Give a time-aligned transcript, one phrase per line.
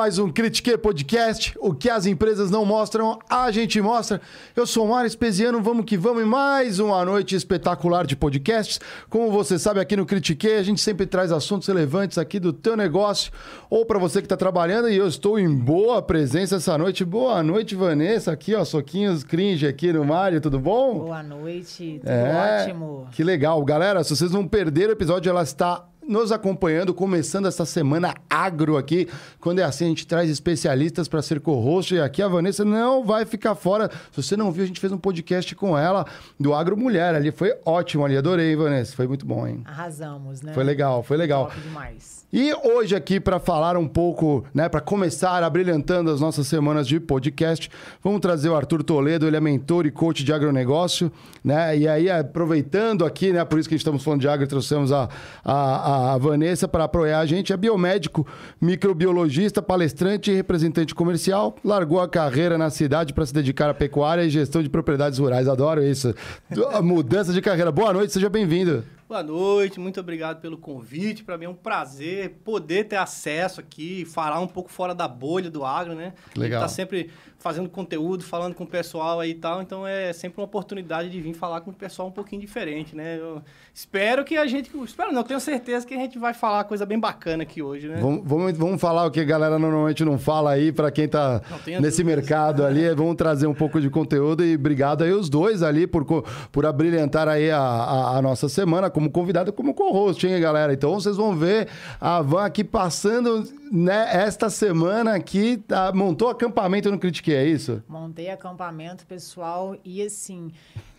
[0.00, 1.54] mais um Critique Podcast.
[1.60, 4.18] O que as empresas não mostram, a gente mostra.
[4.56, 6.22] Eu sou o Mário Espesiano, vamos que vamos.
[6.22, 8.80] E mais uma noite espetacular de podcasts.
[9.10, 12.78] Como você sabe, aqui no Critique, a gente sempre traz assuntos relevantes aqui do teu
[12.78, 13.30] negócio
[13.68, 14.88] ou para você que está trabalhando.
[14.88, 17.04] E eu estou em boa presença essa noite.
[17.04, 18.32] Boa noite, Vanessa.
[18.32, 21.00] Aqui, ó, soquinhos cringe aqui no Mário, tudo bom?
[21.00, 23.06] Boa noite, tudo É, ótimo.
[23.12, 23.62] Que legal.
[23.66, 28.76] Galera, se vocês não perderam o episódio, ela está nos acompanhando, começando essa semana agro
[28.76, 29.08] aqui.
[29.38, 31.94] Quando é assim, a gente traz especialistas para ser co-host.
[31.94, 33.88] E aqui a Vanessa não vai ficar fora.
[34.10, 36.04] Se você não viu, a gente fez um podcast com ela
[36.38, 37.30] do Agro Mulher ali.
[37.30, 38.16] Foi ótimo ali.
[38.16, 38.96] Adorei, Vanessa.
[38.96, 39.62] Foi muito bom, hein?
[39.64, 40.52] Arrasamos, né?
[40.52, 41.46] Foi legal, foi legal.
[41.46, 42.19] Top demais.
[42.32, 47.00] E hoje aqui para falar um pouco, né, para começar abrilhantando as nossas semanas de
[47.00, 47.68] podcast,
[48.04, 51.10] vamos trazer o Arthur Toledo, ele é mentor e coach de agronegócio,
[51.42, 51.76] né?
[51.76, 55.08] E aí aproveitando aqui, né, por isso que estamos falando de agro, trouxemos a,
[55.44, 58.24] a, a Vanessa para apoiar a gente, é biomédico,
[58.60, 64.22] microbiologista, palestrante e representante comercial, largou a carreira na cidade para se dedicar à pecuária
[64.22, 65.48] e gestão de propriedades rurais.
[65.48, 66.14] Adoro isso.
[66.80, 67.72] Mudança de carreira.
[67.72, 68.84] Boa noite, seja bem-vindo.
[69.10, 71.24] Boa noite, muito obrigado pelo convite.
[71.24, 75.50] Para mim é um prazer poder ter acesso aqui, falar um pouco fora da bolha
[75.50, 76.14] do agro, né?
[76.36, 76.60] Legal.
[76.60, 80.12] A gente tá sempre fazendo conteúdo, falando com o pessoal aí e tal, então é
[80.12, 83.18] sempre uma oportunidade de vir falar com o pessoal um pouquinho diferente, né?
[83.18, 83.42] Eu
[83.72, 86.98] espero que a gente, espero não, tenho certeza que a gente vai falar coisa bem
[86.98, 87.98] bacana aqui hoje, né?
[88.00, 91.40] Vamos, vamos, vamos falar o que a galera normalmente não fala aí para quem tá
[91.66, 92.04] nesse dúvidas.
[92.04, 92.88] mercado ali.
[92.94, 96.04] Vamos trazer um pouco de conteúdo e obrigado aí os dois ali por,
[96.50, 100.72] por abrilhantar aí a, a, a nossa semana como convidado, como co-host, hein, galera?
[100.72, 101.68] Então vocês vão ver
[102.00, 107.82] a Van aqui passando, né, esta semana aqui, tá, montou acampamento no Critique, é isso?
[107.88, 110.50] Montei acampamento, pessoal, e assim,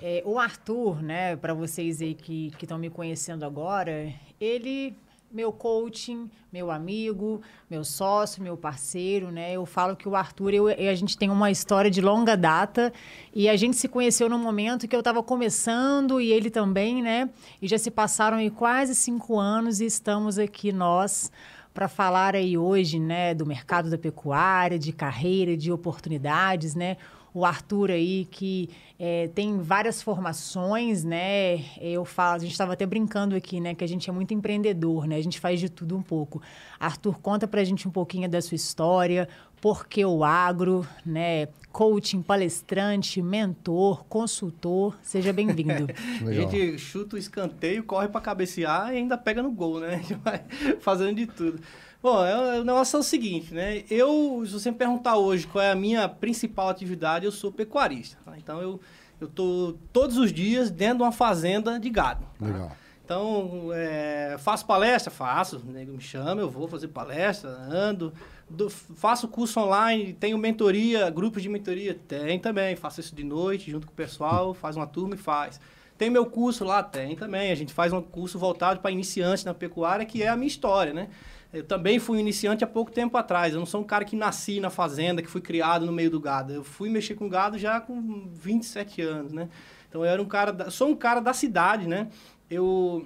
[0.01, 4.95] é, o Arthur, né, para vocês aí que estão me conhecendo agora, ele,
[5.29, 10.67] meu coaching, meu amigo, meu sócio, meu parceiro, né, eu falo que o Arthur, eu,
[10.67, 12.93] a gente tem uma história de longa data
[13.35, 17.29] e a gente se conheceu no momento que eu estava começando e ele também, né,
[17.61, 21.29] e já se passaram aí quase cinco anos e estamos aqui nós
[21.73, 26.97] para falar aí hoje, né, do mercado da pecuária, de carreira, de oportunidades, né?
[27.33, 31.63] O Arthur aí que eh, tem várias formações, né?
[31.79, 35.07] Eu falo, a gente estava até brincando aqui, né, que a gente é muito empreendedor,
[35.07, 35.15] né?
[35.15, 36.41] A gente faz de tudo um pouco.
[36.77, 39.29] Arthur, conta pra gente um pouquinho da sua história,
[39.61, 41.47] por que o agro, né?
[41.71, 45.87] Coaching, palestrante, mentor, consultor, seja bem-vindo.
[46.27, 49.95] A gente chuta o escanteio, corre para cabecear e ainda pega no gol, né?
[49.95, 50.43] A gente vai
[50.81, 51.61] fazendo de tudo.
[52.03, 53.83] Bom, é- o negócio é o seguinte, né?
[53.89, 58.17] Eu, se você me perguntar hoje qual é a minha principal atividade, eu sou pecuarista.
[58.25, 58.33] tá?
[58.37, 58.79] Então, eu,
[59.21, 62.25] eu tô todos os dias dentro de uma fazenda de gado.
[62.37, 62.45] tá?
[62.45, 62.71] Legal.
[63.05, 65.11] Então, é, faço palestra?
[65.11, 65.57] Faço.
[65.65, 68.13] O nego me chama, eu vou fazer palestra, ando.
[68.55, 71.93] Do- faço curso online, tenho mentoria, grupos de mentoria?
[72.07, 72.75] Tem também.
[72.75, 75.59] Faço isso de noite, junto com o pessoal, faz uma turma e faz.
[75.97, 76.81] Tem meu curso lá?
[76.83, 77.51] Tem também.
[77.51, 80.93] A gente faz um curso voltado para iniciantes na pecuária, que é a minha história,
[80.93, 81.09] né?
[81.53, 83.53] Eu também fui iniciante há pouco tempo atrás.
[83.53, 86.19] Eu não sou um cara que nasci na fazenda, que fui criado no meio do
[86.19, 86.53] gado.
[86.53, 89.49] Eu fui mexer com gado já com 27 anos, né?
[89.89, 92.07] Então eu era um cara, da, sou um cara da cidade, né?
[92.49, 93.05] Eu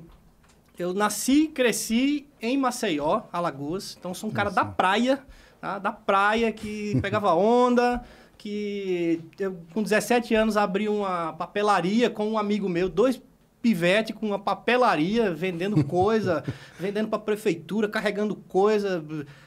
[0.78, 3.96] eu nasci e cresci em Maceió, Alagoas.
[4.00, 5.24] Então sou um cara da praia,
[5.60, 5.80] tá?
[5.80, 8.04] Da praia que pegava onda,
[8.38, 13.22] que eu com 17 anos abri uma papelaria com um amigo meu, dois
[13.62, 16.44] pivete com uma papelaria, vendendo coisa,
[16.80, 19.04] vendendo para prefeitura, carregando coisa.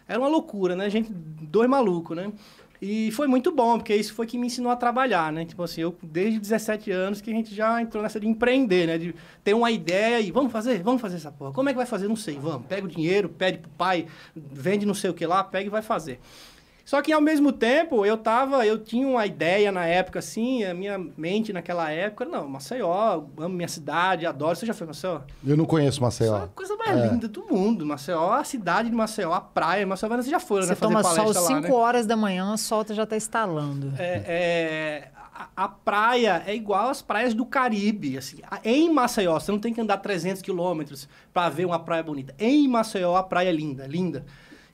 [0.09, 0.91] Era uma loucura, né?
[0.91, 2.33] Gente, dois malucos, né?
[2.80, 5.45] E foi muito bom, porque isso foi que me ensinou a trabalhar, né?
[5.45, 8.98] Tipo assim, eu desde 17 anos que a gente já entrou nessa de empreender, né?
[8.98, 11.53] De ter uma ideia e vamos fazer, vamos fazer essa porra.
[11.53, 12.07] Como é que vai fazer?
[12.07, 12.66] Não sei, vamos.
[12.66, 15.83] Pega o dinheiro, pede pro pai, vende não sei o que lá, pega e vai
[15.83, 16.21] fazer.
[16.89, 20.73] Só que ao mesmo tempo, eu tava, eu tinha uma ideia na época assim, a
[20.73, 24.57] minha mente naquela época, não, Maceió, amo minha cidade, adoro.
[24.57, 25.21] Você já foi Maceió?
[25.47, 26.37] Eu não conheço Isso é Maceió.
[26.45, 27.09] a coisa mais É.
[27.09, 27.85] linda do mundo.
[27.85, 30.69] Maceió, a cidade de Maceió, a praia, Maceió, você já foi, né?
[30.69, 31.71] Você fazer toma sol palestra 5 lá, né?
[31.75, 33.93] horas da manhã, o sol já está estalando.
[33.99, 38.17] É, é, a, a praia é igual às praias do Caribe.
[38.17, 42.35] Assim, em Maceió, você não tem que andar 300 quilômetros para ver uma praia bonita.
[42.39, 44.25] Em Maceió, a praia é linda, linda.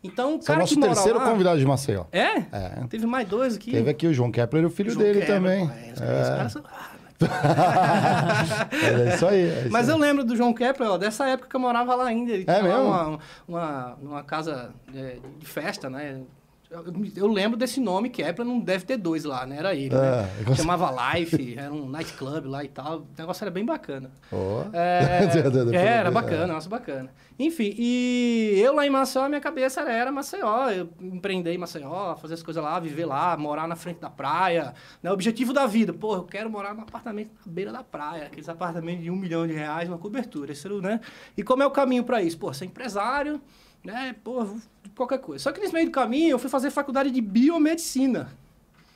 [0.04, 1.24] Então, o Você é o cara nosso que mora terceiro lá...
[1.30, 2.04] convidado de Maceió.
[2.12, 2.36] É?
[2.52, 2.84] É.
[2.90, 3.70] Teve mais dois aqui.
[3.72, 5.66] Teve aqui o João Kepler e o filho João dele Quebra, também.
[5.66, 5.92] pô, é,
[6.22, 6.62] os caras são-
[9.08, 9.40] É isso aí.
[9.40, 9.94] é isso Mas aí.
[9.94, 12.32] eu lembro do João Kepler, ó, dessa época que eu morava lá ainda.
[12.32, 12.82] Ele É mesmo?
[12.84, 13.18] Uma,
[13.48, 16.20] uma, numa casa é, de festa, né?
[17.16, 19.58] Eu, lembro desse nome, Kepler, não deve ter dois lá, né?
[19.58, 20.30] Era ele, É, né?
[20.48, 22.98] eu- Chamava Life, era um nightclub lá e tal.
[23.00, 24.10] O negócio era bem bacana.
[24.32, 24.64] Ó.
[24.72, 25.20] É,
[25.76, 27.10] é, era bacana, nossa, bacana.
[27.38, 30.70] Enfim, e eu lá em Maceió, minha cabeça era, era Maceió.
[30.70, 34.74] Eu empreendei em Maceió, fazer as coisas lá, viver lá, morar na frente da praia.
[35.02, 35.10] Né?
[35.10, 38.26] O objetivo da vida, pô, eu quero morar num apartamento na beira da praia.
[38.26, 40.52] Aqueles apartamentos de um milhão de reais, uma cobertura.
[40.52, 41.00] Esse era né?
[41.36, 42.38] E como é o caminho para isso?
[42.38, 43.40] Pô, ser empresário,
[43.84, 44.14] né?
[44.22, 44.46] Pô,
[44.96, 45.42] qualquer coisa.
[45.44, 48.28] Só que nesse meio do caminho, eu fui fazer faculdade de biomedicina.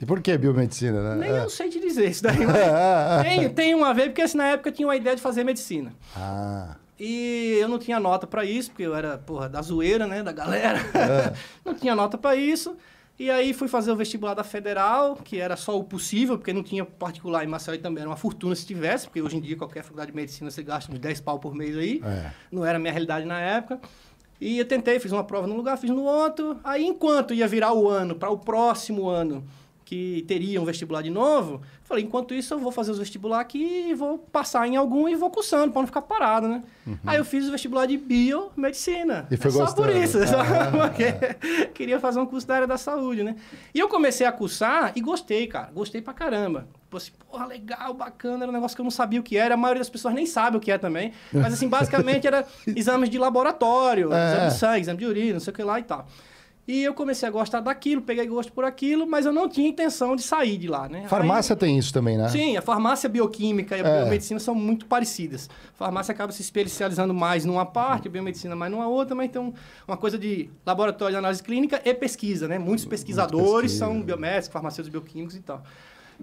[0.00, 1.26] E por que biomedicina, né?
[1.28, 1.42] Nem É.
[1.44, 2.56] eu sei te dizer isso daí, mas
[3.26, 5.92] tem, tem uma vez, porque assim, na época eu tinha uma ideia de fazer medicina.
[6.16, 10.22] Ah, E eu não tinha nota pra isso, porque eu era, porra, da zoeira, né,
[10.22, 10.78] da galera.
[10.94, 11.32] É.
[11.64, 12.76] não tinha nota pra isso.
[13.18, 16.62] E aí fui fazer o vestibular da Federal, que era só o possível, porque não
[16.62, 19.56] tinha particular em Maceió e também era uma fortuna se tivesse, porque hoje em dia
[19.56, 22.00] qualquer faculdade de medicina você gasta uns 10 pau por mês aí.
[22.04, 22.30] é.
[22.52, 23.80] Não era a minha realidade na época.
[24.40, 26.58] E eu tentei, fiz uma prova num lugar, fiz no outro.
[26.62, 29.44] Aí, enquanto ia virar o ano, para o próximo ano,
[29.88, 33.87] que teria um vestibular de novo, falei, enquanto isso eu vou fazer os vestibular aqui
[33.88, 36.62] e vou passar em algum e vou cursando, para não ficar parado, né?
[37.06, 39.26] Aí eu fiz o vestibular de biomedicina.
[39.31, 40.05] E foi É só por gostando.
[40.05, 40.70] isso, só Ah.
[40.93, 43.35] porque queria fazer um curso da área da saúde, né?
[43.75, 45.70] E eu comecei a cursar e gostei, cara.
[45.75, 46.69] Gostei pra caramba.
[46.84, 49.55] Tipo assim, porra, legal, bacana, era um negócio que eu não sabia o que era.
[49.55, 51.12] A maioria das pessoas nem sabe o que é também.
[51.32, 54.32] Mas, assim, basicamente era exames de laboratório, É.
[54.34, 56.06] exame de sangue, exame de urina, não sei o que lá e tal.
[56.69, 60.15] E eu comecei a gostar daquilo, peguei gosto por aquilo, mas eu não tinha intenção
[60.15, 61.00] de sair de lá, né?
[61.05, 62.29] Aí- Farmácia tem isso também, né?
[62.29, 64.00] Sim, a farmácia bioquímica e a É.
[64.03, 65.49] biomedicina são muito parecidas.
[65.75, 69.50] A farmácia acaba se especializando mais numa parte, a biomedicina mais numa outra, mas um-
[69.87, 72.59] uma coisa de laboratório de análise clínica e pesquisa, né?
[72.59, 73.87] Muitos pesquisadores pesquisa.
[73.87, 75.62] são biomédicos, farmacêuticos bioquímicos e tal.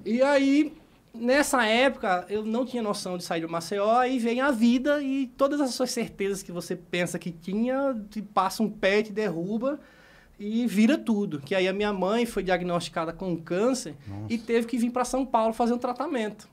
[0.05, 0.71] E aí,
[1.11, 5.25] nessa época, eu não tinha noção de sair do Maceió, aí vem a vida e
[5.35, 9.79] todas as suas certezas que você pensa que tinha, te passa um pé, te derruba
[10.39, 11.39] e vira tudo.
[11.39, 13.95] Que aí a minha mãe foi diagnosticada com câncer
[14.29, 16.47] e teve que vir para São Paulo fazer um tratamento.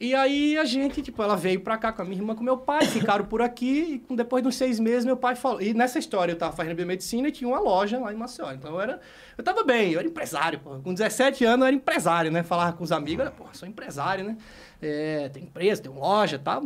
[0.00, 2.56] E aí a gente, tipo, ela veio pra cá com a minha irmã, com meu
[2.56, 5.60] pai, ficaram por aqui, e depois de uns seis meses meu pai falou.
[5.60, 8.50] E nessa história eu tava fazendo biomedicina e tinha uma loja lá em Maceió.
[8.50, 8.98] Então eu era.
[9.36, 10.78] Eu tava bem, eu era empresário, pô.
[10.78, 12.42] Com 17 anos eu era empresário, né?
[12.42, 14.38] Falava com os amigos, era, pô, sou empresário, né?
[14.80, 16.62] É, tem empresa, tem loja, tá?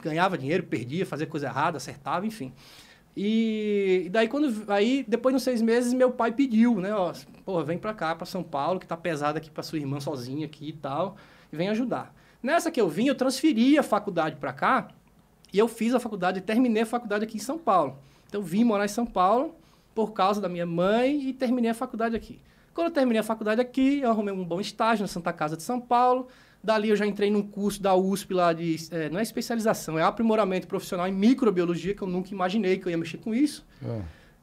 [0.00, 2.52] Ganhava dinheiro, perdia, fazia coisa errada, acertava, enfim.
[3.16, 4.70] E, e daí, quando.
[4.70, 6.92] Aí, depois de uns seis meses, meu pai pediu, né?
[6.94, 7.12] Ó,
[7.44, 10.46] pô, vem pra cá, pra São Paulo, que tá pesado aqui pra sua irmã sozinha
[10.46, 11.16] aqui e tal,
[11.52, 12.14] e vem ajudar.
[12.42, 14.88] Nessa que eu vim, eu transferi a faculdade pra cá,
[15.52, 17.98] e eu fiz a faculdade, terminei a faculdade aqui em São Paulo.
[18.26, 19.54] Então, eu vim morar em São Paulo
[19.94, 22.40] por causa da minha mãe e terminei a faculdade aqui.
[22.74, 25.62] Quando eu terminei a faculdade aqui, eu arrumei um bom estágio na Santa Casa de
[25.62, 26.26] São Paulo.
[26.64, 28.76] Dali eu já entrei num curso da USP lá de...
[28.90, 32.90] eh, não é especialização, é aprimoramento profissional em microbiologia, que eu nunca imaginei que eu
[32.90, 33.64] ia mexer com isso.
[33.84, 34.00] É.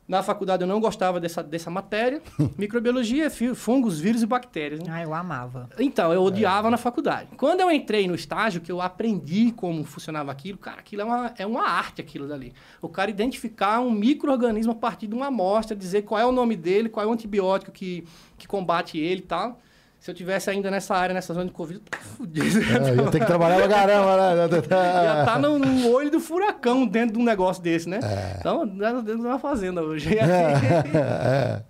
[0.07, 2.21] Na faculdade eu não gostava dessa, dessa matéria.
[2.57, 4.81] Microbiologia é fungos, vírus e bactérias.
[4.81, 4.88] Né?
[4.89, 5.69] Ah, eu amava.
[5.79, 7.29] Então, eu odiava na faculdade.
[7.38, 11.33] Quando eu entrei no estágio, que eu aprendi como funcionava aquilo, cara, aquilo é uma,
[11.38, 12.53] é uma arte, aquilo dali.
[12.81, 16.57] O cara identificar um micro-organismo a partir de uma amostra, dizer qual é o nome
[16.57, 18.03] dele, qual é o antibiótico que,
[18.38, 19.62] que combate ele e tal.
[20.01, 22.60] Se eu tivesse ainda nessa área, nessa zona de Covid, eu tava fudido.
[22.81, 24.48] É, ia ter que trabalhar pra caramba, né?
[24.67, 28.00] Já tá no, no olho do furacão dentro de um negócio desse, né?
[28.01, 28.38] É.
[28.39, 30.10] Então, dentro de uma fazenda hoje.
[30.17, 31.62] É.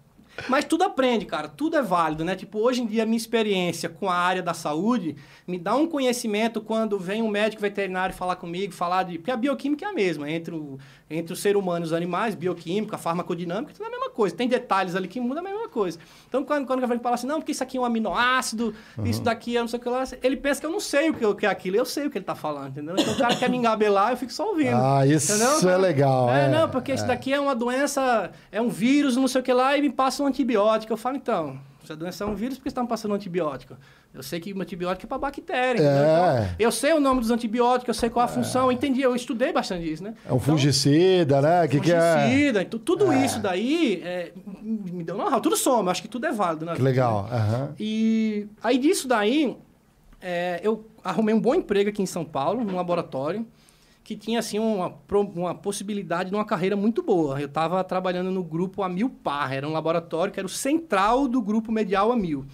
[0.48, 1.48] Mas tudo aprende, cara.
[1.48, 2.36] Tudo é válido, né?
[2.36, 5.16] Tipo, hoje em dia, a minha experiência com a área da saúde
[5.48, 9.18] me dá um conhecimento quando vem um médico veterinário falar comigo, falar de...
[9.18, 12.34] Porque a bioquímica é a mesma, entre o, entre o ser humano e os animais,
[12.36, 14.36] bioquímica, farmacodinâmica, tudo é a mesma coisa.
[14.36, 16.00] Tem detalhes ali que mudam a mesma coisa.
[16.28, 18.74] Então, quando, quando alguém fala assim, não, porque isso aqui é um aminoácido,
[19.04, 21.14] isso daqui é não sei o que lá, ele pensa que eu não sei o
[21.14, 21.76] que, o que é aquilo.
[21.76, 22.96] Eu sei o que ele tá falando, entendeu?
[22.98, 24.76] Então, o cara quer me engabelar, eu fico só ouvindo.
[24.76, 25.70] Ah, isso entendeu?
[25.70, 26.48] é legal, É, é.
[26.50, 29.78] não, porque isso daqui é uma doença, é um vírus, não sei o que lá,
[29.78, 30.94] e me passa um antibiótico.
[30.94, 33.12] Eu falo, então, se a doença é um vírus, por que você está me passando
[33.12, 33.75] um antibiótico?
[34.13, 35.82] Eu sei que o antibiótico é para bactéria.
[35.82, 35.84] É.
[35.84, 39.16] Então, eu sei o nome dos antibióticos, eu sei qual a função, eu entendi, eu
[39.16, 40.13] estudei bastante isso, né?
[40.25, 41.68] É um fungicida, né?
[41.68, 42.13] Que, que é?
[42.13, 46.32] Fungicida, então, tudo isso daí é, me deu know tudo soma, acho que tudo é
[46.32, 46.75] válido, né?
[46.75, 47.28] Que legal.
[47.32, 47.74] aham.
[47.80, 49.58] E aí disso daí,
[50.22, 53.48] é, eu arrumei um bom emprego aqui em São Paulo, num laboratório,
[54.03, 54.93] que tinha assim uma,
[55.36, 57.39] uma possibilidade de uma carreira muito boa.
[57.39, 61.41] Eu estava trabalhando no grupo Amil Par, era um laboratório que era o central do
[61.41, 62.46] grupo medial Amil.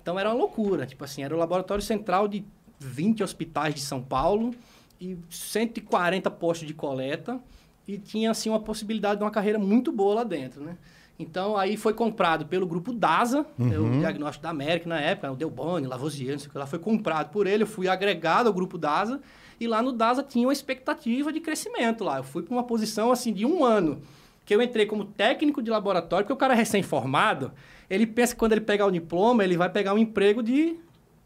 [0.00, 2.44] Então era uma loucura, tipo assim, era o laboratório central de
[2.78, 4.54] 20 hospitais de São Paulo
[5.00, 7.40] e 140 postos de coleta
[7.88, 10.76] e tinha assim uma possibilidade de uma carreira muito boa lá dentro, né?
[11.18, 13.96] Então, aí foi comprado pelo grupo DASA, né, Uhum.
[13.96, 16.78] o Diagnóstico da América na época, o Delboni, Lavoisier, não sei o que lá, foi
[16.80, 19.20] comprado por ele, eu fui agregado ao grupo DASA,
[19.64, 22.18] e lá no DASA tinha uma expectativa de crescimento lá.
[22.18, 24.00] Eu fui para uma posição, assim, de um ano,
[24.44, 27.52] que eu entrei como técnico de laboratório, porque o cara é recém-formado,
[27.88, 30.76] ele pensa que quando ele pegar o diploma, ele vai pegar um emprego de,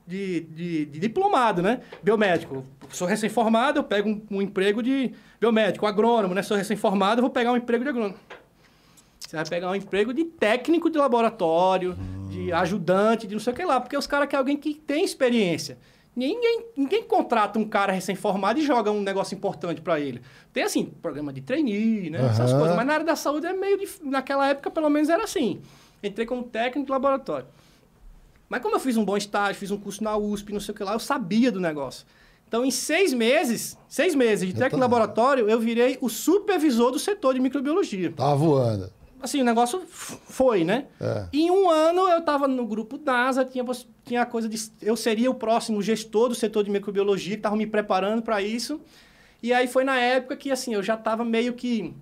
[0.07, 1.80] de, de, de diplomado, né?
[2.02, 2.64] Biomédico.
[2.90, 6.42] Sou recém-formado, eu pego um, um emprego de biomédico, agrônomo, né?
[6.42, 8.18] Sou recém-formado, eu vou pegar um emprego de agrônomo.
[9.18, 11.97] Você vai pegar um emprego de técnico de laboratório,
[12.30, 15.04] de ajudante, de não sei o que lá, porque os caras querem alguém que tem
[15.04, 15.76] experiência.
[16.18, 20.20] Ninguém, ninguém contrata um cara recém-formado e joga um negócio importante para ele.
[20.52, 22.26] Tem, assim, programa de trainee, né?
[22.26, 22.58] Essas Aham.
[22.58, 22.76] coisas.
[22.76, 23.78] Mas na área da saúde é meio...
[24.02, 25.60] Naquela época, pelo menos, era assim.
[26.02, 27.46] Entrei como técnico de laboratório.
[28.48, 30.76] Mas como eu fiz um bom estágio, fiz um curso na USP, não sei o
[30.76, 32.04] que lá, eu sabia do negócio.
[32.48, 36.90] Então, em seis meses, seis meses de técnico de tá- laboratório, eu virei o supervisor
[36.90, 38.10] do setor de microbiologia.
[38.10, 38.90] Tava voando.
[39.20, 40.87] Assim, o negócio foi, né?
[41.00, 41.26] É.
[41.32, 43.64] Em um ano, eu estava no grupo DASA, tinha,
[44.04, 44.56] tinha a coisa de...
[44.80, 48.80] Eu seria o próximo gestor do setor de microbiologia, que estava me preparando para isso.
[49.42, 51.94] E aí foi na época que, assim, eu já estava meio que...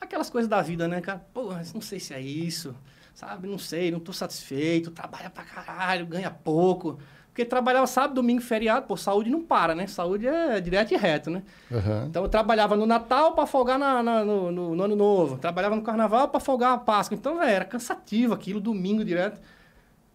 [0.00, 1.24] Aquelas coisas da vida, né, cara?
[1.34, 2.74] Mas não sei se é isso,
[3.14, 3.46] sabe?
[3.46, 6.98] Não sei, não tô satisfeito, trabalha pra caralho, ganha pouco.
[7.32, 9.86] Porque trabalhava sábado, domingo, feriado, pô, saúde não para, né?
[9.86, 11.42] Saúde é direto e reto, né?
[11.72, 12.04] Aham.
[12.10, 15.38] Então eu trabalhava no Natal para folgar na- na- no, no- no Ano Novo.
[15.38, 17.14] Trabalhava no Carnaval para folgar a Páscoa.
[17.16, 19.40] Então, velho, era cansativo aquilo, domingo direto.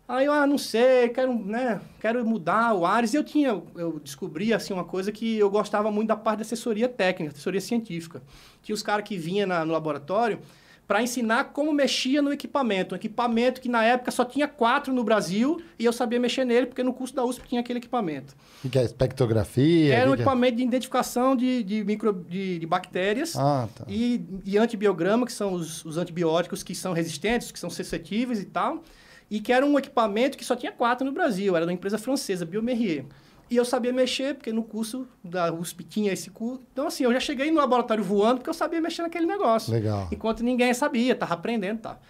[0.07, 3.13] Aí eu, ah, não sei, quero, né, quero mudar o Ares.
[3.13, 6.41] E eu tinha, eu descobri, assim, uma coisa que eu gostava muito da parte da
[6.43, 8.21] assessoria técnica, assessoria científica.
[8.61, 10.39] Tinha os caras que vinham no laboratório
[10.87, 12.95] para ensinar como mexia no equipamento.
[12.95, 16.67] Um equipamento que na época só tinha quatro no Brasil e eu sabia mexer nele,
[16.67, 18.33] porque no curso da USP tinha aquele equipamento.
[18.63, 18.83] O que, é?
[18.83, 19.93] Espectrografia?
[19.93, 20.15] Era um é?
[20.15, 23.83] equipamento de identificação de, de, micro, de, de bactérias Ah, tá.
[23.87, 28.45] e, e antibiograma, que são os, os antibióticos que são resistentes, que são suscetíveis e
[28.45, 28.81] tal.
[29.29, 31.53] E que era um equipamento que só tinha quatro no Brasil.
[31.53, 33.03] Era de uma empresa francesa, Biomerrier.
[33.49, 36.61] E eu sabia mexer, porque no curso da USP tinha esse curso.
[36.71, 39.71] Então, assim, eu já cheguei no laboratório voando, porque eu sabia mexer naquele negócio.
[39.71, 40.09] Legal.
[40.11, 42.01] Enquanto ninguém sabia, tava aprendendo e tal.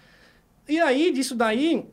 [0.68, 1.86] E aí, disso daí,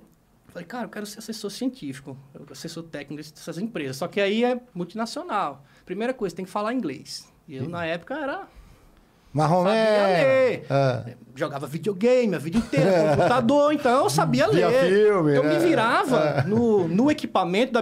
[0.47, 2.17] falei, cara, eu quero ser assessor científico,
[2.49, 3.97] assessor técnico dessas empresas.
[3.97, 5.63] Só que aí é multinacional.
[5.85, 7.31] Primeira coisa, tem que falar inglês.
[7.47, 8.47] E eu, na época, era...
[9.35, 9.85] Marromé.
[9.85, 10.65] Sabia ler.
[10.69, 11.15] É.
[11.35, 14.89] Jogava videogame a vida inteira, computador, então eu sabia Via ler.
[14.89, 15.53] filme, eu né?
[15.53, 17.81] me virava no, no equipamento da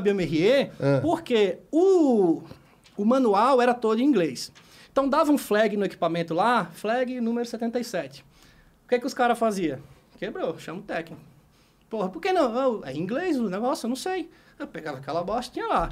[0.79, 0.99] É.
[1.01, 2.41] porque o,
[2.97, 4.51] o manual era todo em inglês.
[4.91, 8.25] Então dava um flag no equipamento lá, flag número 77.
[8.85, 9.77] O que, que os caras faziam?
[10.17, 11.21] Quebrou, chama o técnico.
[11.89, 12.59] Porra, por que não?
[12.59, 13.85] Eu, é em inglês o negócio?
[13.85, 14.31] Eu não sei.
[14.57, 15.89] Eu pegava aquela bosta tinha lá.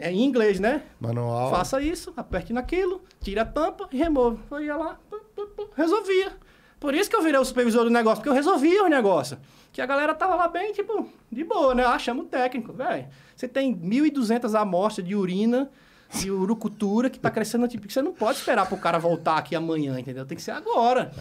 [0.00, 0.82] É em inglês, né?
[1.00, 1.50] Manual.
[1.50, 4.38] Faça isso, aperte naquilo, tira a tampa e remova.
[4.50, 6.32] Eu ia lá, pum, pum, pum, resolvia.
[6.80, 9.38] Por isso que eu virei o supervisor do negócio, porque eu resolvia o negócio.
[9.72, 11.84] Que a galera tava lá bem, tipo, de boa, né?
[11.84, 13.06] Ah, chama o técnico, velho.
[13.34, 15.70] Você tem 1.200 amostras de urina,
[16.12, 19.54] de urucutura, que tá crescendo, tipo, que você não pode esperar pro cara voltar aqui
[19.54, 20.24] amanhã, entendeu?
[20.24, 21.12] Tem que ser agora.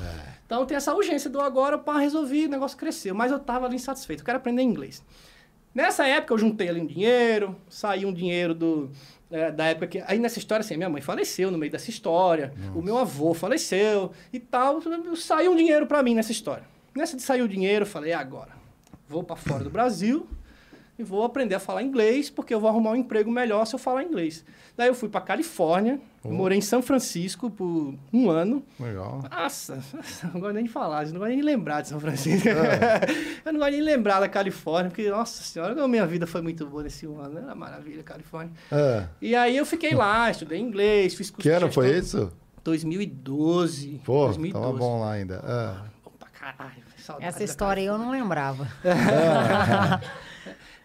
[0.46, 3.14] Então tem essa urgência do agora para resolver, o negócio cresceu.
[3.14, 5.04] Mas eu tava ali insatisfeito, eu quero aprender inglês.
[5.74, 8.90] Nessa época eu juntei ali um dinheiro, saí um dinheiro do,
[9.30, 10.04] é, da época que.
[10.08, 14.12] Aí nessa história, assim, minha mãe faleceu no meio dessa história, o meu avô faleceu
[14.34, 14.80] e tal.
[15.16, 16.64] Saiu um dinheiro para mim nessa história.
[16.96, 18.52] Nessa de sair o dinheiro, eu falei, "É agora,
[19.08, 20.28] vou para fora do Brasil
[20.98, 23.80] e vou aprender a falar inglês, porque eu vou arrumar um emprego melhor se eu
[23.80, 24.44] falar inglês.
[24.76, 26.32] Daí eu fui para Califórnia, Oh.
[26.32, 28.62] morei em São Francisco por um ano.
[28.80, 29.24] Legal.
[29.32, 29.80] Nossa,
[30.34, 32.50] não gosto nem de falar, não gosto nem de lembrar de São Francisco.
[32.50, 33.06] É.
[33.46, 36.42] eu não gosto nem de lembrar da Califórnia, porque, nossa senhora, a minha vida foi
[36.42, 37.40] muito boa nesse um ano.
[37.40, 38.52] Era maravilha, Califórnia.
[38.72, 39.06] É.
[39.22, 42.30] E aí eu fiquei lá, estudei inglês, fiz curso Que ano foi isso?
[42.64, 44.02] 2012.
[44.04, 44.52] Pô, 2012.
[44.66, 45.36] tava bom lá ainda.
[45.36, 45.88] É.
[46.04, 46.84] Bom pra caralho.
[46.98, 48.68] saudade Essa história aí eu não lembrava.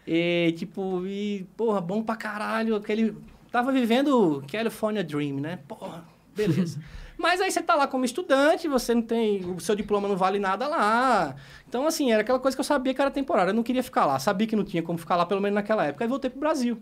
[0.07, 2.75] E, tipo, e, porra, bom pra caralho.
[2.75, 3.15] Aquele.
[3.51, 5.59] Tava vivendo o California Dream, né?
[5.67, 6.03] Porra,
[6.35, 6.79] beleza.
[7.17, 9.45] Mas aí você tá lá como estudante, você não tem.
[9.45, 11.35] O seu diploma não vale nada lá.
[11.67, 13.51] Então, assim, era aquela coisa que eu sabia que era temporária.
[13.51, 14.19] Eu não queria ficar lá.
[14.19, 16.03] Sabia que não tinha como ficar lá, pelo menos naquela época.
[16.03, 16.81] Aí voltei pro Brasil.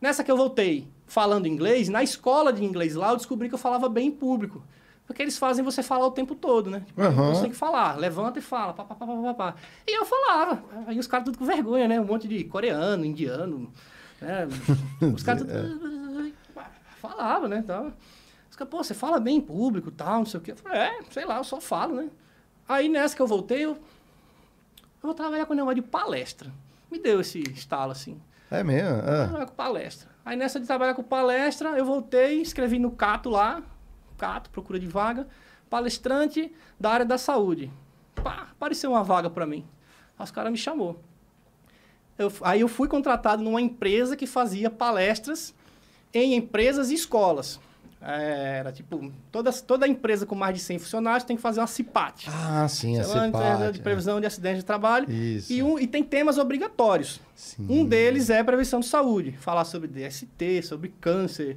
[0.00, 3.58] Nessa que eu voltei falando inglês, na escola de inglês lá, eu descobri que eu
[3.58, 4.64] falava bem em público.
[5.06, 6.80] Porque eles fazem você falar o tempo todo, né?
[6.86, 7.34] Tipo, Aham.
[7.34, 9.54] Você tem que falar, levanta e fala, pá, pá, pá, pá, pá.
[9.86, 10.62] E eu falava.
[10.86, 12.00] Aí os caras tudo com vergonha, né?
[12.00, 13.70] Um monte de coreano, indiano,
[14.20, 14.46] né?
[15.14, 16.32] Os caras tudo...
[17.00, 17.58] Falava, né?
[17.58, 17.92] Então,
[18.48, 20.52] os caras, pô, você fala bem em público tal, não sei o quê.
[20.52, 22.08] Eu falei, é, sei lá, eu só falo, né?
[22.68, 23.78] Aí nessa que eu voltei, eu, eu
[25.02, 26.48] vou trabalhar com negócio de palestra.
[26.88, 28.20] Me deu esse estalo, assim.
[28.48, 28.98] É mesmo?
[28.98, 29.24] É.
[29.24, 30.08] Trabalhar com palestra.
[30.24, 33.60] Aí nessa de trabalhar com palestra, eu voltei, escrevi no Cato lá,
[34.50, 35.26] Procura de vaga,
[35.68, 37.70] palestrante da área da saúde.
[38.14, 39.64] Pá, apareceu uma vaga para mim.
[40.18, 41.00] Aí os caras me chamou.
[42.18, 45.54] Eu, aí eu fui contratado numa empresa que fazia palestras
[46.12, 47.58] em empresas e escolas.
[48.04, 51.68] É, era tipo, toda, toda empresa com mais de 100 funcionários tem que fazer uma
[51.68, 52.28] CIPAT.
[52.28, 53.82] Ah, sim, a lá, CIPAT, de é.
[53.82, 55.08] previsão de acidente de trabalho.
[55.08, 55.52] Isso.
[55.52, 57.20] E, um, e tem temas obrigatórios.
[57.36, 57.64] Sim.
[57.68, 59.32] Um deles é prevenção de saúde.
[59.32, 61.56] Falar sobre DST, sobre câncer,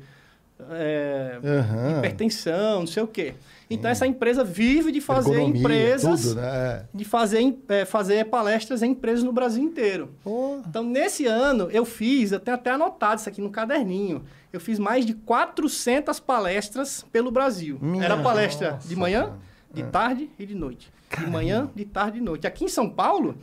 [0.70, 1.98] é, Aham.
[2.00, 3.34] hipertensão, não sei o quê.
[3.70, 6.22] Então, essa empresa vive de fazer Ergonomia, empresas...
[6.22, 6.86] Tudo, né?
[6.94, 10.12] De fazer, é, fazer palestras em empresas no Brasil inteiro.
[10.24, 14.60] Pô, Então, nesse ano, eu fiz, eu tenho até anotado isso aqui no caderninho, eu
[14.60, 17.78] fiz mais de 400 palestras pelo Brasil.
[17.82, 19.38] Minha Era palestra nossa, de manhã, cara.
[19.74, 20.94] de tarde e de noite.
[21.18, 22.48] De manhã, de tarde e de noite.
[22.48, 23.36] Aqui em São Paulo,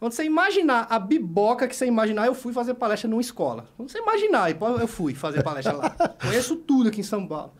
[0.00, 3.66] quando você imaginar a biboca que você imaginar, eu fui fazer palestra numa escola.
[3.76, 5.90] Quando você imaginar, eu fui fazer palestra lá.
[6.20, 7.52] Conheço tudo aqui em São Paulo.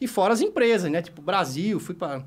[0.00, 1.00] E fora as empresas, né?
[1.00, 2.22] Tipo, Brasil, fui para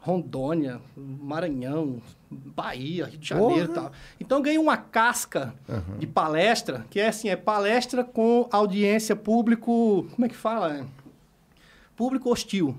[0.00, 3.92] Rondônia, Maranhão, Bahia, Rio de Janeiro e tal.
[4.20, 5.54] Então eu ganhei uma casca
[5.98, 10.74] de palestra, que é assim, é palestra com audiência público, como é que fala?
[10.78, 10.84] É,
[11.96, 12.76] Público hostil.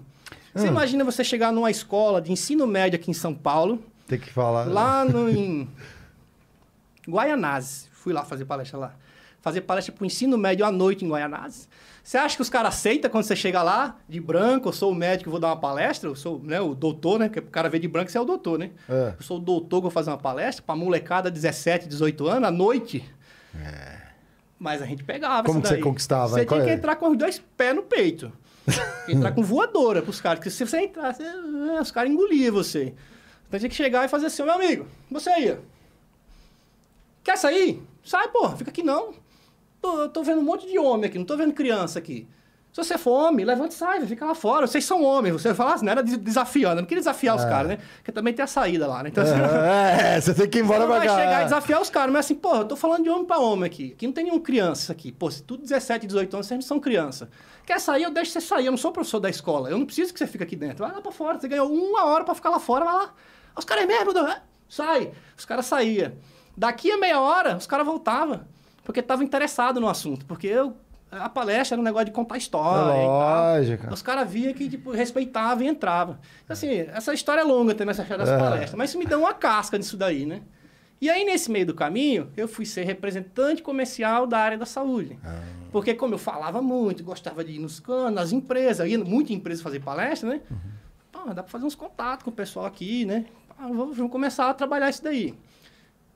[0.56, 0.70] Você Ah.
[0.72, 4.66] imagina você chegar numa escola de ensino médio aqui em São Paulo, tem que falar.
[4.66, 5.68] lá no, em
[7.08, 7.90] Guaianazes.
[7.92, 8.96] Fui lá fazer palestra lá.
[9.42, 11.68] Fazer palestra para o ensino médio à noite em Guaianazes.
[12.04, 14.96] Você acha que os caras aceitam quando você chega lá, de branco, eu sou o
[14.96, 17.28] médico, vou dar uma palestra, eu sou né, o doutor, né?
[17.28, 18.72] Porque o cara vê de branco, você é o doutor, né?
[18.90, 19.14] É.
[19.18, 22.52] Eu sou o doutor, vou fazer uma palestra para molecada de 17, 18 anos, à
[22.52, 23.06] noite.
[24.60, 25.44] Mas a gente pegava É.
[25.44, 26.30] Como que você conquistava?
[26.30, 26.74] Você tinha que é?
[26.74, 28.32] entrar com os dois pés no peito.
[29.10, 30.40] entrar com voadora pros caras.
[30.40, 32.94] Porque se você entrar, você- é, os caras engoliam você.
[33.48, 35.73] Então tinha que chegar e fazer assim, "Ô, meu amigo, você aí, ó.
[37.34, 37.82] Quer sair?
[38.04, 39.12] Sai, porra, fica aqui não.
[39.82, 42.28] Tô, tô vendo um monte de homem aqui, não tô vendo criança aqui.
[42.72, 44.66] Se você for homem, levanta e sai, fica lá fora.
[44.68, 45.34] Vocês são homens.
[45.34, 47.78] Você fala assim, não era de- desafiando, eu não queria desafiar os caras, né?
[47.98, 49.10] Porque também tem a saída lá, né?
[49.10, 51.16] Então, assim, É, você tem que ir embora pra vai cá.
[51.16, 53.66] chegar e desafiar os caras, mas assim, porra, eu tô falando de homem pra homem
[53.66, 53.94] aqui.
[53.96, 55.12] Aqui não tem nenhum criança aqui.
[55.12, 57.30] Pô, se tudo 17, 18 anos, vocês não são criança.
[57.66, 58.66] Quer sair, eu deixo você sair.
[58.68, 59.70] Eu não sou professor da escola.
[59.70, 60.86] Eu não preciso que você fique aqui dentro.
[60.86, 61.40] Vai lá pra fora.
[61.40, 63.14] Você ganhou uma hora pra ficar lá fora, vai lá.
[63.58, 64.42] Os caras é mesmo, não é?
[64.70, 65.12] sai.
[65.38, 66.14] Os caras saíam.
[66.56, 68.42] Daqui a meia hora, os caras voltavam.
[68.84, 70.26] Porque estavam interessados no assunto.
[70.26, 70.76] Porque eu,
[71.12, 72.92] a palestra era um negócio de contar história.
[72.94, 73.94] É lógico.
[73.94, 76.18] Os caras via que, tipo, respeitavam e entravam.
[76.48, 78.38] Assim, essa história é longa também, essa história das É.
[78.38, 78.74] palestras.
[78.76, 80.42] Mas isso me deu uma casca disso daí, né?
[81.00, 85.18] E aí, nesse meio do caminho, eu fui ser representante comercial da área da saúde.
[85.24, 85.42] Ah.
[85.72, 89.34] Porque como eu falava muito, gostava de ir nos canos, nas empresas, eu ia muita
[89.34, 90.42] empresa fazer palestra, né?
[90.50, 90.58] Uhum.
[91.12, 93.26] Pô, dá pra fazer uns contatos com o pessoal aqui, né?
[93.60, 95.34] Vamos, vamos começar a trabalhar isso daí.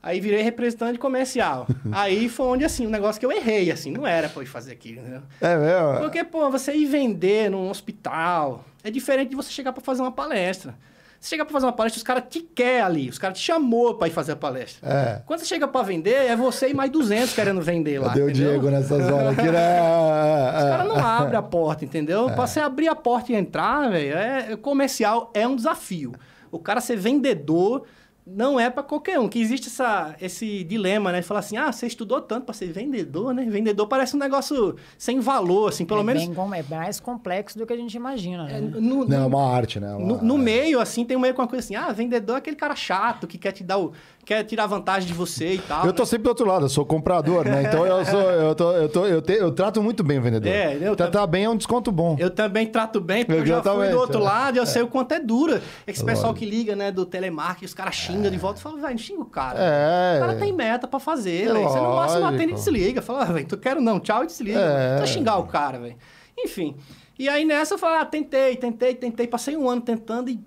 [0.07, 1.67] Aí virei representante comercial.
[1.91, 4.47] aí foi onde, assim, um negócio que eu errei, assim, não era pra eu ir
[4.47, 5.21] fazer aquilo, né?
[5.41, 5.99] É mesmo?
[5.99, 10.11] Porque, pô, você ir vender num hospital é diferente de você chegar pra fazer uma
[10.11, 10.75] palestra.
[11.19, 13.95] Você chegar pra fazer uma palestra, os caras te querem ali, os caras te chamou
[13.95, 14.87] pra ir fazer a palestra.
[14.89, 15.21] É.
[15.25, 18.07] Quando você chega pra vender, é você e mais 200 querendo vender lá.
[18.07, 18.51] Cadê o entendeu?
[18.51, 19.81] Diego nessa zona aqui, né?
[20.57, 22.27] Os caras não abrem a porta, entendeu?
[22.27, 26.13] Pra você abrir a porta e entrar, velho, é, comercial é um desafio.
[26.49, 27.83] O cara ser vendedor
[28.29, 29.29] não é pra qualquer um.
[29.29, 31.21] Que existe essa, esse dilema, né?
[31.21, 33.45] Falar assim, ah, você estudou tanto pra ser vendedor, né?
[33.45, 36.27] Vendedor parece um negócio sem valor, assim, pelo é menos...
[36.27, 38.57] bem é mais complexo do que a gente imagina, né?
[38.57, 39.93] é, no, Não, é uma arte, né?
[39.93, 42.55] Uma- no, no meio, assim, tem meio com uma coisa assim, ah, vendedor é aquele
[42.55, 43.93] cara chato que quer te dar o.
[44.27, 45.85] quer tirar vantagem de você e tal.
[45.85, 46.07] Eu tô né?
[46.07, 47.63] sempre do outro lado, eu sou comprador, né?
[47.63, 50.51] Então eu sou, eu tô, eu tô, eu, te- eu trato muito bem o vendedor.
[50.51, 52.17] É, eu Tratar bem é um desconto bom.
[52.19, 54.23] Eu também trato bem, porque eu já fui do outro é.
[54.23, 55.61] lado e eu sei o quanto é dura.
[55.87, 58.91] Esse pessoal que liga, né, do telemarketing, os caras xingam de volta e falam, velho,
[58.91, 59.59] não xinga o cara.
[59.59, 60.17] É.
[60.17, 61.63] O cara tem meta pra fazer, É velho.
[61.63, 63.01] Você no máximo atende e desliga.
[63.01, 64.59] Fala, ah, velho, tu quero não, tchau e desliga.
[64.59, 64.99] É.
[64.99, 65.95] Não xingar o cara, velho.
[66.37, 66.75] Enfim.
[67.17, 69.25] E aí nessa eu falei, ah, tentei, tentei, tentei.
[69.25, 70.37] Passei um ano tentando e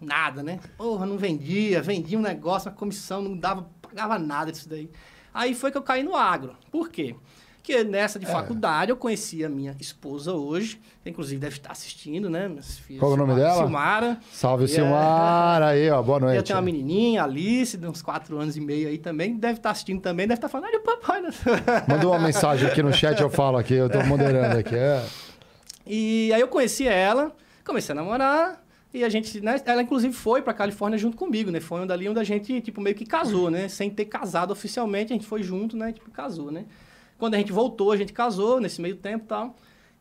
[0.00, 0.60] nada, né?
[0.76, 4.90] Porra, não vendia, vendia um negócio, uma comissão, não dava, pagava nada disso daí.
[5.34, 6.54] Aí foi que eu caí no agro.
[6.70, 7.14] Por quê?
[7.56, 8.28] Porque nessa de É.
[8.30, 12.48] faculdade eu conheci a minha esposa hoje, que inclusive deve estar assistindo, né?
[12.48, 13.62] Minhas filhas, Qual é o nome Silmara- dela?
[13.66, 14.20] Silmara.
[14.32, 15.62] Salve, E é- Silmar.
[15.62, 16.36] Aí, ó, boa E noite.
[16.38, 19.70] eu tenho uma menininha, Alice, de uns 4 anos e meio aí também, deve estar
[19.72, 21.20] assistindo também, deve estar falando, olha o papai.
[21.20, 21.28] né?"
[21.86, 24.74] Manda uma mensagem aqui no chat, eu falo aqui, eu tô moderando aqui.
[24.74, 25.04] É.
[25.86, 27.32] E aí eu conheci ela,
[27.64, 28.62] comecei a namorar,
[28.98, 31.60] e a gente, né, ela inclusive foi pra Califórnia junto comigo, né?
[31.60, 33.68] Foi ali onde a gente, tipo, meio que casou, né?
[33.68, 35.92] Sem ter casado oficialmente, a gente foi junto, né?
[35.92, 36.66] Tipo, casou, né?
[37.18, 39.56] Quando a gente voltou, a gente casou nesse meio tempo e tal.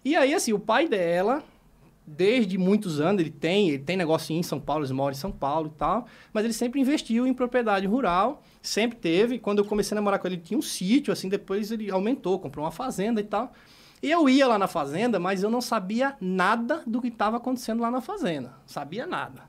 [0.06, 1.44] E aí, assim, o pai dela,
[2.06, 5.32] desde muitos anos, ele tem, ele tem negócio em São Paulo, eles moram em São
[5.32, 9.40] Paulo e tal, mas ele sempre investiu em propriedade rural, sempre teve.
[9.40, 12.40] Quando eu comecei a namorar com ele, ele tinha um sítio, assim, depois ele aumentou,
[12.40, 13.54] comprou uma fazenda e tal.
[14.02, 17.82] E eu ia lá na fazenda, mas eu não sabia nada do que estava acontecendo
[17.82, 18.54] lá na fazenda.
[18.66, 19.44] Sabia nada.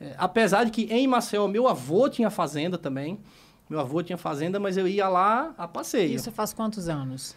[0.00, 3.20] É, apesar de que em Maceió, meu avô tinha fazenda também.
[3.68, 6.14] Meu avô tinha fazenda, mas eu ia lá a passeio.
[6.14, 7.34] Isso faz quantos anos?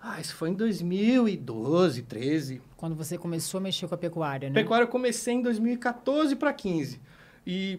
[0.00, 2.60] Ah, isso foi em 2012, 13.
[2.76, 4.54] Quando você começou a mexer com a pecuária, né?
[4.54, 7.00] Pecuária eu comecei em 2014 para 15.
[7.46, 7.78] E,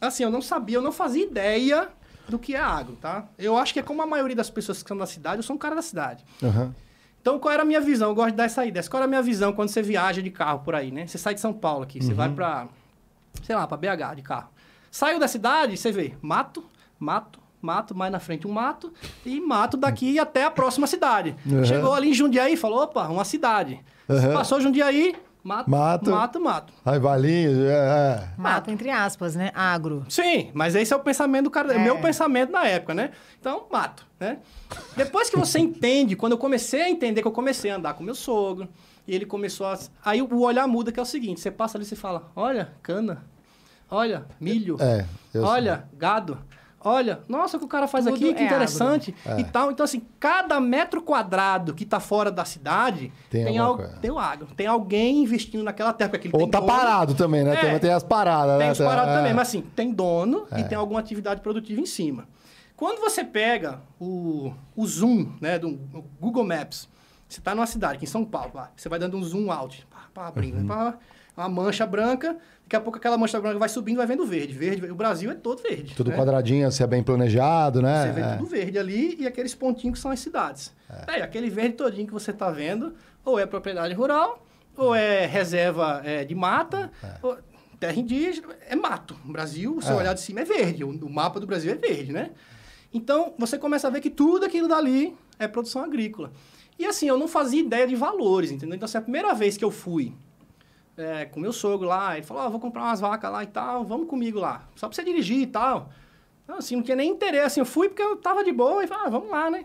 [0.00, 1.88] assim, eu não sabia, eu não fazia ideia
[2.28, 3.28] do que é agro, tá?
[3.38, 5.54] Eu acho que é como a maioria das pessoas que estão na cidade, eu sou
[5.54, 6.24] um cara da cidade.
[6.42, 6.74] Aham.
[7.20, 8.10] Então, qual era a minha visão?
[8.10, 8.84] Eu gosto de dar essa ideia.
[8.88, 11.06] Qual era a minha visão quando você viaja de carro por aí, né?
[11.06, 12.68] Você sai de São Paulo aqui, você vai pra,
[13.42, 14.48] sei lá, pra BH de carro.
[14.90, 16.64] Saiu da cidade, você vê mato,
[16.98, 18.92] mato, mato, mais na frente um mato,
[19.26, 21.36] e mato daqui até a próxima cidade.
[21.44, 21.64] Uhum.
[21.64, 23.80] Chegou ali em Jundiaí, falou, opa, uma cidade.
[24.08, 24.32] Uhum.
[24.32, 26.10] Passou Jundiaí, mato, Mato.
[26.10, 26.72] mato, mato.
[26.84, 29.50] Aí, Valinhos, é, Mato, entre aspas, né?
[29.54, 30.04] Agro.
[30.08, 31.78] Sim, mas esse é o pensamento do cara, É.
[31.78, 33.10] meu pensamento na época, né?
[33.40, 34.38] Então, mato, né?
[34.96, 38.02] Depois que você entende, quando eu comecei a entender que eu comecei a andar com
[38.04, 38.68] meu sogro,
[39.06, 39.78] e ele começou a...
[40.04, 43.24] Aí o olhar muda, que é o seguinte, você passa ali e fala, olha, cana,
[43.90, 45.06] olha, milho, é.
[45.38, 46.36] olha, gado,
[46.88, 49.40] olha, nossa, o que o cara faz Tudo aqui, que é interessante, agro.
[49.40, 49.70] e tal.
[49.70, 54.18] Então, assim, cada metro quadrado que tá fora da cidade, Tem tem, al- tem o
[54.18, 57.54] agro, tem alguém investindo naquela terra, porque Ou tem tá dono, parado também, né?
[57.54, 57.56] É.
[57.56, 58.72] Tem, tem as paradas, tem né?
[58.72, 59.16] os parados É.
[59.18, 60.60] também, mas assim, tem dono É.
[60.60, 62.26] e tem alguma atividade produtiva em cima.
[62.76, 65.70] Quando você pega o, o zoom, né, do
[66.20, 66.88] Google Maps,
[67.28, 69.86] você está numa cidade, aqui em São Paulo, lá, você vai dando um zoom out,
[69.90, 70.66] pá, pá, abrindo, Uhum.
[70.68, 70.94] pá,
[71.36, 72.36] uma mancha branca,
[72.68, 75.34] daqui a pouco aquela mancha branca vai subindo, vai vendo verde, verde, o Brasil é
[75.34, 75.94] todo verde.
[75.94, 76.16] Tudo né?
[76.16, 78.02] quadradinho, se é bem planejado, né?
[78.06, 78.36] Você vê É.
[78.36, 80.74] tudo verde ali e aqueles pontinhos que são as cidades.
[81.06, 82.92] Aí, aquele verde todinho que você está vendo,
[83.24, 84.44] ou é propriedade rural,
[84.76, 87.38] ou é reserva é, de mata, ou
[87.80, 89.16] terra indígena, é mato.
[89.26, 90.00] O Brasil, o seu É.
[90.00, 92.32] olhar de cima é verde, o, o mapa do Brasil é verde, né?
[92.92, 96.32] Então, você começa a ver que tudo aquilo dali é produção agrícola.
[96.78, 98.76] E assim, eu não fazia ideia de valores, entendeu?
[98.76, 100.12] Então, assim, a primeira vez que eu fui
[100.98, 103.84] é, com meu sogro lá, ele falou, ó, vou comprar umas vacas lá e tal,
[103.84, 105.90] vamos comigo lá, só pra você dirigir e tal.
[106.44, 109.06] Então, assim, não tinha nem interesse, eu fui porque eu tava de boa e falei,
[109.06, 109.64] ah, vamos lá, né?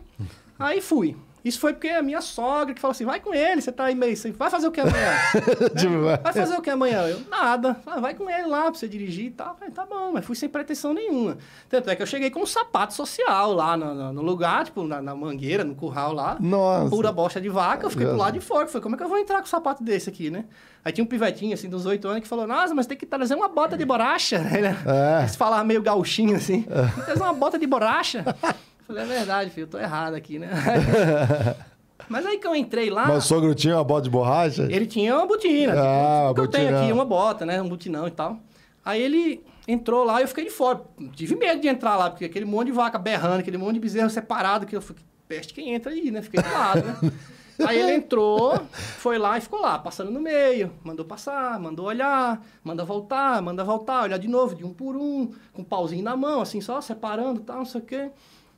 [0.59, 1.17] Aí fui.
[1.43, 3.95] Isso foi porque a minha sogra que falou assim, vai com ele, você tá aí
[3.95, 5.11] meio, você vai fazer o que amanhã?
[5.77, 7.01] Tipo, Vai fazer o que amanhã?
[7.07, 7.75] Eu, nada.
[7.85, 9.55] Ah, vai com ele lá pra você dirigir e tal.
[9.55, 11.37] Falei, tá bom, mas fui sem pretensão nenhuma.
[11.69, 15.01] Tanto é que eu cheguei com um sapato social lá no, no- lugar, tipo, na,
[15.01, 16.37] na mangueira, no curral lá.
[16.39, 16.89] Nossa.
[16.89, 17.85] Pura bosta de vaca.
[17.85, 18.65] Eu fiquei pro lado de fora.
[18.67, 20.45] Falei, como é que eu vou entrar com um sapato desse aqui, né?
[20.85, 23.35] Aí tinha um pivetinho, assim, dos oito anos, que falou, nossa, mas tem que trazer
[23.35, 24.37] uma bota de borracha.
[24.37, 24.67] Ele,
[25.23, 25.27] É.
[25.27, 26.61] Falavam meio gauchinho, assim.
[26.63, 28.23] Tem que trazer uma bota de borracha.
[28.87, 30.49] Falei, é verdade, filho, eu tô errado aqui, né?
[32.09, 33.07] Mas aí que eu entrei lá...
[33.07, 34.63] Mas o sogro tinha uma bota de borracha?
[34.63, 35.73] Ele tinha uma botina.
[35.73, 37.61] Ah, tipo, que eu tenho aqui, uma bota, né?
[37.61, 38.39] Um botinão e tal.
[38.83, 40.81] Aí ele entrou lá e eu fiquei de fora.
[41.15, 44.09] Tive medo de entrar lá, porque aquele monte de vaca berrando, aquele monte de bezerro
[44.09, 46.21] separado, que eu falei, peste quem entra aí, né?
[46.21, 47.11] Fiquei do lado, né?
[47.67, 52.43] Aí ele entrou, foi lá e ficou lá, passando no meio, mandou passar, mandou olhar,
[52.63, 56.17] manda voltar, manda voltar, olhar de novo, de um por um, com um pauzinho na
[56.17, 58.09] mão, assim, só separando e tal, não sei o quê.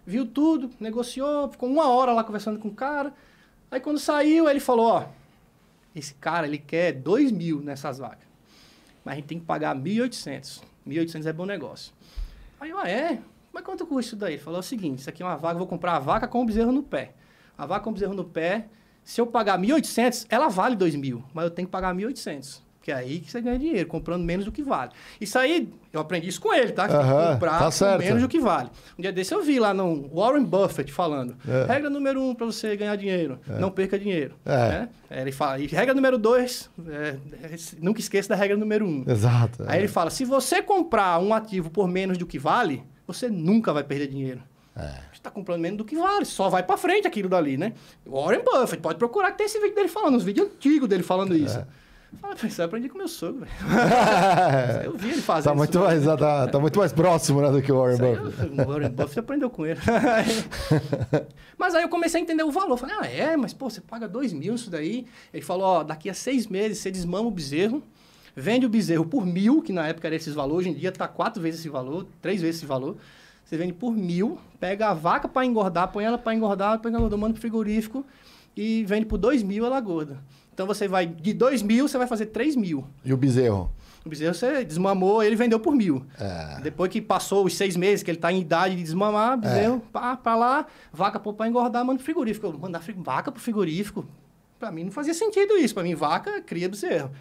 [0.06, 3.14] Viu tudo, negociou, ficou uma hora lá conversando com o cara.
[3.72, 5.06] Aí quando saiu, ele falou, ó,
[5.96, 8.28] esse cara, ele quer 2 mil nessas vacas.
[9.04, 10.62] Mas a gente tem que pagar 1.800.
[10.88, 11.94] 1.800 é bom negócio.
[12.60, 13.20] Aí eu, ah, é?
[13.52, 14.34] Mas quanto custa isso daí?
[14.34, 16.46] Ele falou o seguinte, isso aqui é uma vaca, vou comprar a vaca com o
[16.46, 17.14] bezerro no pé.
[17.58, 18.68] A vaca com o bezerro no pé,
[19.04, 22.65] se eu pagar 1.800, ela vale 2 mil, mas eu tenho que pagar 1.800.
[22.86, 24.92] Que é aí que você ganha dinheiro, comprando menos do que vale.
[25.20, 26.84] Isso aí, eu aprendi isso com ele, tá?
[26.88, 28.70] Que tem que Aham, comprar tá menos do que vale.
[28.96, 31.36] Um dia desse eu vi lá no Warren Buffett falando.
[31.48, 31.66] É.
[31.66, 34.36] Regra número um para você ganhar dinheiro, não perca dinheiro.
[34.46, 34.56] É.
[34.70, 34.90] né?
[35.10, 39.04] É, Ele fala, e regra número dois, é, é, nunca esqueça da regra número um.
[39.08, 39.64] Exato.
[39.66, 43.74] Aí ele fala, se você comprar um ativo por menos do que vale, você nunca
[43.74, 44.44] vai perder dinheiro.
[44.78, 44.90] É.
[45.12, 47.74] Você está comprando menos do que vale, só vai para frente aquilo dali, né?
[48.06, 51.34] Warren Buffett, pode procurar que tem esse vídeo dele falando, uns vídeos antigos dele falando
[51.34, 51.38] É.
[51.38, 51.66] isso.
[52.22, 53.52] Fala, isso eu aprendi com meu sogro, velho.
[54.70, 55.86] Isso eu vi ele fazer Tá isso, muito, né?
[55.86, 58.62] mais, tá, tá muito mais próximo né, do que o Warren Isso Buffett.
[58.62, 59.80] o Warren Buffett aprendeu com ele.
[61.58, 62.78] mas aí eu comecei a entender o valor.
[62.78, 63.38] Falei, ah, é?
[63.38, 65.06] Mas, pô, você paga dois mil nisso daí.
[65.34, 67.82] Ele falou, ó, daqui a seis meses você desmama o bezerro,
[68.36, 71.08] vende o bezerro por mil, que na época era esses valores, hoje em dia tá
[71.08, 72.98] quatro vezes esse valor, três vezes esse valor.
[73.44, 77.10] Você vende por mil, pega a vaca para engordar, põe ela para engordar, põe ela
[77.16, 78.04] manda pro frigorífico
[78.58, 80.18] e vende por dois mil ela gorda.
[80.56, 82.86] Então você vai, de dois mil, você vai fazer três mil.
[83.04, 83.70] E o bezerro?
[84.06, 86.06] O bezerro você desmamou, ele vendeu por mil.
[86.18, 86.62] É.
[86.62, 90.16] Depois que passou os seis meses, que ele tá em idade de desmamar, bezerro, pá,
[90.16, 92.48] pra lá, vaca pô, pra engordar, manda pro frigorífico.
[92.48, 94.06] Eu, mandar vaca pro frigorífico?
[94.58, 95.74] Pra mim não fazia sentido isso.
[95.74, 97.12] Pra mim, vaca cria bezerro.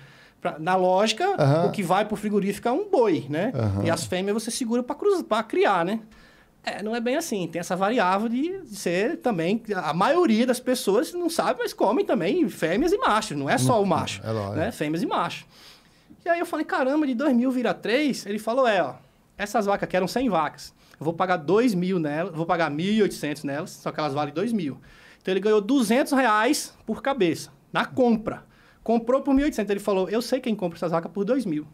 [0.41, 1.25] Pra- na lógica,
[1.67, 3.51] o que vai pro frigorífico é um boi, né?
[3.85, 6.01] E as fêmeas você segura pra criar, né?
[6.65, 7.47] É, não é bem assim.
[7.47, 9.63] Tem essa variável de ser também.
[9.77, 13.37] A maioria das pessoas não sabe, mas comem também fêmeas e machos.
[13.37, 14.21] Não é só o macho.
[14.25, 14.57] é lógico.
[14.57, 14.73] né?
[14.73, 15.45] Fêmeas e machos.
[16.25, 18.25] E aí eu falei, caramba, de 2 mil vira 3?
[18.25, 18.95] Ele falou, é, ó,
[19.37, 20.73] essas vacas aqui eram 100 vacas.
[20.99, 24.53] Eu vou pagar 2 mil nelas, vou pagar 1.800 nelas, só que elas valem 2
[24.53, 24.79] mil.
[25.21, 28.45] Então ele ganhou 200 reais por cabeça, na compra.
[28.83, 29.71] Comprou por 1.800.
[29.71, 31.67] Ele falou, eu sei quem compra essas vacas por 2 mil.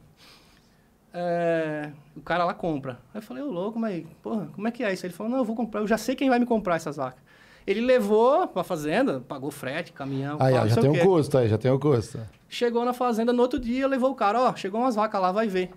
[1.13, 2.93] É, o cara lá compra.
[3.13, 5.05] Aí eu falei, ô louco, mas, porra, como é que é isso?
[5.05, 7.21] Ele falou, não, eu vou comprar, eu já sei quem vai me comprar essas vacas.
[7.67, 10.39] Ele levou pra fazenda, pagou frete, caminhão.
[10.41, 12.19] Aí, já tem o um custo aí, já tem um custo.
[12.49, 15.47] Chegou na fazenda, no outro dia levou o cara, ó, chegou umas vacas lá, vai
[15.47, 15.71] ver.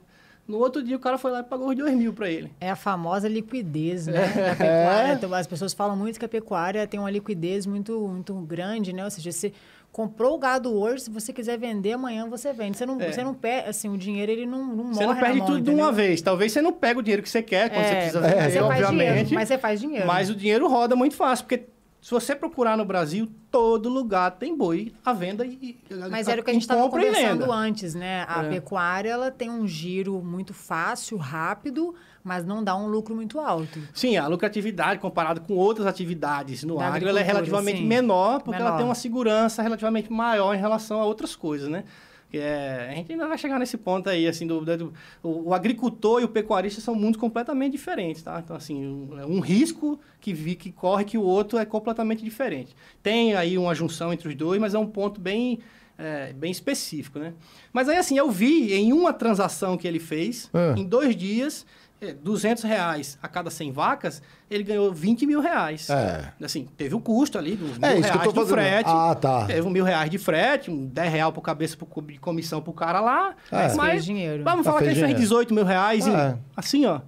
[0.47, 2.51] No outro dia o cara foi lá e pagou os 2 mil pra ele.
[2.59, 4.23] É a famosa liquidez, né?
[4.35, 4.49] É.
[4.49, 5.13] Da pecuária.
[5.13, 9.05] Então, as pessoas falam muito que a pecuária tem uma liquidez muito, muito grande, né?
[9.05, 9.53] Ou seja, você
[9.93, 12.75] comprou o gado hoje, se você quiser vender amanhã, você vende.
[12.77, 13.11] Você não, É.
[13.11, 15.61] você não perde, assim, o dinheiro ele não, não morre Você não perde mão, tudo
[15.61, 15.93] de uma entendeu?
[15.93, 16.21] vez.
[16.21, 18.41] Talvez você não pega o dinheiro que você quer quando você É, precisa mas vender,
[18.41, 19.33] você faz dinheiro, obviamente.
[19.35, 20.07] mas você faz dinheiro.
[20.07, 21.63] Mas o dinheiro roda muito fácil, porque
[22.03, 25.79] se você procurar no Brasil, todo lugar tem boi à venda e
[26.11, 28.25] Mas era o que a gente estava conversando antes, né?
[28.27, 28.49] A É.
[28.49, 33.79] pecuária ela tem um giro muito fácil, rápido, mas não dá um lucro muito alto.
[33.93, 37.87] Sim, a lucratividade comparada com outras atividades no Da agro, ela é relativamente sim.
[37.87, 38.77] menor, porque ela Menor.
[38.79, 41.85] tem uma segurança relativamente maior em relação a outras coisas, né?
[42.33, 46.19] É, a gente ainda vai chegar nesse ponto aí, assim, do, do- o, o agricultor
[46.21, 48.41] e o pecuarista são mundos completamente diferentes, tá?
[48.43, 52.23] Então, assim, um, é um risco que, vi, que corre que o outro é completamente
[52.23, 52.75] diferente.
[53.03, 55.59] Tem aí uma junção entre os dois, mas é um ponto bem,
[55.97, 57.33] é, bem específico, né?
[57.71, 60.73] Mas aí, assim, eu vi em uma transação que ele fez, Ah.
[60.75, 65.89] em dois dias, é, 200 reais a cada 100 vacas, ele ganhou 20 mil reais.
[65.89, 66.33] É.
[66.43, 68.49] Assim, teve o custo ali, mil É, isso que eu reais tô do fazendo.
[68.55, 68.89] frete.
[68.89, 69.45] Ah, tá.
[69.45, 72.73] Teve um mil reais de frete, um 10 real por cabeça por de comissão pro
[72.73, 73.35] cara lá.
[73.51, 73.73] É.
[73.75, 74.43] Mas Fez dinheiro.
[74.43, 75.29] vamos Ah, falar que fez ele fez dinheiro.
[75.29, 76.37] 18 mil reais e É.
[76.57, 76.99] assim, ó.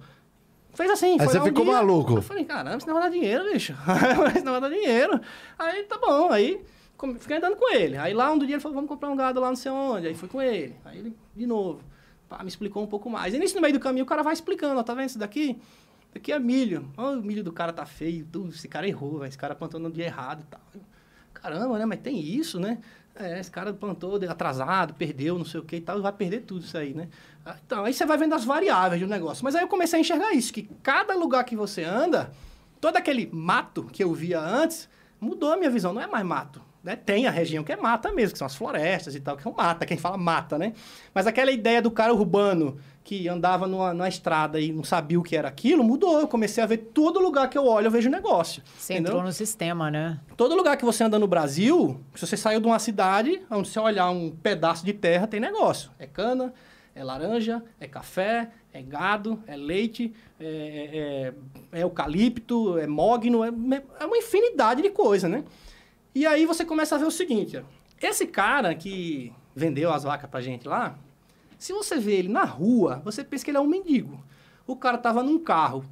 [0.72, 2.12] Fez assim, Aí foi você lá um ficou dia, maluco.
[2.16, 3.72] Eu falei, caramba, isso não vai dar dinheiro, bicho.
[4.36, 5.20] isso não vai dar dinheiro.
[5.58, 6.60] Aí, tá bom, aí
[7.18, 7.96] fiquei andando com ele.
[7.96, 10.06] Aí lá um dia ele falou, vamos comprar um gado lá não sei onde.
[10.06, 10.76] Aí fui com ele.
[10.84, 11.80] Aí ele, de novo,
[12.28, 13.34] pá, me explicou um pouco mais.
[13.34, 15.58] E nisso, no meio do caminho, o cara vai explicando, ó, tá vendo isso daqui?
[16.14, 16.88] Aqui é milho.
[16.96, 19.28] Ó, o milho do cara tá feio, esse cara errou, velho.
[19.28, 20.60] Esse cara plantou no dia errado e tal.
[21.34, 21.84] Caramba, né?
[21.84, 22.78] Mas tem isso, né?
[23.14, 26.62] É, esse cara plantou atrasado, perdeu, não sei o que e tal, vai perder tudo
[26.64, 27.08] isso aí, né?
[27.44, 29.44] Ah, Então, aí você vai vendo as variáveis do negócio.
[29.44, 32.30] Mas aí eu comecei a enxergar isso, que cada lugar que você anda,
[32.80, 34.88] todo aquele mato que eu via antes,
[35.20, 35.92] mudou a minha visão.
[35.92, 36.60] Não é mais mato.
[36.86, 36.94] Né?
[36.94, 39.50] Tem a região que é mata mesmo, que são as florestas e tal, que é
[39.50, 40.72] um mata, quem fala mata, né?
[41.12, 45.22] Mas aquela ideia do cara urbano que andava numa, numa estrada e não sabia o
[45.24, 46.20] que era aquilo, mudou.
[46.20, 48.62] Eu comecei a ver todo lugar que eu olho, eu vejo negócio.
[48.78, 49.10] Você entendeu?
[49.14, 50.20] entrou no sistema, né?
[50.36, 53.80] Todo lugar que você anda no Brasil, se você saiu de uma cidade, onde você
[53.80, 55.90] olhar um pedaço de terra, tem negócio.
[55.98, 56.54] É cana,
[56.94, 61.32] é laranja, é café, é gado, é leite, é,
[61.72, 63.48] é- é eucalipto, é mogno, é,
[63.98, 65.42] é uma infinidade de coisa, né?
[66.16, 67.62] E aí você começa a ver o seguinte,
[68.00, 70.98] esse cara que vendeu as vacas pra gente lá,
[71.58, 74.24] se você vê ele na rua, você pensa que ele é um mendigo.
[74.66, 75.84] O cara tava num carro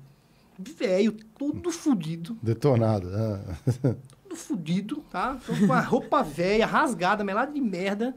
[0.59, 3.11] velho, todo fudido, Detonado.
[3.15, 3.97] ah.
[4.23, 5.37] todo fudido, tá?
[5.47, 8.15] Com uma roupa velha, rasgada, melada de merda.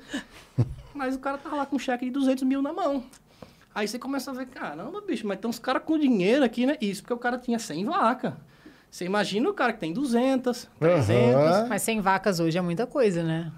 [0.95, 3.03] Mas o cara tava lá com um cheque de 200 mil na mão.
[3.75, 6.77] Aí você começa a ver, caramba, bicho, mas tem uns caras com dinheiro aqui, né?
[6.79, 8.33] Isso porque o cara tinha 100 vacas.
[8.89, 11.35] Você imagina o cara que tem 200, 300.
[11.35, 11.67] Aham.
[11.69, 13.51] Mas 100 vacas hoje é muita coisa, né?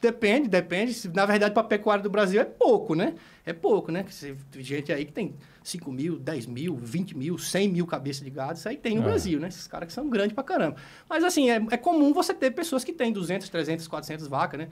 [0.00, 0.94] Depende, depende.
[0.94, 3.14] Se, Na verdade, para pecuária do Brasil é pouco, né?
[3.44, 4.04] É pouco, né?
[4.50, 8.30] Tem gente aí que tem 5 mil, 10 mil, 20 mil, 100 mil cabeças de
[8.30, 8.54] gado.
[8.58, 9.04] Isso aí tem no É.
[9.04, 9.48] Brasil, né?
[9.48, 10.76] Esses caras que são grandes pra caramba.
[11.08, 14.68] Mas, assim, é, é comum você ter pessoas que têm 200, 300, 400 vacas, né?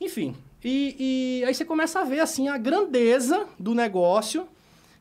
[0.00, 0.34] Enfim.
[0.64, 4.46] E, e aí você começa a ver, assim, a grandeza do negócio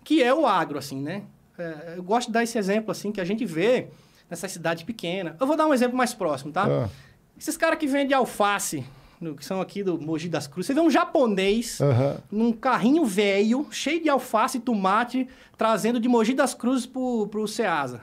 [0.04, 1.24] que é o agro, assim, né?
[1.58, 3.88] É, eu gosto de dar esse exemplo, assim, que a gente vê
[4.30, 5.36] nessa cidade pequena.
[5.40, 6.66] Eu vou dar um exemplo mais próximo, tá?
[6.68, 6.90] Ah.
[7.38, 8.84] Esses caras que vendem alface,
[9.20, 12.18] no- que são aqui do Mogi das Cruzes, você vê um japonês Aham.
[12.32, 17.48] num carrinho velho, cheio de alface e tomate, trazendo de Mogi das Cruzes pro, pro
[17.48, 18.02] Ceasa.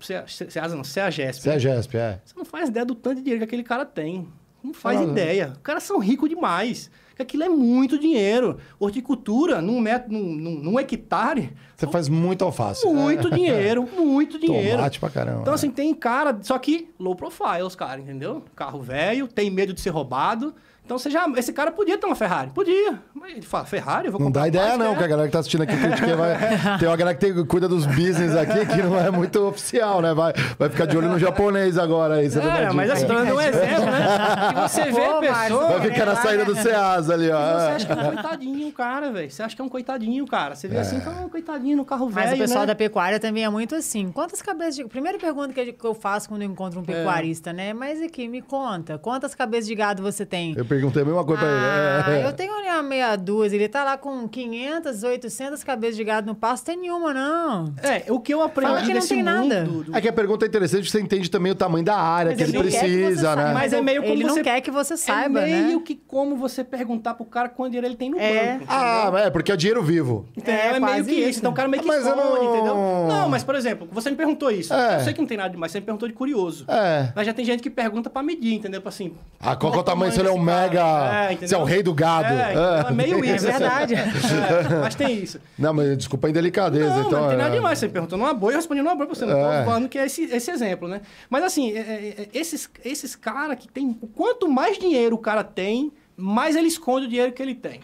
[0.00, 1.42] Cea- Ce- Ceasa não, Ceagesp.
[1.42, 2.20] Você é GESP, é.
[2.24, 4.26] Você não faz ideia do tanto de dinheiro que aquele cara tem.
[4.64, 5.50] Não faz Ah, ideia.
[5.54, 6.90] Os caras são ricos demais.
[7.24, 8.58] Que Aquilo é muito dinheiro.
[8.78, 12.86] Horticultura, num, metro, num, num, num hectare, Você faz muito alface.
[12.86, 14.76] muito dinheiro, muito dinheiro.
[14.76, 15.40] Tomate pra caramba.
[15.42, 18.44] Então, assim, tem cara, só que low profile, os caras, entendeu?
[18.56, 20.54] Carro velho, tem medo de ser roubado.
[20.90, 22.50] Então, você já, esse cara podia ter uma Ferrari.
[22.50, 22.98] Podia.
[23.14, 24.06] Mas ele fala, Ferrari?
[24.06, 26.36] Eu vou Não dá ideia, não, que a galera que tá assistindo aqui vai.
[26.80, 30.12] Tem uma galera que tem- cuida dos business aqui que não é muito oficial, né?
[30.12, 32.28] Vai, vai ficar de olho no japonês agora aí.
[32.28, 32.92] Você É, mas dica.
[32.94, 34.52] assim, dando um exemplo, né?
[34.52, 35.68] Que você vê Pô, pessoa...
[35.78, 37.38] Vai ficar na saída do Ceasa ali, ó.
[37.38, 39.30] Você acha que é um coitadinho, cara, velho.
[39.30, 40.56] Você acha que é um coitadinho, cara.
[40.56, 42.66] Você vê assim, fala, um coitadinho no carro velho, Mas o pessoal né?
[42.66, 44.10] da pecuária também é muito assim.
[44.10, 44.84] Quantas cabeças de...
[44.86, 47.72] Primeira pergunta que eu faço quando eu encontro um pecuarista, né?
[47.72, 48.98] Mas aqui, me conta.
[48.98, 50.54] Quantas cabeças de gado você tem?
[50.56, 52.22] Eu perguntei a mesma coisa Ah, pra ele.
[52.24, 52.26] É.
[52.28, 53.56] eu tenho ali uma meia dúzia.
[53.56, 56.64] Ele tá lá com 500, 800 cabeças de gado no pasto.
[56.66, 57.72] Tem nenhuma, não.
[57.82, 59.48] É, o que eu aprendi Fala que não desse tem mundo...
[59.48, 59.64] nada.
[59.64, 62.30] do- É que a pergunta é interessante, porque você entende também o tamanho da área
[62.30, 63.42] Mas que ele que você precisa, saiba.
[63.44, 63.52] né?
[63.54, 65.82] Mas é meio como Ele você- não quer que você saiba, é meio né?
[65.84, 68.54] que como você perguntar pro cara quanto dinheiro ele tem no É.
[68.58, 68.64] banco.
[68.68, 70.26] Ah, é, porque é dinheiro vivo.
[70.36, 70.54] Entendeu?
[70.60, 71.28] É, É, meio que isso.
[71.30, 71.38] isso.
[71.40, 72.74] Então o cara meio que Mas esconde, não- entendeu?
[73.08, 74.72] Não, mas por exemplo, você me perguntou isso.
[74.72, 74.96] É.
[74.96, 76.64] Eu sei que não tem nada demais, você me perguntou de curioso.
[76.68, 77.12] É.
[77.14, 78.80] Mas já tem gente que pergunta pra medir, entendeu?
[78.80, 79.12] Pra assim.
[79.40, 80.12] Ah, qual que é o tamanho?
[80.12, 81.32] Se ele é um desse mega.
[81.32, 81.48] entendeu?
[81.48, 82.32] se é o rei do gado.
[82.32, 83.46] É, então é meio É isso.
[83.46, 83.94] verdade.
[84.00, 85.40] É, mas tem isso.
[85.58, 87.10] Não, mas desculpa a indelicadeza, Não, então.
[87.12, 87.42] mas não tem é.
[87.42, 87.78] nada demais.
[87.78, 89.24] Você me perguntou numa boa, eu respondi numa boa pra você.
[89.26, 89.64] Não É.
[89.64, 91.00] falando que é esse, esse exemplo, né?
[91.28, 93.92] Mas assim, é, é, é, esses, esses caras que tem.
[94.14, 97.80] Quanto mais dinheiro o cara tem, mais ele esconde o dinheiro que ele tem.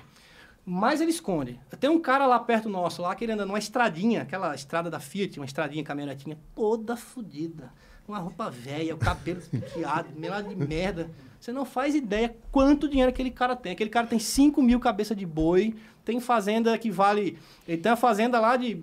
[0.64, 1.60] Mais ele esconde.
[1.78, 4.98] Tem um cara lá perto nosso, lá que ele anda numa estradinha, aquela estrada da
[4.98, 7.70] Fiat, uma estradinha caminhonetinha, toda fodida.
[8.08, 11.08] Uma roupa velha, o cabelo esquiado, meio de merda.
[11.40, 13.72] Você não faz ideia quanto dinheiro aquele cara tem.
[13.72, 17.38] Aquele cara tem 5 mil cabeças de boi, tem fazenda que vale.
[17.66, 18.82] Ele tem uma fazenda lá de.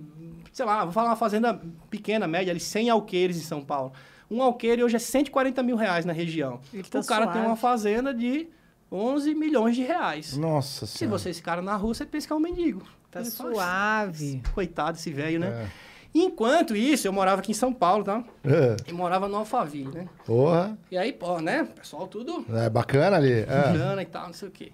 [0.52, 3.92] Sei lá, vou falar uma fazenda pequena, média, ali, 100 alqueires em São Paulo.
[4.30, 6.60] Um alqueire hoje é 140 mil reais na região.
[6.90, 7.48] Tá o cara tem suave.
[7.48, 8.48] uma fazenda de
[8.92, 10.38] 11 milhões de reais.
[10.38, 11.18] Nossa Se senhora.
[11.18, 12.84] você esse cara na rua, você pensa que é um mendigo.
[13.10, 14.42] Tá Ele fala, suave.
[14.54, 15.48] Coitado esse velho, né?
[15.48, 15.93] É.
[16.14, 18.24] Enquanto isso, eu morava aqui em São Paulo, tá?
[18.44, 18.78] É.
[18.88, 20.08] E morava no Alphaville, né?
[20.26, 20.78] Porra.
[20.92, 21.68] E aí, pô, né?
[21.76, 23.32] Pessoal tudo É bacana ali.
[23.32, 23.74] É.
[23.74, 24.72] grana e tal, não sei o quê.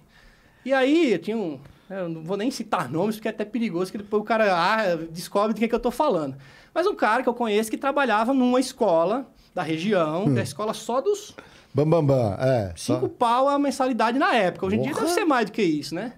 [0.64, 1.58] E aí, eu tinha um...
[1.88, 4.96] Eu não vou nem citar nomes, porque é até perigoso, que depois o cara ah,
[5.10, 6.36] descobre do que, que eu tô falando.
[6.72, 10.32] Mas um cara que eu conheço que trabalhava numa escola da região, Hum.
[10.34, 11.34] que é a escola só dos
[11.74, 12.36] Bam, bam, bam.
[12.38, 12.72] É.
[12.76, 14.66] cinco só- pau a mensalidade na época.
[14.66, 16.12] Hoje em dia deve ser mais do que isso, né?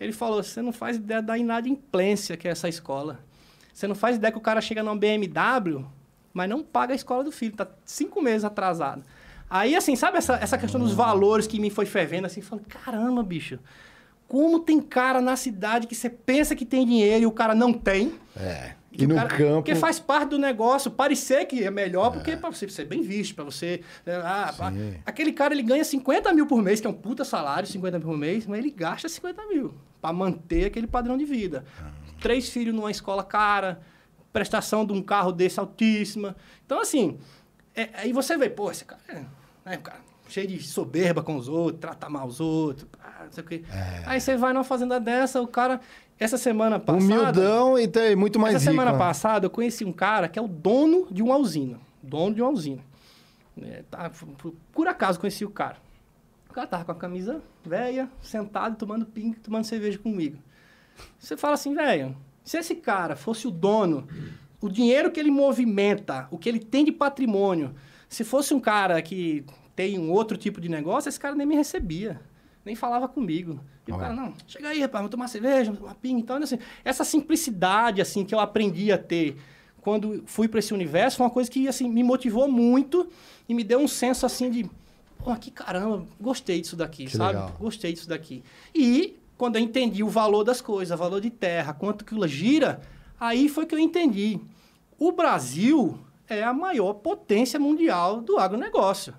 [0.00, 3.18] Ele falou, você não faz ideia da inadimplência que é essa escola.
[3.80, 5.86] Você não faz ideia que o cara chega numa BMW,
[6.34, 9.02] mas não paga a escola do filho, tá cinco meses atrasado.
[9.48, 13.22] Aí, assim, sabe essa, essa questão dos valores que me foi fervendo, assim, falando, caramba,
[13.22, 13.58] bicho,
[14.28, 17.72] como tem cara na cidade que você pensa que tem dinheiro e o cara não
[17.72, 18.12] tem.
[18.36, 18.74] É.
[18.92, 19.54] Que E no cara- campo.
[19.62, 23.34] Porque faz parte do negócio, parecer que é melhor, porque para você ser bem visto,
[23.34, 23.80] para você.
[24.04, 24.70] é, ah, pá.
[24.70, 24.96] Sim.
[25.06, 28.08] aquele cara ele ganha 50 mil por mês, que é um puta salário, 50 mil
[28.08, 31.64] por mês, mas ele gasta 50 mil para manter aquele padrão de vida.
[32.20, 33.80] Três filhos numa escola cara,
[34.32, 36.36] prestação de um carro desse altíssima.
[36.64, 37.18] Então, assim,
[37.74, 39.14] é- aí você vê, pô, esse cara é
[39.64, 43.32] né, um cara cheio de soberba com os outros, trata mal os outros, pá, não
[43.32, 43.64] sei o quê.
[43.72, 44.02] É.
[44.06, 45.80] Aí você vai numa fazenda dessa, o cara.
[46.18, 47.02] Essa semana passada.
[47.02, 48.72] Humildão e tem muito mais Essa rico.
[48.72, 48.98] semana né?
[48.98, 51.80] passada eu conheci um cara que é o dono de uma usina.
[52.02, 52.82] Dono de uma usina.
[53.62, 55.78] É, tá, por, por acaso conheci o cara.
[56.50, 60.36] O cara tava com a camisa velha, sentado, tomando ping, tomando cerveja comigo.
[61.18, 64.06] Você fala assim, velho, se esse cara fosse o dono,
[64.60, 67.74] o dinheiro que ele movimenta, o que ele tem de patrimônio,
[68.08, 69.44] se fosse um cara que
[69.76, 72.20] tem um outro tipo de negócio, esse cara nem me recebia.
[72.64, 73.60] Nem falava comigo.
[73.86, 76.18] E o cara, não, chega aí, rapaz, vamos tomar cerveja, vamos tomar ping.
[76.18, 79.36] Então, assim, essa simplicidade, assim, que eu aprendi a ter
[79.80, 83.08] quando fui para esse universo, foi uma coisa que, assim, me motivou muito
[83.48, 84.70] e me deu um senso, assim, de...
[85.18, 87.34] Pô, que caramba, gostei disso daqui, Que sabe?
[87.34, 87.56] legal.
[87.58, 88.42] Gostei disso daqui.
[88.74, 92.28] E quando eu entendi o valor das coisas, o valor de terra, quanto que ela
[92.28, 92.78] gira,
[93.18, 94.38] aí foi que eu entendi.
[94.98, 95.98] O Brasil
[96.28, 99.14] é a maior potência mundial do agronegócio.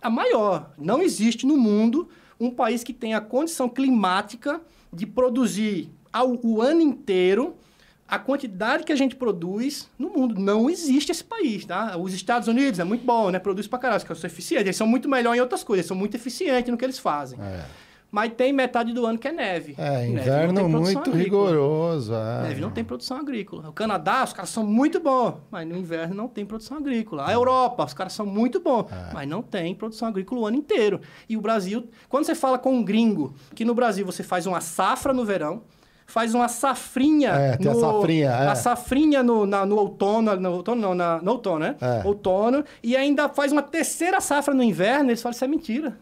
[0.00, 0.72] A maior.
[0.78, 2.08] Não existe no mundo
[2.40, 7.54] um país que tenha a condição climática de produzir ao, o ano inteiro
[8.08, 10.40] a quantidade que a gente produz no mundo.
[10.40, 11.98] Não existe esse país, tá?
[11.98, 13.38] Os Estados Unidos é muito bom, né?
[13.38, 14.68] Produz pra caralho, os são eficientes.
[14.68, 17.38] Eles são muito melhor em outras coisas, eles são muito eficientes no que eles fazem.
[17.38, 17.62] É,
[18.16, 19.74] Mas tem metade do ano que é neve.
[19.76, 21.50] É, Neve inverno produção muito agrícola.
[21.50, 22.14] rigoroso.
[22.14, 22.42] É.
[22.48, 23.68] Neve não tem produção agrícola.
[23.68, 27.28] O Canadá, os caras são muito bons, mas no inverno não tem produção agrícola.
[27.28, 29.12] A Europa, os caras são muito bons, É.
[29.12, 30.98] mas não tem produção agrícola o ano inteiro.
[31.28, 34.62] E o Brasil, quando você fala com um gringo, que no Brasil você faz uma
[34.62, 35.60] safra no verão,
[36.06, 37.32] faz uma safrinha.
[37.32, 38.46] É, tem a no, safrinha, é.
[38.48, 41.76] A safrinha no, na- no outono, no outono não, na- no outono, né?
[41.82, 42.00] É.
[42.06, 45.98] Outono, e ainda faz uma terceira safra no inverno, eles falam, isso é mentira.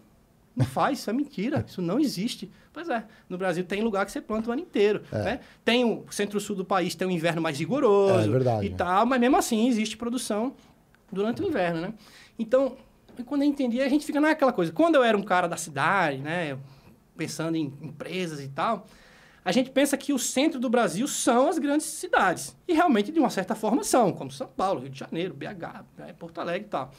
[0.57, 2.51] Não faz, isso é mentira, isso não existe.
[2.73, 5.03] Pois é, no Brasil tem lugar que você planta o ano inteiro.
[5.11, 5.41] Né?
[5.65, 8.67] Tem o centro-sul do país, tem um inverno mais rigoroso É, verdade.
[8.67, 10.55] e tal, mas mesmo assim existe produção
[11.11, 11.95] durante o inverno, né?
[12.39, 12.77] Então,
[13.27, 14.73] quando eu entendi, a gente fica naquela coisa.
[14.73, 16.59] Quando eu era um cara da cidade, né,
[17.17, 18.87] pensando em empresas e tal,
[19.45, 22.57] a gente pensa que o centro do Brasil são as grandes cidades.
[22.67, 26.13] E realmente, de uma certa forma, são, como São Paulo, Rio de Janeiro, BH, né,
[26.19, 26.91] Porto Alegre e tal.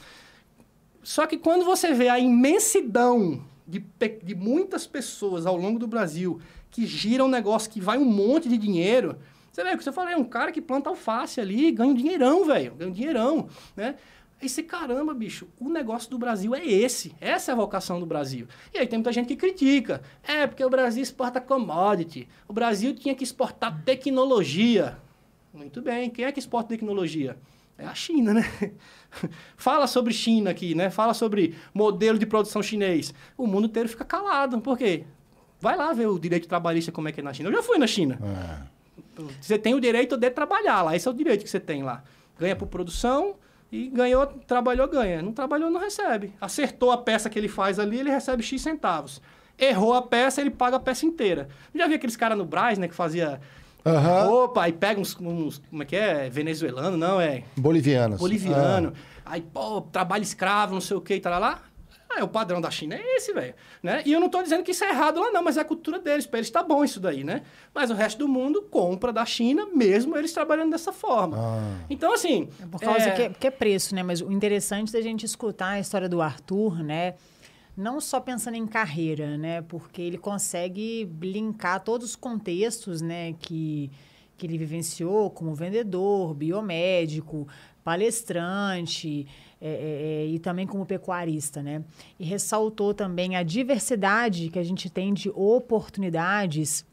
[1.06, 3.86] Só que quando você vê a imensidão de,
[4.24, 6.42] de muitas pessoas ao longo do Brasil
[6.72, 9.16] que giram um negócio que vai um monte de dinheiro,
[9.52, 11.94] você vê o que você falou, é um cara que planta alface ali, ganha um
[11.94, 13.48] dinheirão, velho, ganha um dinheirão,
[13.78, 13.96] né?
[14.42, 17.16] Você, caramba, bicho, o negócio do Brasil é esse.
[17.22, 18.48] Essa é a vocação do Brasil.
[18.74, 20.02] E aí tem muita gente que critica.
[20.24, 22.28] É, porque o Brasil exporta commodity.
[22.48, 24.98] O Brasil tinha que exportar tecnologia.
[25.54, 26.10] Muito bem.
[26.10, 27.38] Quem é que exporta tecnologia?
[27.78, 28.50] É a China, né?
[29.58, 30.90] Fala sobre China aqui, né?
[30.90, 33.14] Fala sobre modelo de produção chinês.
[33.38, 34.60] O mundo inteiro fica calado.
[34.62, 35.04] Por quê?
[35.60, 37.50] Vai lá ver o direito trabalhista como é que é na China.
[37.50, 38.20] Eu já fui na China.
[38.22, 38.76] É.
[39.42, 40.96] Você tem o direito de trabalhar lá.
[40.96, 42.04] Esse é o direito que você tem lá.
[42.40, 43.36] Ganha por produção
[43.72, 45.22] e ganhou, trabalhou, ganha.
[45.22, 46.34] Não trabalhou, não recebe.
[46.40, 49.22] Acertou a peça que ele faz ali, ele recebe X centavos.
[49.58, 51.48] Errou a peça, ele paga a peça inteira.
[51.74, 53.40] Já vi aqueles caras no Braz, né, que fazia
[53.86, 54.44] Uhum.
[54.46, 56.30] Opa, aí pega uns, uns, Como é que é?
[56.30, 57.44] Venezuelano, não, é.
[57.56, 58.20] Bolivianos.
[58.20, 58.94] Boliviano.
[59.24, 59.34] Ah.
[59.34, 61.62] Aí, pô, trabalho escravo, não sei o que e tal lá.
[62.18, 63.54] É, o padrão da China é esse, velho.
[63.84, 64.02] Né?
[64.06, 66.00] E eu não estou dizendo que isso é errado lá, não, mas é a cultura
[66.00, 66.26] deles.
[66.26, 67.42] Para eles está bom isso daí, né?
[67.74, 71.38] Mas o resto do mundo compra da China, mesmo eles trabalhando dessa forma.
[71.38, 71.86] Ah.
[71.90, 72.48] Então, assim.
[72.62, 73.12] É por causa é...
[73.12, 74.02] Que, é, que é preço, né?
[74.02, 77.16] Mas o interessante da gente escutar a história do Arthur, né?
[77.76, 79.62] Não só pensando em carreira, né?
[79.62, 83.34] Porque ele consegue linkar todos os contextos, né?
[83.40, 83.92] Que,
[84.38, 87.48] que ele vivenciou como vendedor, biomédico,
[87.84, 89.28] palestrante
[89.62, 91.84] é, é, é, e também como pecuarista, né?
[92.20, 96.86] E ressaltou também a diversidade que a gente tem de oportunidades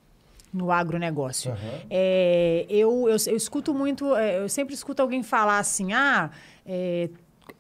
[0.53, 1.51] no agronegócio.
[1.51, 1.81] Uhum.
[1.89, 6.31] É, eu, eu, eu, escuto muito, é, eu sempre escuto alguém falar assim, ah,
[6.67, 7.09] é,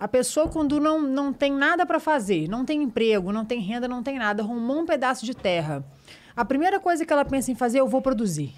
[0.02, 3.86] a pessoa quando não, não tem nada para fazer, não tem emprego, não tem renda,
[3.86, 5.84] não tem nada, arrumou um pedaço de terra.
[6.34, 8.52] A primeira coisa que ela pensa em fazer, eu vou produzir.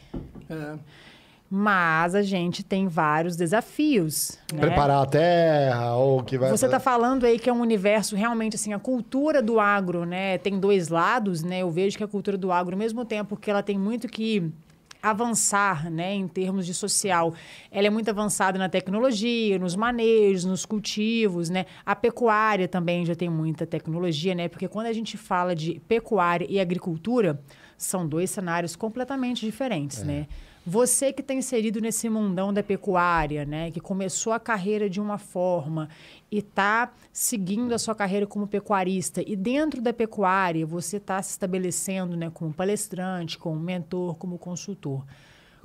[0.49, 0.79] É.
[1.51, 4.39] Mas a gente tem vários desafios.
[4.55, 4.59] Né?
[4.59, 6.49] Preparar a terra, ou que vai.
[6.49, 10.39] Você está falando aí que é um universo realmente assim, a cultura do agro, né?
[10.39, 11.59] Tem dois lados, né?
[11.59, 14.51] Eu vejo que a cultura do agro, ao mesmo tempo que ela tem muito que
[15.05, 17.35] avançar, né, em termos de social.
[17.71, 21.67] Ela é muito avançada na tecnologia, nos manejos, nos cultivos, né?
[21.85, 24.49] A pecuária também já tem muita tecnologia, né?
[24.49, 27.39] Porque quando a gente fala de pecuária e agricultura,
[27.77, 30.05] são dois cenários completamente diferentes, é.
[30.05, 30.27] né?
[30.67, 35.19] Você que está inserido nesse mundão da pecuária, né, que começou a carreira de uma
[35.19, 35.91] forma
[36.35, 41.31] e está seguindo a sua carreira como pecuarista, e dentro da pecuária você está se
[41.31, 45.07] estabelecendo né, como palestrante, como mentor, como consultor.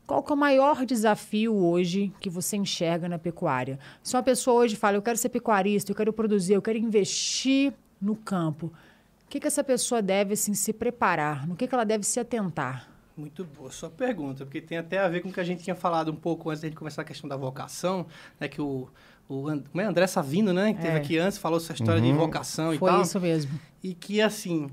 [0.05, 3.80] Qual que é o maior desafio hoje que você enxerga na pecuária?
[4.03, 7.74] Se uma pessoa hoje fala, eu quero ser pecuarista, eu quero produzir, eu quero investir
[7.99, 11.47] no campo, o que, que essa pessoa deve assim, se preparar?
[11.47, 12.88] No que, que ela deve se atentar?
[13.17, 15.76] Muito boa sua pergunta, porque tem até a ver com o que a gente tinha
[15.76, 18.05] falado um pouco antes de começar a questão da vocação,
[18.39, 18.47] né?
[18.47, 18.88] Que o,
[19.30, 20.74] o é, André Savino, né?
[20.74, 20.84] Que é.
[20.84, 22.12] teve aqui antes, falou essa história uhum.
[22.12, 22.96] de vocação Foi e tal.
[22.96, 23.60] Foi isso mesmo.
[23.84, 24.70] E que, assim,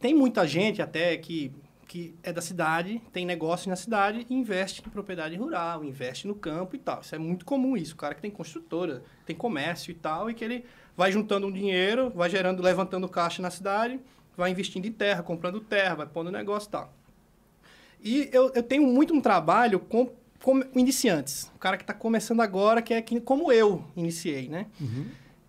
[0.00, 1.52] tem muita gente até que,
[1.86, 6.34] que é da cidade, tem negócio na cidade e investe em propriedade rural, investe no
[6.34, 7.00] campo e tal.
[7.02, 7.94] Isso é muito comum isso.
[7.94, 10.64] O cara que tem construtora, tem comércio e tal, e que ele
[10.96, 14.00] vai juntando um dinheiro, vai gerando, levantando caixa na cidade,
[14.36, 16.92] vai investindo em terra, comprando terra, vai pondo negócio e tal.
[18.02, 20.10] E eu, eu tenho muito um trabalho com,
[20.44, 21.50] com iniciantes.
[21.54, 24.66] O cara que está começando agora, que é que, como eu iniciei, né?
[24.78, 25.06] Uhum.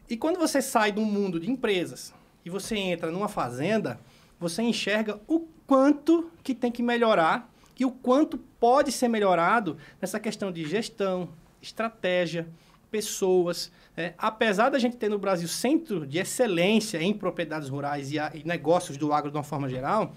[0.10, 2.14] E quando você sai do mundo de empresas
[2.46, 4.00] e você entra numa fazenda,
[4.40, 10.18] você enxerga o quanto que tem que melhorar e o quanto pode ser melhorado nessa
[10.18, 11.28] questão de gestão,
[11.62, 12.48] estratégia,
[12.90, 13.74] pessoas.
[13.98, 18.32] É, apesar da gente ter no Brasil centro de excelência em propriedades rurais e, a,
[18.34, 20.14] e negócios do agro de uma forma geral,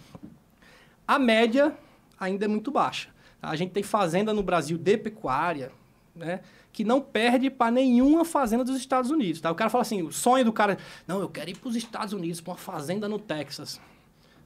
[1.05, 1.77] a média
[2.17, 3.18] ainda é muito baixa.
[3.43, 5.71] A gente tem fazenda no Brasil de pecuária,
[6.15, 6.41] né?
[6.73, 9.41] Que não perde para nenhuma fazenda dos Estados Unidos.
[9.41, 9.51] Tá?
[9.51, 12.13] O cara fala assim, o sonho do cara, não, eu quero ir para os Estados
[12.13, 13.81] Unidos, para uma fazenda no Texas.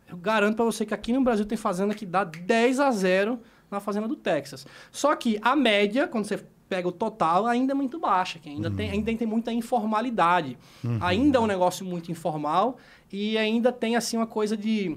[0.09, 3.41] Eu garanto para você que aqui no Brasil tem fazenda que dá 10 a 0
[3.71, 4.67] na fazenda do Texas.
[4.91, 8.69] Só que a média, quando você pega o total, ainda é muito baixa, que ainda,
[8.69, 8.77] uhum.
[8.77, 10.59] tem, ainda tem muita informalidade.
[10.85, 10.99] Uhum.
[11.01, 12.79] Ainda é um negócio muito informal
[13.11, 14.97] e ainda tem assim uma coisa de...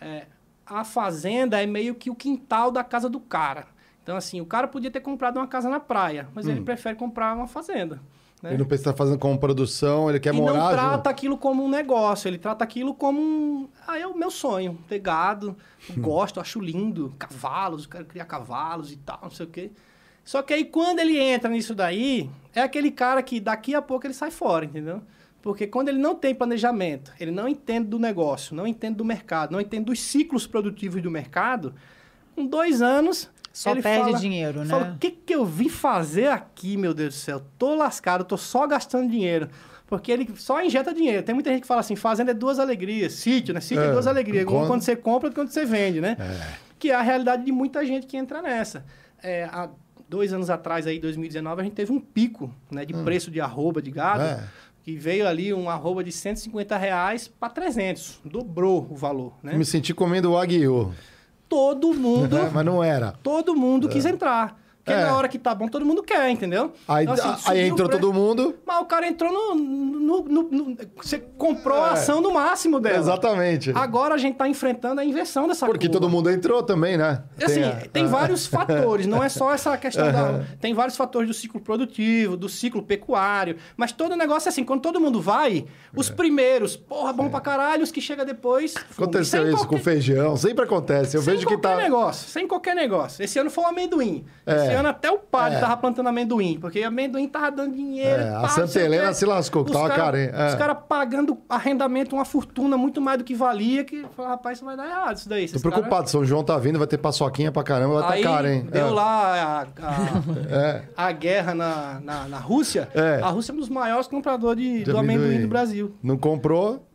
[0.00, 0.26] É,
[0.66, 3.66] a fazenda é meio que o quintal da casa do cara.
[4.02, 6.50] Então, assim, o cara podia ter comprado uma casa na praia, mas hum.
[6.50, 8.00] ele prefere comprar uma fazenda.
[8.42, 8.50] Né?
[8.50, 10.52] Ele não pensa estar fazendo como produção, ele quer e morar...
[10.52, 13.68] ele não trata aquilo como um negócio, ele trata aquilo como um...
[13.86, 15.56] Ah, é o meu sonho, ter gado,
[15.90, 16.02] hum.
[16.02, 19.70] gosto, acho lindo, cavalos, quero criar cavalos e tal, não sei o quê.
[20.22, 24.06] Só que aí, quando ele entra nisso daí, é aquele cara que daqui a pouco
[24.06, 25.02] ele sai fora, entendeu?
[25.44, 29.52] Porque quando ele não tem planejamento, ele não entende do negócio, não entende do mercado,
[29.52, 31.74] não entende dos ciclos produtivos do mercado,
[32.34, 33.30] em dois anos.
[33.52, 34.70] Só ele perde fala, dinheiro, né?
[34.70, 37.42] Fala, o que, que eu vim fazer aqui, meu Deus do céu?
[37.58, 39.50] Tô lascado, tô só gastando dinheiro.
[39.86, 41.22] Porque ele só injeta dinheiro.
[41.22, 43.12] Tem muita gente que fala assim: fazenda é duas alegrias.
[43.12, 43.60] Sítio, né?
[43.60, 44.46] Sítio é, é duas alegrias.
[44.46, 44.66] Quando...
[44.66, 46.16] quando você compra e quando você vende, né?
[46.18, 46.54] É.
[46.78, 48.86] Que é a realidade de muita gente que entra nessa.
[49.22, 49.68] É, a,
[50.08, 53.82] dois anos atrás, aí, 2019, a gente teve um pico né, de preço de arroba
[53.82, 54.22] de gado.
[54.22, 54.42] É.
[54.84, 58.20] Que veio ali um arroba de 150 reais para 300.
[58.22, 59.54] Dobrou o valor, né?
[59.54, 60.90] Me senti comendo o Aguiô.
[61.48, 62.36] Todo mundo?
[62.52, 63.12] Mas não era.
[63.22, 64.62] todo mundo quis entrar.
[64.84, 65.04] Porque É.
[65.06, 66.70] na hora que tá bom, todo mundo quer, entendeu?
[66.86, 68.02] Aí, Então, assim, aí entrou preço.
[68.02, 68.54] todo mundo.
[68.66, 69.54] Mas o cara entrou no.
[69.54, 71.92] no- no- no- você comprou a É.
[71.92, 72.98] ação no máximo dela.
[72.98, 73.72] Exatamente.
[73.74, 76.00] Agora a gente tá enfrentando a inversão dessa Porque curva.
[76.00, 77.22] todo mundo entrou também, né?
[77.42, 80.44] Assim, a- tem, vários fatores, não é só essa questão da.
[80.60, 84.82] Tem vários fatores do ciclo produtivo, do ciclo pecuário, mas todo negócio é assim, quando
[84.82, 85.64] todo mundo vai,
[85.96, 88.74] os primeiros, porra, bom pra caralho, os que chega depois.
[88.92, 91.16] Aconteceu sem isso qualquer- com feijão, sempre acontece.
[91.16, 91.82] Eu sem vejo que qualquer tá.
[91.82, 93.24] negócio, sem qualquer negócio.
[93.24, 94.24] Esse ano foi o amendoim.
[94.44, 94.73] É.
[94.74, 95.60] Ano até o padre É.
[95.60, 98.22] tava plantando amendoim, porque amendoim tava dando dinheiro.
[98.22, 100.30] É, a Santa Helena se lascou, que tava cara- hein?
[100.32, 100.48] É.
[100.48, 104.64] Os caras pagando arrendamento uma fortuna muito mais do que valia, que falou, rapaz, isso
[104.64, 105.48] vai dar errado isso daí.
[105.48, 108.48] Tô preocupado, São João tá vindo, vai ter paçoquinha pra caramba, vai Aí tá caro,
[108.48, 108.66] hein?
[108.70, 108.90] deu É.
[108.90, 109.66] lá a, a,
[110.50, 110.82] É.
[110.96, 112.88] a guerra na, na, na Rússia.
[112.94, 113.20] É.
[113.22, 115.24] A Rússia é um dos maiores compradores de, De do amendoim.
[115.26, 115.42] amendoim.
[115.42, 115.94] do Brasil.
[116.02, 116.86] Não comprou,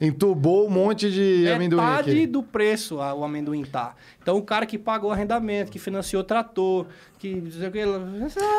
[0.00, 3.94] entubou um monte de amendoim Metade do preço a- o amendoim tá.
[4.20, 6.86] Então o cara que pagou arrendamento, que financiou trator,
[7.20, 7.40] que...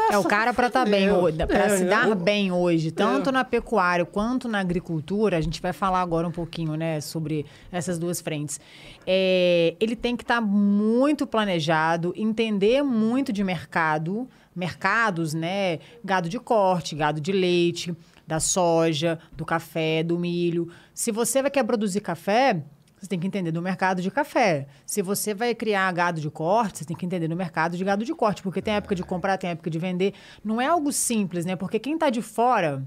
[0.09, 1.89] É o cara para estar bem hoje, para É, se né?
[1.89, 3.31] dar O- bem hoje, tanto É.
[3.33, 5.37] na pecuária quanto na agricultura.
[5.37, 8.59] A gente vai falar agora um pouquinho, né, sobre essas duas frentes.
[9.05, 16.39] É, ele tem que estar muito planejado, entender muito de mercado, mercados, né, gado de
[16.39, 17.93] corte, gado de leite,
[18.25, 20.69] da soja, do café, do milho.
[20.93, 22.63] Se você vai quer produzir café,
[23.03, 24.65] você tem que entender do mercado de café.
[24.85, 28.05] Se você vai criar gado de corte, você tem que entender do mercado de gado
[28.05, 30.13] de corte, porque tem época de comprar, tem época de vender.
[30.43, 31.55] Não é algo simples, né?
[31.57, 32.81] Porque quem está de fora,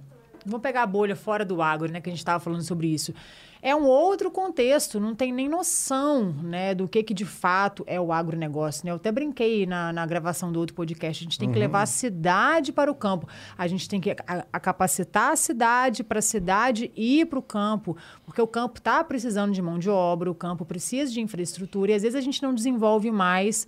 [0.47, 2.01] vamos pegar a bolha fora do agro, né?
[2.01, 3.13] Que a gente estava falando sobre isso.
[3.63, 8.01] É um outro contexto, não tem nem noção, né, do que que de fato é
[8.01, 8.93] o agronegócio, né?
[8.93, 11.87] Eu até brinquei na, na gravação do outro podcast, a gente tem que levar a
[11.87, 13.27] cidade para o campo.
[13.59, 17.43] A gente tem que a- a capacitar a cidade para a cidade ir para o
[17.43, 21.91] campo, porque o campo está precisando de mão de obra, o campo precisa de infraestrutura
[21.91, 23.67] e às vezes a gente não desenvolve mais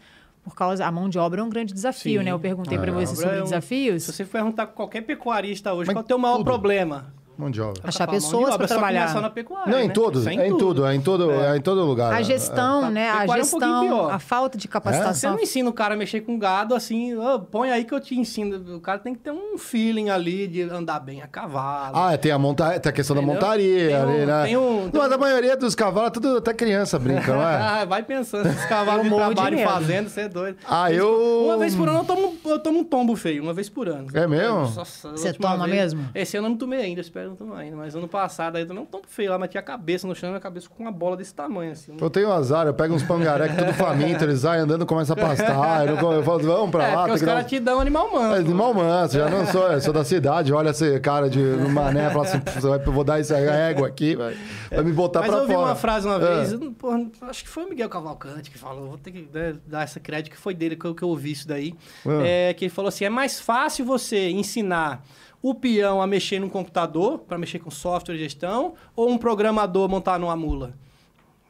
[0.48, 2.24] por causa a mão de obra é um grande desafio, Sim.
[2.24, 2.32] né?
[2.32, 4.02] Eu perguntei Ah, para você sobre é um- desafios.
[4.04, 6.44] Se você perguntar com qualquer pecuarista hoje, Mas qual é o teu maior tudo.
[6.44, 7.12] problema?
[7.38, 7.80] Mão de obra.
[7.84, 9.02] Achar Tá pessoas só que trabalhar.
[9.02, 9.92] Não é só na pecuária, Não, em né?
[9.94, 12.12] tudo, Isso é em tudo, é em todo, é em todo lugar.
[12.12, 12.90] A gestão, É.
[12.90, 13.10] né?
[13.10, 14.12] A é um gestão, pior.
[14.12, 15.32] a falta de Você capacitação.
[15.34, 18.18] não ensina o cara a mexer com gado assim, "Ô, põe aí que eu te
[18.18, 18.76] ensino.
[18.76, 21.96] O cara tem que ter um feeling ali de andar bem a cavalo.
[21.96, 22.78] Ah, tem a, monta...
[22.80, 23.34] tem a questão Entendeu?
[23.36, 24.44] da montaria Tem um- ali, né?
[24.44, 27.56] tem um- tem Mas um- a maioria dos cavalos, tudo até criança brinca, não é?
[27.78, 29.70] Ah, vai pensando, esses cavalos de trabalho medo.
[29.70, 30.58] fazenda, você é doido.
[30.66, 33.14] Ah, Uma vez eu- por- Uma vez por ano eu tomo, eu tomo um tombo
[33.14, 34.08] feio, uma vez por ano.
[34.12, 34.66] É mesmo?
[34.66, 36.08] Você toma mesmo?
[36.14, 37.76] Esse ano eu não tomei ainda, espero não tomar ainda.
[37.76, 40.34] Mas ano passado aí eu tomei um tombo feio lá, meti a cabeça no chão
[40.34, 41.96] a cabeça com uma bola desse tamanho, assim.
[42.00, 45.20] Eu tenho azar, eu pego uns pangaré que tudo faminto, eles saem andando, começam a
[45.20, 45.86] pastar.
[45.86, 47.12] Eu, não- eu falo, vamos pra É, lá.
[47.12, 48.34] os caras uns- te dão animal manso.
[48.34, 52.10] É, animal manso, já não sou, eu sou da cidade, olha esse cara de mané,
[52.10, 54.36] fala assim, "Pô, você vai, vou dar essa égua aqui, vai,
[54.70, 55.66] vai me botar Mas pra eu ouvi fora.
[55.66, 58.88] uma frase uma vez, eu não- porra, acho que foi o Miguel Cavalcante que falou,
[58.88, 61.32] vou ter que né, dar essa crédito que foi dele que eu, que eu ouvi
[61.32, 61.74] isso daí.
[62.06, 62.20] Ah.
[62.24, 65.02] É, que ele falou assim: é mais fácil você ensinar
[65.42, 69.88] o peão a mexer num computador, para mexer com software e gestão, ou um programador
[69.88, 70.72] montar numa mula?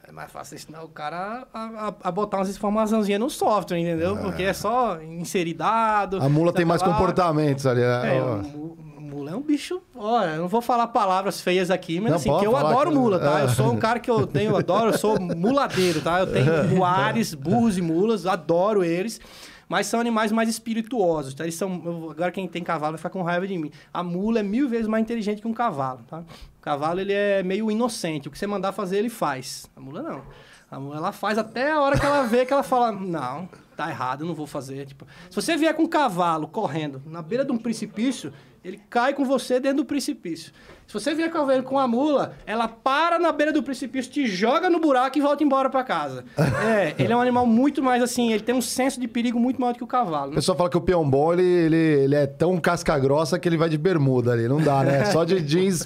[0.07, 4.16] É mais fácil ensinar o cara a, a- a botar umas informaçãozinhas no software, entendeu?
[4.16, 6.16] Porque é só inserir dado.
[6.22, 6.89] A mula tem mais lá.
[6.89, 7.82] comportamentos ali?
[7.82, 9.82] É, o mu- mula é um bicho.
[9.95, 12.97] Olha, eu não vou falar palavras feias aqui, mas Não, assim, que eu adoro que-
[12.97, 13.41] mula, tá?
[13.41, 13.45] é.
[13.45, 16.20] Eu sou um cara que eu tenho, eu adoro, eu sou muladeiro, tá?
[16.20, 19.20] Eu tenho muares, burros e mulas, adoro eles.
[19.68, 21.44] Mas são animais mais espirituosos, tá?
[21.44, 22.10] Eles são.
[22.10, 23.70] Agora quem tem cavalo vai ficar com raiva de mim.
[23.92, 26.20] A mula é mil vezes mais inteligente que um cavalo, tá?
[26.20, 28.28] O cavalo ele é meio inocente.
[28.28, 29.68] O que você mandar fazer, ele faz.
[29.76, 30.22] A mula não.
[30.70, 33.90] A mula ela faz até a hora que ela vê que ela fala: Não, tá
[33.90, 34.86] errado, eu não vou fazer.
[34.86, 38.32] Tipo, se você vier com um cavalo correndo na beira de um precipício,
[38.68, 40.52] ele cai com você dentro do precipício.
[40.86, 44.70] Se você vier correndo com a mula, ela para na beira do precipício, te joga
[44.70, 46.24] no buraco e volta embora pra casa.
[46.64, 49.60] É, ele é um animal muito mais assim, ele tem um senso de perigo muito
[49.60, 50.26] maior do que o cavalo.
[50.26, 50.34] O Né?
[50.36, 53.56] pessoal fala que o peão bom, ele, ele, ele é tão casca grossa que ele
[53.56, 54.48] vai de bermuda ali.
[54.48, 55.04] Não dá, né?
[55.06, 55.84] Só de jeans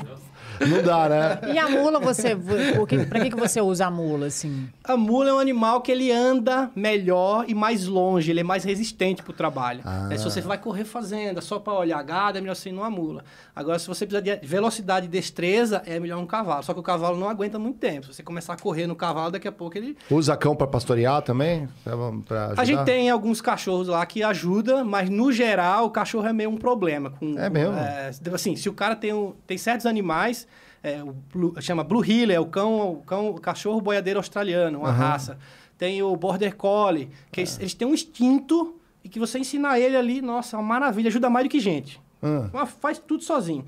[0.66, 1.40] não dá, né?
[1.54, 2.34] E a mula, você.
[2.78, 4.68] O que, pra que, que você usa a mula, assim?
[4.84, 8.64] A mula é um animal que ele anda melhor e mais longe, ele é mais
[8.64, 9.80] resistente pro trabalho.
[9.84, 10.08] Ah.
[10.10, 12.90] É, se você vai correr fazenda só para olhar gado, é melhor você ir numa
[12.90, 13.24] mula.
[13.54, 16.62] Agora, se você precisar de velocidade e destreza, é melhor um cavalo.
[16.62, 18.06] Só que o cavalo não aguenta muito tempo.
[18.06, 19.96] Se você começar a correr no cavalo, daqui a pouco ele.
[20.10, 21.68] Usa cão pra pastorear também?
[21.84, 21.96] Pra,
[22.26, 22.54] pra?
[22.56, 26.50] A gente tem alguns cachorros lá que ajuda, mas no geral o cachorro é meio
[26.50, 27.10] um problema.
[27.10, 27.74] Com, É mesmo?
[27.76, 30.46] é, assim, se o cara tem, um- tem certos animais,
[30.82, 34.78] é, o Blue- chama Blue Heeler, é o cão, o cão, o cachorro boiadeiro australiano,
[34.80, 35.38] uma raça.
[35.78, 39.96] Tem o Border Collie, que eles, eles têm um instinto e que você ensinar ele
[39.96, 42.00] ali, nossa, é uma maravilha, ajuda mais do que gente.
[42.52, 43.64] Mas Faz tudo sozinho.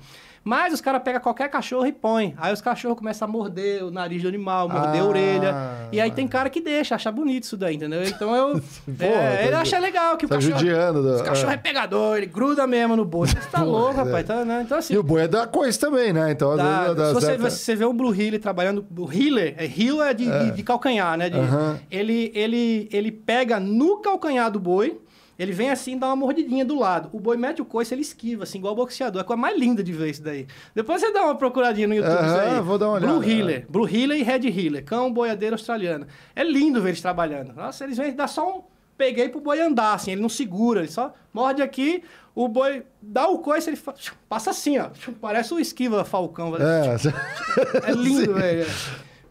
[0.47, 2.35] Mas os caras pegam qualquer cachorro e põem.
[2.37, 5.03] Aí os cachorros começam a morder o nariz do animal, morder Ah.
[5.03, 5.55] a orelha.
[5.91, 8.03] E aí tem cara que deixa, acha bonito isso daí, entendeu?
[8.03, 8.61] Então eu.
[8.99, 10.59] é, ele tá- acha legal que o tá cachorro.
[10.59, 11.55] judiando do- Os cachorro é.
[11.55, 13.27] é pegador, ele gruda mesmo no boi.
[13.27, 14.23] Você tá louco, rapaz.
[14.27, 14.61] Tá, né?
[14.63, 14.93] Então assim.
[14.93, 16.31] E o boi é da coisa também, né?
[16.31, 19.65] Então, Dá- dá se você, certa- você vê o Blue Healer trabalhando, o Healer, é
[19.65, 21.27] Healer é de, de- de calcanhar, né?
[21.27, 21.79] De- Aham.
[21.89, 24.99] ele, ele, ele pega no calcanhar do boi,
[25.37, 27.09] ele vem assim dá uma mordidinha do lado.
[27.11, 29.19] O boi mete o coice, ele esquiva, assim, igual o boxeador.
[29.19, 30.47] É a coisa mais linda de ver isso daí.
[30.73, 32.13] Depois você dá uma procuradinha no YouTube.
[32.13, 32.61] Aham, isso aí.
[32.61, 33.31] vou dar uma Blue olhada.
[33.31, 33.65] Healer.
[33.69, 34.83] Blue Healer e Red Healer.
[34.83, 36.07] Cão boiadeiro australiano.
[36.35, 37.53] É lindo ver eles trabalhando.
[37.53, 38.61] Nossa, eles vêm dar só um...
[38.97, 40.11] Peguei pro boi andar, assim.
[40.11, 42.03] Ele não segura, ele só morde aqui...
[42.35, 43.79] O boi dá o coice, ele
[44.27, 44.89] passa assim, ó.
[45.21, 46.53] Parece o esquiva falcão.
[46.57, 48.67] É, é lindo, velho.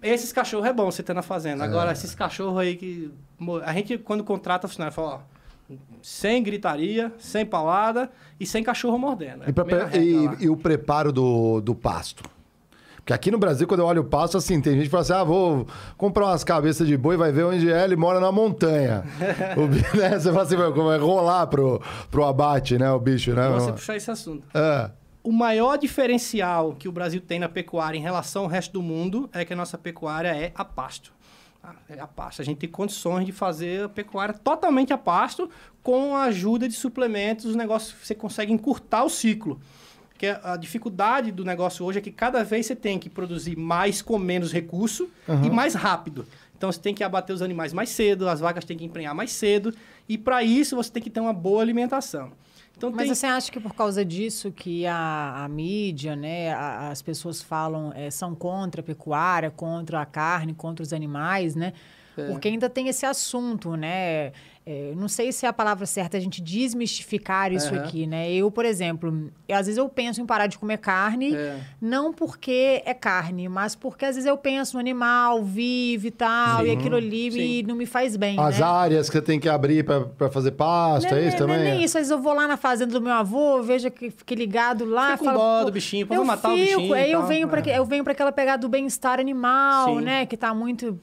[0.02, 1.64] Esses cachorros é bom você ter na fazenda.
[1.64, 1.66] É.
[1.66, 3.12] Agora, esses cachorros aí que.
[3.62, 5.33] A gente, quando contrata funcionário, fala, ó.
[6.02, 9.44] Sem gritaria, sem paulada e sem cachorro mordendo.
[9.44, 9.48] É
[9.98, 12.22] E, e- e o preparo do, do pasto?
[12.96, 15.12] Porque aqui no Brasil, quando eu olho o pasto, assim, tem gente que fala assim:
[15.12, 19.04] ah, vou comprar umas cabeças de boi, vai ver onde é, ele mora na montanha.
[19.56, 20.18] o, né?
[20.18, 22.90] Você fala assim, vai vai rolar pro, pro abate, né?
[22.90, 23.46] O bicho, né?
[23.50, 24.46] Você puxar esse assunto.
[24.54, 24.90] É.
[25.22, 29.28] O maior diferencial que o Brasil tem na pecuária em relação ao resto do mundo
[29.32, 31.13] é que a nossa pecuária é a pasto.
[31.66, 32.42] Ah, É a pasto.
[32.42, 35.48] A gente tem condições de fazer a pecuária totalmente a pasto,
[35.82, 39.58] com a ajuda de suplementos, os negócios você consegue encurtar o ciclo.
[40.10, 44.00] Porque a dificuldade do negócio hoje é que cada vez você tem que produzir mais
[44.00, 45.08] com menos recurso
[45.44, 46.26] e mais rápido.
[46.56, 49.32] Então você tem que abater os animais mais cedo, as vacas têm que emprenhar mais
[49.32, 49.74] cedo,
[50.08, 52.30] e para isso você tem que ter uma boa alimentação.
[52.76, 53.14] Então Mas tem...
[53.14, 57.92] você acha que por causa disso que a, a mídia, né, a- as pessoas falam,
[57.94, 61.72] eh, são contra a pecuária, contra a carne, contra os animais, né?
[62.16, 62.28] É.
[62.28, 64.32] Porque ainda tem esse assunto, né?
[64.66, 67.82] Eh, não sei se é a palavra certa a gente desmistificar isso Aham.
[67.84, 68.32] aqui, né?
[68.32, 71.58] Eu, por exemplo, eu, às vezes eu penso em parar de comer carne, É.
[71.78, 76.66] não porque é carne, mas porque às vezes eu penso no animal, vive e tal,
[76.66, 77.62] e aquilo ali me- Sim.
[77.68, 78.64] não me faz bem, As né?
[78.64, 81.62] áreas que você tem que abrir pra, pra fazer pasto, Não é isso não também?
[81.64, 81.98] nem isso.
[81.98, 85.08] Às vezes eu vou lá na fazenda do meu avô, vejo que fiquei ligado lá.
[85.10, 87.48] Fica com falo, dó do bichinho, vou matar o fico, bichinho Aí eu tal, venho,
[87.48, 87.62] pra, é.
[87.62, 90.04] que- eu venho para aquela pegada do bem-estar animal, Sim.
[90.04, 90.24] né?
[90.24, 90.98] Que tá muito.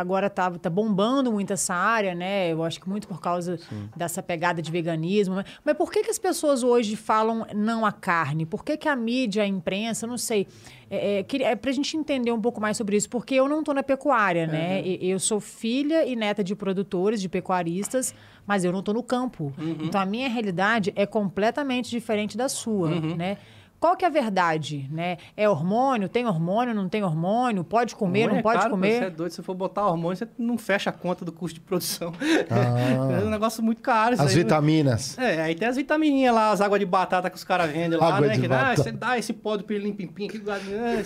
[0.00, 2.37] Agora tá, tá bombando muito essa área, né?
[2.46, 3.58] Eu acho que muito por causa
[3.96, 5.34] dessa pegada de veganismo.
[5.36, 8.46] Mas, mas por que, que as pessoas hoje falam não à carne?
[8.46, 10.46] Por que, que a mídia, a imprensa, não sei.
[10.90, 13.74] É, é, é pra gente entender um pouco mais sobre isso, porque eu não tô
[13.74, 14.80] na pecuária, né?
[14.82, 18.14] E- Eu sou filha e neta de produtores, de pecuaristas,
[18.46, 19.52] mas eu não tô no campo.
[19.82, 23.36] Então a minha realidade é completamente diferente da sua, né?
[23.80, 25.18] Qual que é a verdade, né?
[25.36, 26.08] É hormônio?
[26.08, 26.74] Tem hormônio?
[26.74, 27.62] Não tem hormônio?
[27.62, 28.24] Pode comer?
[28.24, 28.98] Hormônio não é pode caro, comer?
[28.98, 31.60] Você é doido, se for botar hormônio, você não fecha a conta do custo de
[31.60, 32.12] produção.
[32.50, 33.18] Ah.
[33.22, 34.14] é um negócio muito caro.
[34.14, 34.42] isso As aí, né?
[34.42, 35.16] vitaminas.
[35.18, 38.16] É, aí tem as vitamininhas lá, as águas de batata que os caras vendem lá,
[38.16, 38.34] Água né?
[38.34, 40.38] de Que, ah, você dá esse pó do pirilim pimpim aqui.
[40.38, 41.04] né,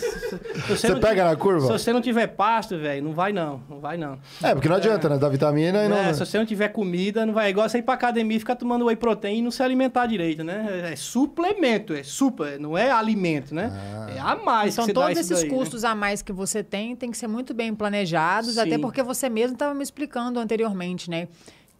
[0.68, 1.66] Você não pega tiver- na curva?
[1.66, 3.60] Se você não tiver pasto, velho, não vai não.
[3.68, 4.18] Não vai não.
[4.42, 5.18] É, porque não adianta, né?
[5.18, 5.96] Dá vitamina e não.
[5.98, 7.48] É, se você não tiver comida, não vai.
[7.48, 10.06] É igual você ir pra academia e ficar tomando whey protein e não se alimentar
[10.06, 10.90] direito, né?
[10.92, 13.70] É suplemento, é super, não é alimento, né?
[14.16, 15.56] É a mais Então, que você dá todos esses daí, né?
[15.56, 18.60] custos a mais que você tem tem que ser muito bem planejados, Sim.
[18.60, 21.28] até porque você mesmo estava me explicando anteriormente, né?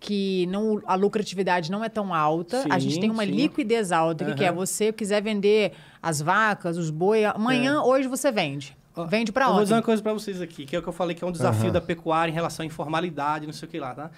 [0.00, 2.64] Que não, a lucratividade não é tão alta.
[2.68, 3.30] a gente Sim, tem uma sim.
[3.30, 5.72] liquidez alta, que, que é você quiser vender
[6.02, 7.24] as vacas, os boi.
[7.24, 8.76] Amanhã, hoje você vende.
[9.08, 9.64] Vende para Eu vou onde?
[9.66, 11.32] dizer uma coisa pra vocês aqui, que é o que eu falei que é um
[11.32, 11.72] desafio Aham.
[11.72, 14.10] da pecuária em relação à informalidade, não sei o que lá, tá?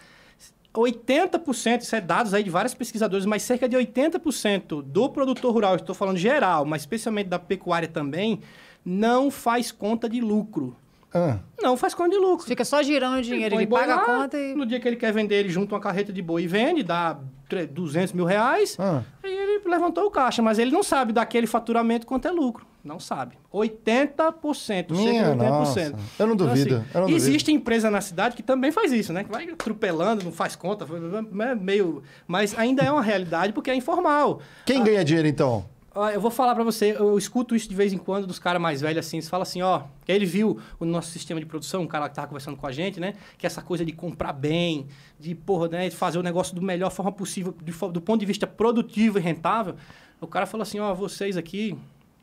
[0.82, 5.76] 80%, isso é dados aí de vários pesquisadores, mas cerca de 80% do produtor rural,
[5.76, 8.40] estou falando geral, mas especialmente da pecuária também,
[8.84, 10.76] não faz conta de lucro.
[11.14, 12.44] Ah, Não faz conta de lucro.
[12.46, 14.54] Fica só girando o dinheiro, ele boi paga a lá, conta e.
[14.54, 17.16] No dia que ele quer vender, ele junta uma carreta de boi e vende, dá
[17.48, 19.02] tre- 200 mil reais, ah.
[19.22, 22.66] e ele levantou o caixa, mas ele não sabe daquele faturamento quanto é lucro.
[22.84, 23.38] Não sabe.
[23.50, 25.48] 80%, Minha cerca de 80%.
[25.48, 25.94] nossa.
[26.18, 27.16] Eu não duvido, eu não duvido.
[27.16, 29.24] existe empresa na cidade que também faz isso, né?
[29.24, 32.02] Que vai atropelando, não faz conta, é meio...
[32.26, 34.40] Mas ainda é uma realidade porque é informal.
[34.66, 35.64] Quem ganha dinheiro então?
[36.12, 38.80] Eu vou falar pra você, eu escuto isso de vez em quando dos caras mais
[38.80, 41.86] velhos assim, eles falam assim, ó, que ele viu o nosso sistema de produção, um
[41.86, 44.88] cara que tava conversando com a gente, né, que essa coisa de comprar bem,
[45.20, 48.26] de, porra, né, de fazer o negócio da melhor forma possível, de do ponto de
[48.26, 49.76] vista produtivo e rentável,
[50.20, 51.78] o cara falou assim, ó, vocês aqui,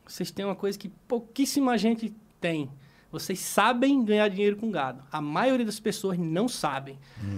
[0.05, 2.69] vocês têm uma coisa que pouquíssima gente tem.
[3.11, 5.03] Vocês sabem ganhar dinheiro com gado.
[5.11, 6.97] A maioria das pessoas não sabem.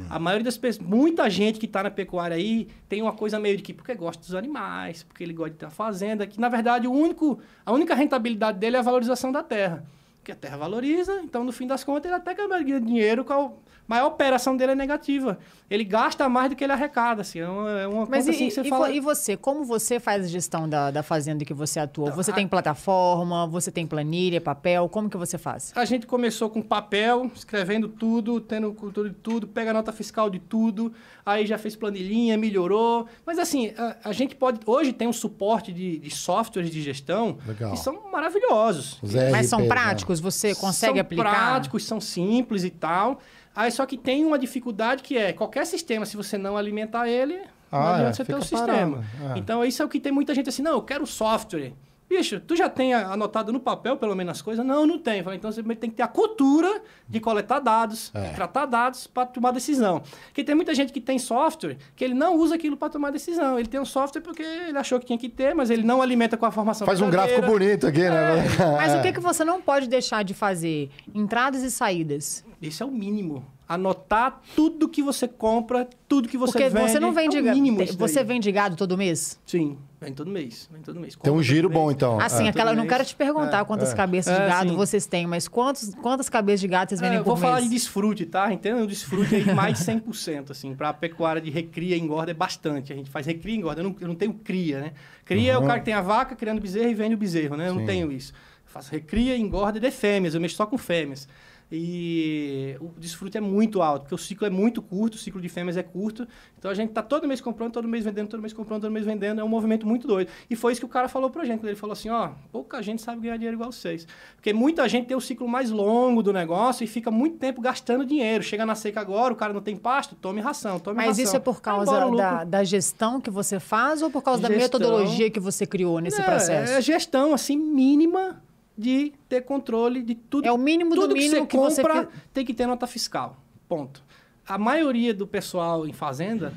[0.10, 3.58] A maioria das pessoas, muita gente que está na pecuária aí tem uma coisa meio
[3.58, 6.48] de que porque gosta dos animais, porque ele gosta de ter uma fazenda, que na
[6.48, 9.84] verdade o único, a única rentabilidade dele é a valorização da terra.
[10.20, 13.52] porque a terra valoriza, então no fim das contas ele até ganha dinheiro com a
[13.88, 15.38] maior operação dele é negativa.
[15.70, 18.36] Ele gasta mais do que ele arrecada, assim, é uma, é uma Mas conta e,
[18.36, 18.92] assim que você e, fala...
[18.92, 22.12] e você, como você faz a gestão da, da fazenda que você atua?
[22.12, 25.72] Você tem plataforma, você tem planilha, papel, como que você faz?
[25.76, 30.30] A gente começou com papel, escrevendo tudo, tendo cultura de tudo, pega a nota fiscal
[30.30, 30.94] de tudo,
[31.26, 33.08] aí já fez planilhinha, melhorou.
[33.26, 34.60] Mas assim, a, a gente pode.
[34.66, 37.72] Hoje tem um suporte de, de softwares de gestão Legal.
[37.72, 39.00] que são maravilhosos.
[39.02, 39.68] Os Mas são né?
[39.68, 40.20] práticos?
[40.20, 41.24] Você consegue são aplicar?
[41.24, 43.20] práticos, são simples e tal.
[43.56, 47.38] Aí só que tem uma dificuldade que é qualquer sistema, se você não alimentar ele,
[47.72, 49.04] não Ah, adianta é, você ter o sistema.
[49.36, 49.38] é.
[49.38, 51.74] Então isso é o que tem muita gente assim, não, eu quero software.
[52.10, 54.64] Bicho, tu já tem anotado no papel, pelo menos, as coisas?
[54.64, 55.24] Não, não tem.
[55.34, 58.30] Então você tem que ter a cultura de coletar dados, É.
[58.34, 60.04] tratar dados para tomar decisão.
[60.26, 63.58] Porque tem muita gente que tem software que ele não usa aquilo para tomar decisão.
[63.58, 66.38] Ele tem um software porque ele achou que tinha que ter, mas ele não alimenta
[66.38, 68.44] com a formação Faz um gráfico bonito aqui, né?
[68.78, 70.92] Mas o que, que você não pode deixar de fazer?
[71.16, 72.46] Entradas e saídas.
[72.68, 73.44] Isso é o mínimo.
[73.68, 76.92] Anotar tudo que você compra, tudo que você Porque vende.
[76.92, 77.56] você não vende é o gado.
[77.56, 79.40] mínimo Você vende gado todo mês?
[79.46, 80.70] Sim, vem todo mês.
[80.72, 81.16] Vem todo mês.
[81.16, 81.96] Tem um Compra giro bom, mês.
[81.96, 82.20] então.
[82.20, 82.50] Assim, É.
[82.50, 82.94] aquela, eu não mês.
[82.94, 86.68] quero te perguntar quantas cabeças de É, gado vocês têm, mas quantos, quantas cabeças de
[86.68, 87.70] gado vocês vendem É, eu por vou falar mês?
[87.70, 88.52] de desfrute, tá?
[88.54, 88.84] Entenda?
[88.84, 90.76] O desfrute aí mais de 100%, assim.
[90.76, 92.94] Pra pecuária de recria e engorda é bastante.
[92.94, 93.82] A gente faz recria e engorda.
[93.82, 94.92] Eu não, eu não tenho cria, né?
[95.26, 97.68] Cria é o cara que tem a vaca criando bezerro e vende o bezerro, né?
[97.70, 97.80] Eu Sim.
[97.80, 98.34] não tenho isso.
[98.34, 100.36] Eu faço recria e engorda de fêmeas.
[100.36, 101.28] Eu mexo só com fêmeas.
[101.76, 105.50] E o desfrute é muito alto, porque o ciclo é muito curto, o ciclo de
[105.50, 106.28] fêmeas é curto.
[106.58, 109.08] Então a gente tá todo mês comprando, todo mês vendendo, todo mês comprando, todo mês
[109.08, 109.42] vendendo.
[109.42, 110.30] É um movimento muito doido.
[110.48, 111.62] E foi isso que o cara falou pra gente.
[111.62, 114.06] quando Ele falou assim: ó, pouca gente sabe ganhar dinheiro igual vocês.
[114.36, 118.06] Porque muita gente tem o ciclo mais longo do negócio e fica muito tempo gastando
[118.06, 118.44] dinheiro.
[118.44, 121.24] Chega na seca agora, o cara não tem pasto, tome ração, tome Mas ração.
[121.24, 124.80] isso é por causa da, da gestão que você faz ou por causa da Gestão.
[124.80, 126.74] metodologia que você criou nesse É, processo?
[126.74, 128.42] É gestão, assim, mínima
[128.78, 130.48] de ter controle de tudo.
[130.48, 132.88] É o mínimo do tudo mínimo que que você você compra tem que ter nota
[132.88, 133.38] fiscal.
[133.68, 134.04] Ponto.
[134.48, 136.54] A maioria do pessoal em fazenda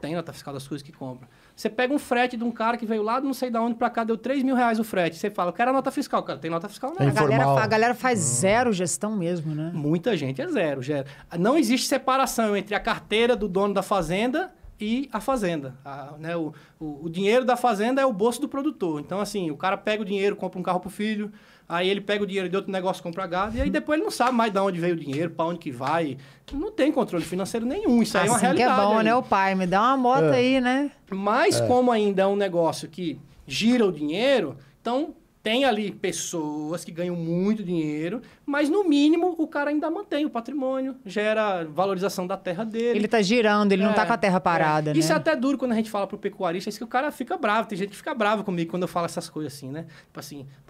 [0.00, 1.28] tem nota fiscal das coisas que compra.
[1.54, 3.90] Você pega um frete de um cara que veio lá, não sei de onde pra
[3.90, 5.16] cá, deu 3 mil reais o frete.
[5.16, 6.22] Você fala, eu quero a nota fiscal.
[6.22, 7.06] Cara, tem nota fiscal não.
[7.06, 9.70] É A galera, a galera faz zero gestão mesmo, né?
[9.74, 11.06] Muita gente é zero, zero.
[11.38, 14.50] Não existe separação entre a carteira do dono da fazenda
[14.80, 15.74] e a fazenda.
[15.84, 18.98] A- né, o, o, o dinheiro da fazenda é o bolso do produtor.
[19.00, 21.30] Então, assim, o cara pega o dinheiro, compra um carro pro filho,
[21.70, 24.10] aí ele pega o dinheiro de outro negócio, compra gado, e aí depois ele não
[24.10, 26.16] sabe mais de onde veio o dinheiro, para onde que vai.
[26.52, 28.02] Não tem controle financeiro nenhum.
[28.02, 28.88] Isso aí é uma assim que é realidade.
[28.88, 29.04] bom, aí.
[29.04, 29.54] né, o pai?
[29.54, 30.36] Me dá uma moto É.
[30.36, 30.90] aí, né?
[31.10, 36.92] Mas como ainda é um negócio que gira o dinheiro, então tem ali pessoas que
[36.92, 42.36] ganham muito dinheiro, mas no mínimo o cara ainda mantém o patrimônio, gera valorização da
[42.36, 42.98] terra dele.
[42.98, 44.92] Ele tá girando, ele não É, tá com a terra parada, é.
[44.92, 45.00] né?
[45.00, 47.38] Isso é até duro quando a gente fala pro pecuarista, isso que o cara fica
[47.38, 47.66] bravo.
[47.68, 49.86] Tem gente que fica bravo comigo quando eu falo essas coisas assim, né?
[50.06, 50.69] Tipo assim, "Pô,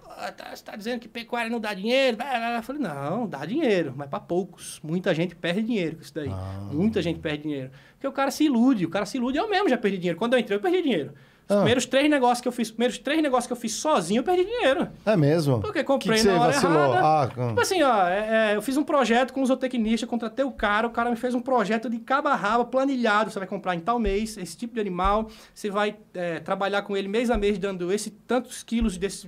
[0.53, 2.17] você tá dizendo que pecuária não dá dinheiro?
[2.17, 4.79] Blá, blá, blá." Eu falei, não, dá dinheiro, mas para poucos.
[4.83, 6.29] Muita gente perde dinheiro com isso daí.
[6.29, 6.69] Ah.
[6.71, 7.71] Muita gente perde dinheiro.
[7.93, 9.37] Porque o cara se ilude, o cara se ilude.
[9.37, 10.17] Eu mesmo já perdi dinheiro.
[10.17, 11.13] Quando eu entrei, eu perdi dinheiro.
[11.49, 11.59] Os Ah.
[11.59, 14.23] primeiros três negócios que eu fiz, os primeiros três negócios que eu fiz sozinho, eu
[14.23, 14.87] perdi dinheiro.
[15.05, 15.59] É mesmo?
[15.59, 16.95] Porque comprei que que na você hora vacilou?
[16.95, 17.33] errada.
[17.35, 20.51] Ah, Tipo assim, ó, é- é, eu fiz um projeto com um zootecnista, contratei o
[20.51, 23.75] cara, o cara me fez um projeto de cabo a rabo, planilhado, você vai comprar
[23.75, 27.37] em tal mês esse tipo de animal, você vai é, trabalhar com ele mês a
[27.37, 29.27] mês, dando esse tantos quilos desse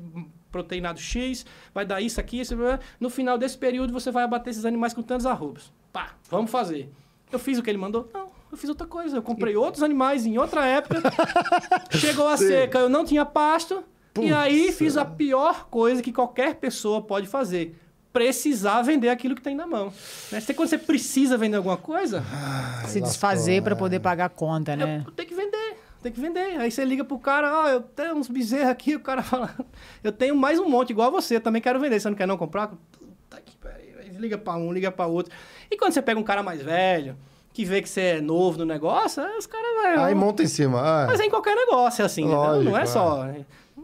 [0.53, 2.55] proteinado X, vai dar isso aqui, isso,
[2.99, 5.73] no final desse período você vai abater esses animais com tantos arrobas.
[5.91, 6.89] Pá, vamos fazer.
[7.31, 8.07] Eu fiz o que ele mandou?
[8.13, 9.17] Não, eu fiz outra coisa.
[9.17, 11.01] Eu comprei outros animais em outra época.
[11.97, 12.47] Chegou a Sim.
[12.47, 13.83] seca, eu não tinha pasto.
[14.13, 14.29] Putz.
[14.29, 17.75] E aí fiz a pior coisa que qualquer pessoa pode fazer.
[18.11, 19.91] Precisar vender aquilo que tem na mão.
[20.31, 20.39] Né?
[20.39, 23.75] Você, quando você precisa vender alguma coisa, Se lascou, desfazer pra é.
[23.75, 25.03] poder pagar a conta, né?
[25.03, 25.77] eu tenho que vender.
[26.03, 26.59] Tem que vender.
[26.59, 29.55] Aí você liga pro cara, ó, eu tenho uns bezerros aqui, o cara fala,
[30.03, 31.99] eu tenho mais um monte igual você, também quero vender.
[31.99, 32.67] Você não quer não comprar?
[32.67, 33.93] Puta que pariu.
[34.19, 35.33] Liga pra um, liga pra outro.
[35.71, 37.15] E quando você pega um cara mais velho,
[37.53, 39.97] que vê que você é novo no negócio, os caras vai.
[40.09, 40.81] Aí monta em cima.
[40.81, 41.07] ah.
[41.07, 42.71] Mas é em qualquer negócio, é assim, Lógico, entendeu?
[42.71, 42.85] não é é.
[42.85, 43.27] só.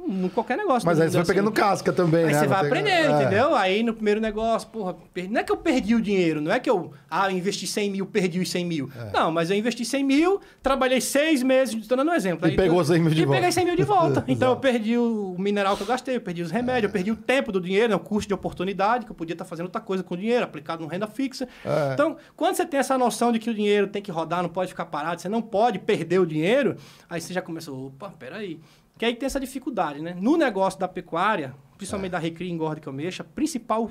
[0.10, 0.86] É Em qualquer negócio.
[0.86, 1.56] Mas do aí você vai pegando assim.
[1.56, 2.40] casca também, Aí né?
[2.40, 3.22] você vai pegando- aprendendo, é.
[3.24, 3.56] entendeu?
[3.56, 4.96] Aí no primeiro negócio, porra,
[5.30, 7.90] não é que eu perdi o dinheiro, não é que eu, ah, eu investi 100
[7.92, 8.90] mil, perdi os 100 mil.
[9.14, 12.48] Não, mas eu investi 100 mil, trabalhei seis meses, estou dando um exemplo.
[12.48, 13.38] E Aí pegou eu- os 100 mil de e volta.
[13.38, 14.24] peguei 100 mil de volta.
[14.28, 17.16] então eu perdi o mineral que eu gastei, eu perdi os remédios, eu perdi o
[17.16, 20.04] tempo do dinheiro, né, o custo de oportunidade, que eu podia estar fazendo outra coisa
[20.04, 21.48] com o dinheiro, aplicado numa renda fixa.
[21.66, 21.94] É.
[21.94, 24.70] Então, quando você tem essa noção de que o dinheiro tem que rodar, não pode
[24.70, 26.76] ficar parado, você não pode perder o dinheiro,
[27.10, 28.60] aí você já começa, opa, peraí.
[29.00, 30.14] Que aí tem essa dificuldade, né?
[30.20, 33.90] No negócio da pecuária, principalmente da recria e engorda que eu mexo, a principal,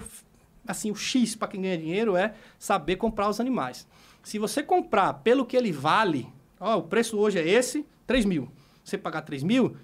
[0.66, 3.88] assim, o X para quem ganha dinheiro é saber comprar os animais.
[4.22, 6.28] Se você comprar pelo que ele vale,
[6.60, 8.50] ó, o preço hoje é esse, 3 mil.
[8.84, 9.78] Você pagar 3 mil,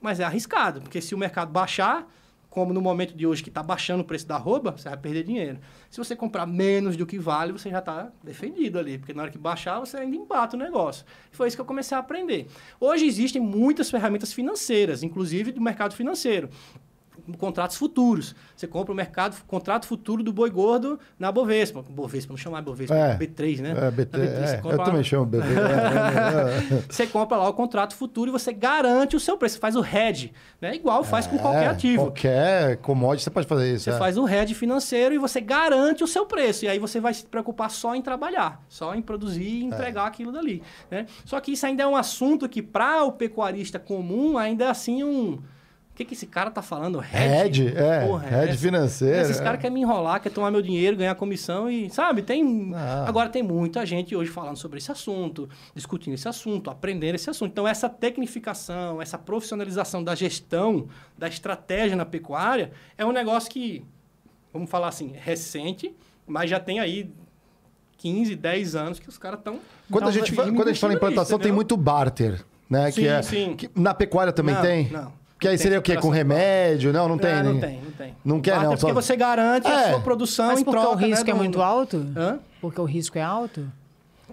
[0.00, 2.08] mas é arriscado, porque se o mercado baixar,
[2.50, 5.22] como no momento de hoje que está baixando o preço da arroba, você vai perder
[5.22, 5.58] dinheiro.
[5.88, 9.30] Se você comprar menos do que vale, você já está defendido ali, porque na hora
[9.30, 11.06] que baixar, você ainda embata o negócio.
[11.32, 12.48] E foi isso que eu comecei a aprender.
[12.80, 16.50] Hoje existem muitas ferramentas financeiras, inclusive do mercado financeiro
[17.38, 18.34] contratos futuros.
[18.56, 21.82] Você compra o mercado, contrato futuro do boi gordo na Bovespa.
[21.82, 23.16] Bovespa, não chamar Bovespa, É.
[23.16, 23.70] B3, né?
[23.76, 25.44] É, BT, Na B3, você é, compra eu lá- também chamo BT.
[25.48, 26.82] é, é, é.
[26.88, 29.54] Você compra lá o contrato futuro e você garante o seu preço.
[29.54, 30.74] Você faz o hedge, né?
[30.74, 32.02] Igual faz com qualquer ativo.
[32.04, 33.84] Qualquer commodity você pode fazer isso.
[33.90, 36.64] Você faz o hedge financeiro e você garante o seu preço.
[36.64, 40.32] E aí você vai se preocupar só em trabalhar, só em produzir e entregar aquilo
[40.32, 40.62] dali.
[40.90, 41.06] Né?
[41.24, 45.02] Só que isso ainda é um assunto que, para o pecuarista comum, ainda é assim
[45.04, 45.38] um.
[46.00, 47.04] O que, que esse cara tá falando?
[47.12, 49.44] Hedge, é, Porra, hedge essa- financeiro, Esses é.
[49.44, 52.72] caras querem me enrolar, querem tomar meu dinheiro, ganhar comissão e, sabe, tem...
[52.74, 53.04] Ah.
[53.06, 57.50] Agora tem muita gente hoje falando sobre esse assunto, discutindo esse assunto, aprendendo esse assunto.
[57.52, 60.88] Então, essa tecnificação, essa profissionalização da gestão,
[61.18, 63.84] da estratégia na pecuária, é um negócio que,
[64.54, 65.94] vamos falar assim, recente,
[66.26, 67.12] mas já tem aí
[67.98, 69.58] 15, 10 anos que os caras estão...
[69.90, 72.90] Quando, a gente, quando a gente fala em implantação, tem muito barter, né?
[72.90, 73.54] Sim, que é, sim.
[73.54, 74.88] que na pecuária também Não, tem?
[74.88, 75.19] não.
[75.40, 75.96] Que aí seria o quê?
[75.96, 76.92] Com remédio?
[76.92, 77.34] Não, não tem.
[77.36, 77.60] Não, não né?
[77.66, 78.14] tem, não tem.
[78.24, 79.86] Não quer, não, é Porque só- você garante É.
[79.86, 82.06] a sua produção Mas em porque troca, o risco né, é muito alto?
[82.14, 82.38] Hã?
[82.60, 83.66] Porque o risco é alto?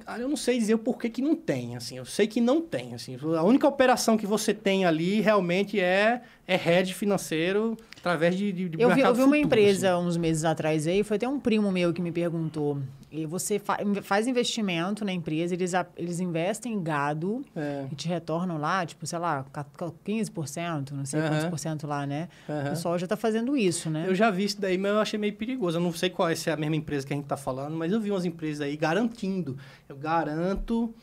[0.05, 1.97] Cara, eu não sei dizer o porquê que não tem, assim.
[1.97, 3.17] Eu sei que não tem, assim.
[3.37, 8.63] A única operação que você tem ali realmente é é hedge financeiro através de, de,
[8.81, 10.05] Eu vi, eu vi uma futuro, empresa assim.
[10.07, 12.77] uns meses atrás aí, foi até um primo meu que me perguntou.
[13.09, 17.85] E você fa- faz investimento na empresa, eles, eles investem em gado É.
[17.89, 21.49] e te retornam lá, tipo, sei lá, ca- ca- 15%, não sei quantos Aham.
[21.49, 22.27] por cento lá, né?
[22.49, 24.05] O pessoal já tá fazendo isso, né?
[24.09, 25.77] Eu já vi isso daí, mas eu achei meio perigoso.
[25.77, 27.77] Eu não sei qual é, se é a mesma empresa que a gente está falando,
[27.77, 29.57] mas eu vi umas empresas aí garantindo.
[29.87, 30.93] Eu garanto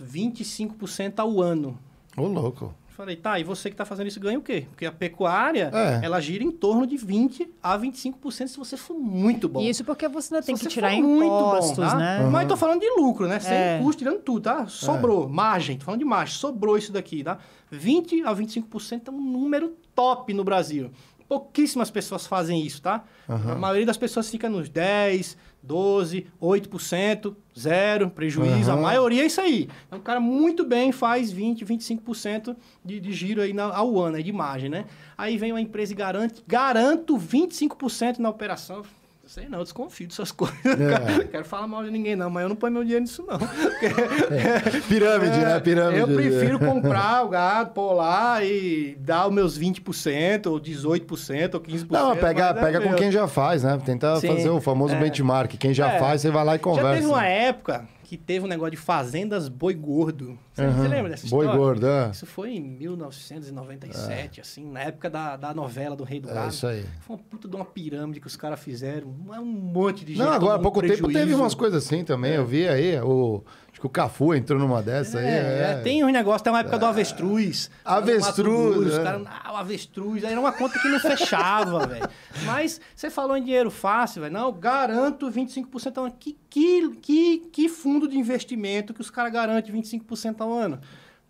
[0.00, 1.78] 25% ao ano.
[2.16, 2.72] Ô, louco.
[2.96, 4.64] Falei, tá, e você que está fazendo isso ganha o quê?
[4.70, 6.00] Porque a pecuária, É.
[6.02, 9.60] ela gira em torno de 20% a 25% se você for muito bom.
[9.60, 11.94] E isso porque você ainda Se tem que tirar for muito bom, impostos, tá?
[11.94, 12.26] né?
[12.32, 13.38] Mas eu tô falando de lucro, né?
[13.38, 13.78] Sem É.
[13.82, 14.66] custo, tirando tudo, tá?
[14.66, 15.28] Sobrou.
[15.28, 16.34] Margem, tô falando de margem.
[16.36, 17.36] Sobrou isso daqui, tá?
[17.70, 20.90] 20 a 25% é um número top no Brasil.
[21.28, 23.04] Pouquíssimas pessoas fazem isso, tá?
[23.28, 25.36] A maioria das pessoas fica nos 10,
[25.66, 28.70] 12, 8%, zero, prejuízo.
[28.70, 28.82] A Aham.
[28.82, 29.68] maioria é isso aí.
[29.86, 34.16] Então, o cara muito bem faz 20, 25% de, de giro aí na, ao ano,
[34.16, 34.84] aí de margem, né?
[35.18, 38.82] Aí vem uma empresa e garante, garanto 25% na operação.
[39.26, 40.56] Sei não, eu desconfio dessas coisas.
[40.64, 41.24] É.
[41.24, 43.38] Quero falar mal de ninguém, não, mas eu não ponho meu dinheiro nisso, não.
[44.88, 45.60] Pirâmide, né?
[45.60, 45.98] Pirâmide.
[46.00, 51.60] Eu prefiro comprar o gado, pôr lá e dar os meus 20%, ou 18%, ou
[51.60, 51.86] 15%.
[51.90, 52.98] Não, pega, é pega com meu.
[52.98, 53.78] quem já faz, né?
[53.84, 54.98] Tenta Sim, fazer o famoso é.
[55.00, 55.52] benchmark.
[55.58, 55.98] Quem já É.
[55.98, 56.94] faz, você vai lá e Já conversa.
[56.94, 60.38] teve uma época que teve um negócio de fazendas boi gordo.
[60.54, 61.60] Você, você lembra dessa Boi história?
[61.60, 62.10] gordo, é.
[62.12, 66.48] Isso foi em 1997, assim, na época da, da novela do Rei do É Gado.
[66.50, 66.84] isso aí.
[67.00, 69.08] Foi uma puta de uma pirâmide que os caras fizeram.
[69.08, 70.24] Um monte de gente.
[70.24, 71.18] Não, agora há pouco tempo prejuízo.
[71.18, 72.34] teve umas coisas assim também.
[72.34, 73.42] Eu vi aí, o,
[73.86, 75.24] o Cafu entrou numa dessa aí.
[75.24, 77.70] É, é, tem uns negócios, tem uma época do avestruz.
[77.84, 78.98] Avestruz, é.
[78.98, 80.24] Os caras, ah, o avestruz.
[80.24, 82.08] Aí era uma conta que não fechava, velho.
[82.44, 84.34] Mas você falou em dinheiro fácil, velho.
[84.34, 86.14] Não, garanto 25% ao ano.
[86.18, 90.80] Que, que, que, que fundo de investimento que os caras garantem 25% ao ano?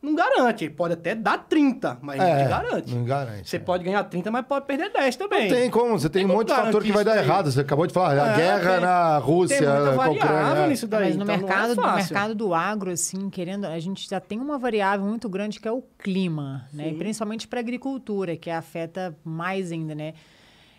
[0.06, 0.64] Não garante.
[0.64, 2.94] Ele pode até dar 30%, mas não É, te garante.
[2.94, 3.58] não garante, Você é.
[3.58, 5.48] pode ganhar 30%, mas pode perder 10% também.
[5.48, 7.50] Tem como, você tem, um como monte de fator que vai dar errado.
[7.50, 10.62] Você acabou de falar, a É, guerra tem- na Rússia, Tem muita variável Ucrânia.
[10.64, 10.68] é.
[10.68, 11.04] nisso daí.
[11.08, 14.20] Mas no então não é mercado, no mercado do agro, assim, querendo, a gente já
[14.20, 16.88] tem uma variável muito grande que é o clima, né?
[16.90, 20.14] E principalmente para a agricultura, que afeta mais ainda, né?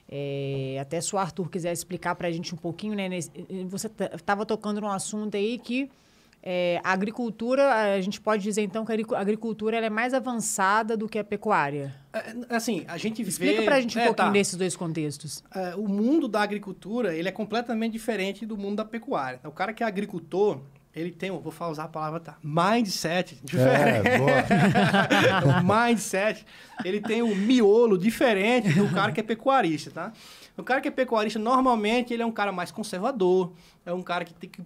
[0.10, 3.10] É, até se o Arthur quiser explicar para a gente um pouquinho, né?
[3.10, 3.30] nesse-
[3.70, 5.90] você estava tocando num assunto aí que
[6.50, 9.90] é, a agricultura, a gente pode dizer então que a agricu- a agricultura ela é
[9.90, 11.94] mais avançada do que a pecuária.
[12.14, 13.28] É, Assim, a gente vê...
[13.30, 14.32] Explica para a gente um É, pouquinho tá.
[14.32, 15.44] desses dois contextos.
[15.54, 19.42] É, o mundo da agricultura ele é completamente diferente do mundo da pecuária.
[19.44, 20.62] O cara que é agricultor,
[20.96, 22.38] ele tem, vou falar usar a palavra, tá?
[22.42, 24.08] Mindset diferente.
[24.08, 24.32] É, boa.
[25.60, 26.46] o mindset,
[26.86, 30.14] ele tem um miolo diferente do cara que é pecuarista, tá?
[30.58, 33.52] O cara que é pecuarista, normalmente, ele é um cara mais conservador,
[33.86, 34.62] é um cara que tem que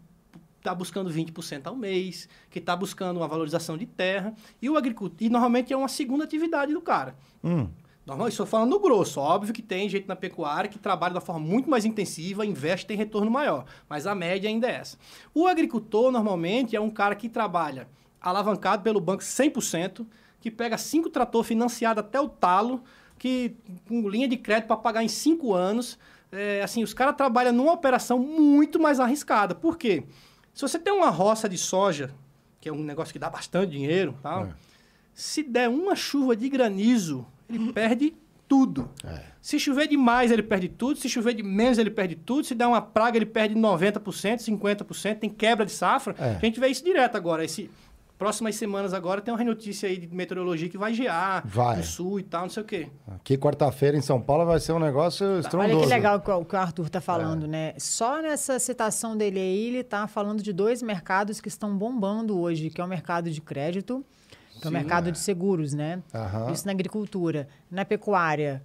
[0.61, 5.17] tá buscando 20% ao mês, que está buscando uma valorização de terra, e o agricultor,
[5.21, 7.15] e normalmente é uma segunda atividade do cara.
[7.43, 7.67] Hum.
[8.05, 9.19] Normal, estou falando no grosso.
[9.19, 12.87] Óbvio que tem gente na pecuária que trabalha da forma muito mais intensiva, investe e
[12.87, 13.65] tem retorno maior.
[13.87, 14.97] Mas a média ainda é essa.
[15.33, 17.87] O agricultor, normalmente, é um cara que trabalha
[18.19, 20.05] alavancado pelo banco 100%,
[20.39, 22.83] que pega cinco trator financiado até o talo,
[23.19, 23.55] que
[23.87, 25.97] com linha de crédito para pagar em cinco anos.
[26.31, 29.53] É, assim, os caras trabalham numa operação muito mais arriscada.
[29.53, 30.05] Por quê?
[30.53, 32.13] Se você tem uma roça de soja,
[32.59, 34.49] que é um negócio que dá bastante dinheiro, tal, É.
[35.13, 38.13] se der uma chuva de granizo, ele perde
[38.47, 38.89] tudo.
[39.03, 39.21] É.
[39.41, 40.99] Se chover demais, ele perde tudo.
[40.99, 42.45] Se chover de menos, ele perde tudo.
[42.45, 45.19] Se der uma praga, ele perde 90%, 50%.
[45.19, 46.13] Tem quebra de safra.
[46.19, 46.35] É.
[46.35, 47.45] A gente vê isso direto agora.
[47.45, 47.69] Esse,
[48.21, 51.77] próximas semanas agora tem uma notícia aí de meteorologia que vai gear Vai.
[51.77, 52.87] no sul e tal, não sei o quê.
[53.15, 55.75] Aqui, quarta-feira, em São Paulo, vai ser um negócio estrondoso.
[55.77, 57.01] Olha que legal que o que o Arthur está É.
[57.01, 57.73] falando, né?
[57.79, 62.69] Só nessa citação dele aí, ele está falando de dois mercados que estão bombando hoje,
[62.69, 64.05] que é o mercado de crédito,
[64.61, 66.03] que é o mercado de seguros, né?
[66.13, 66.51] Aham.
[66.51, 67.47] Isso na agricultura.
[67.71, 68.61] Na pecuária,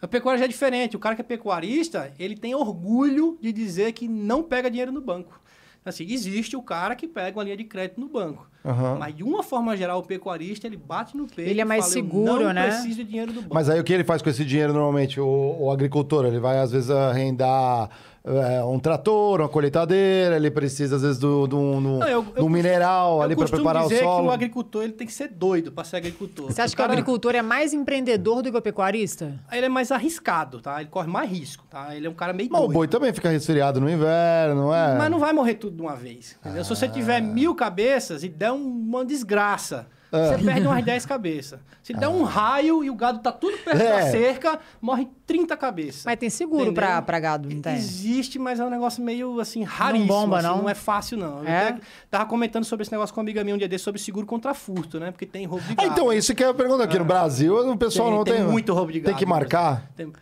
[0.00, 0.96] A pecuária já é diferente.
[0.96, 5.00] O cara que é pecuarista, ele tem orgulho de dizer que não pega dinheiro no
[5.00, 5.40] banco.
[5.84, 8.50] Assim, existe o cara que pega uma linha de crédito no banco.
[8.64, 8.96] Aham.
[8.98, 11.92] Mas, de uma forma geral, o pecuarista, ele bate no peito Ele é mais fala,
[11.94, 12.68] seguro, não né?
[12.68, 13.54] preciso de dinheiro do banco.
[13.54, 15.20] Mas aí o que ele faz com esse dinheiro normalmente?
[15.20, 17.90] O, o agricultor, ele vai às vezes arrendar
[18.24, 22.32] é, um trator, uma colheitadeira, ele precisa às vezes do, do, do, Não, eu- do
[22.36, 24.22] eu mineral Eu ali para costumo preparar o dizer solo.
[24.22, 26.46] que o agricultor ele tem que ser doido para ser agricultor.
[26.46, 29.34] você acha que o cara- agricultor é mais empreendedor do que o pecuarista?
[29.50, 30.80] Ele é mais arriscado, tá?
[30.80, 31.96] Ele corre mais risco, tá?
[31.96, 32.76] Ele é um cara meio Mas o doido.
[32.76, 34.96] boi também fica resfriado no inverno, não é?
[34.96, 36.36] Mas não vai morrer tudo de uma vez.
[36.40, 36.62] entendeu?
[36.62, 40.28] Se você tiver mil cabeças e der um- uma desgraça, Ah.
[40.36, 41.58] você perde umas 10 cabeças.
[41.82, 43.90] Se der um raio e o gado tá tudo perto É.
[44.04, 46.04] da cerca, morre 30 cabeças.
[46.04, 47.74] Mas tem seguro pra, pra gado, não tem?
[47.74, 50.06] Existe, mas é um negócio meio assim, raríssimo.
[50.06, 50.58] bomba, assim, não?
[50.58, 51.38] não é fácil, não.
[51.40, 51.68] Eu É?
[51.68, 51.80] até
[52.10, 54.52] tava comentando sobre esse negócio com uma amiga minha um dia desse sobre seguro contra
[54.54, 55.10] furto, né?
[55.10, 55.88] Porque tem roubo de Ah, gado.
[55.92, 56.98] então, isso que é a pergunta aqui.
[56.98, 58.34] No Brasil, o pessoal Tem- não tem.
[58.34, 59.48] tem muito roubo de Tem gado que no Brasil.
[59.58, 59.90] marcar.
[59.96, 60.12] Tem-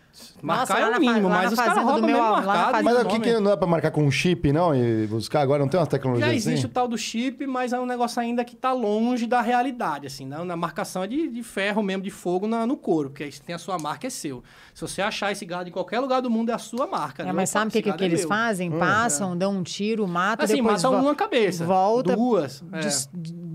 [0.42, 2.84] Marcar lá é o mínimo, mas os caras roubam meu mesmo na marcado.
[2.84, 4.74] Mas o que, não é pra marcar com um chip, não?
[4.74, 5.60] E buscar agora?
[5.62, 6.50] Não tem umas tecnologias Já assim?
[6.50, 10.06] existe o tal do chip, mas é um negócio ainda que tá longe da realidade,
[10.06, 10.42] assim, né?
[10.44, 13.40] Na marcação é de, de ferro mesmo, de fogo na- no couro, porque aí se
[13.42, 14.42] tem a sua marca, é seu.
[14.74, 17.22] Se você achar esse gado em qualquer lugar do mundo, é a sua marca.
[17.22, 17.32] É, né?
[17.32, 18.28] mas sabe o que, que, é eles meu.
[18.28, 18.70] fazem?
[18.70, 22.78] Passam, dão um tiro, matam, Assim, depois matam uma cabeça, volta, duas, é.
[22.80, 23.08] des-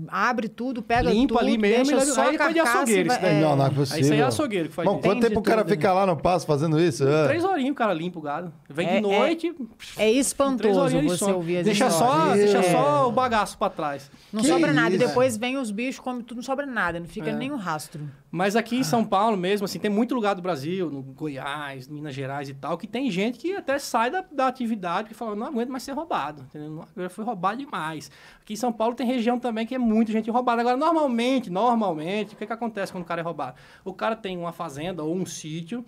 [0.08, 2.60] abre tudo, pega Limpa tudo, ali mesmo, deixa e só aí a é carcaça e
[2.60, 3.34] açougueiro isso daí.
[3.36, 3.40] é.
[3.40, 4.00] Não, não é Aí possível.
[4.00, 5.70] isso aí é açougueiro que faz Bom, quanto tempo o cara né?
[5.70, 7.06] fica lá no passo fazendo isso?
[7.06, 7.26] É.
[7.26, 8.52] Três horinhas o cara limpa o gado.
[8.68, 9.48] Vem É- de é- noite,
[9.96, 12.62] É três espantoso você ouvir as Deixa só, deixa É.
[12.72, 14.10] só o bagaço pra trás.
[14.32, 14.90] Não Que sobra nada.
[14.94, 15.06] E isso?
[15.08, 16.98] depois vem os bichos, come tudo, não sobra nada.
[16.98, 17.08] Não É.
[17.08, 18.08] fica nem um rastro.
[18.30, 22.14] Mas aqui em São Paulo mesmo, assim, tem muito lugar do Brasil, no Goiás, Minas
[22.14, 25.46] Gerais e tal, que tem gente que até sai da, da atividade e fala, não
[25.46, 26.84] aguento mais ser roubado, entendeu?
[26.96, 28.10] Eu fui roubado demais.
[28.42, 30.60] Aqui em São Paulo tem região também que é muita gente roubada.
[30.60, 33.56] Agora, normalmente, normalmente, o que, que acontece quando o cara é roubado?
[33.84, 35.84] O cara tem uma fazenda ou um sítio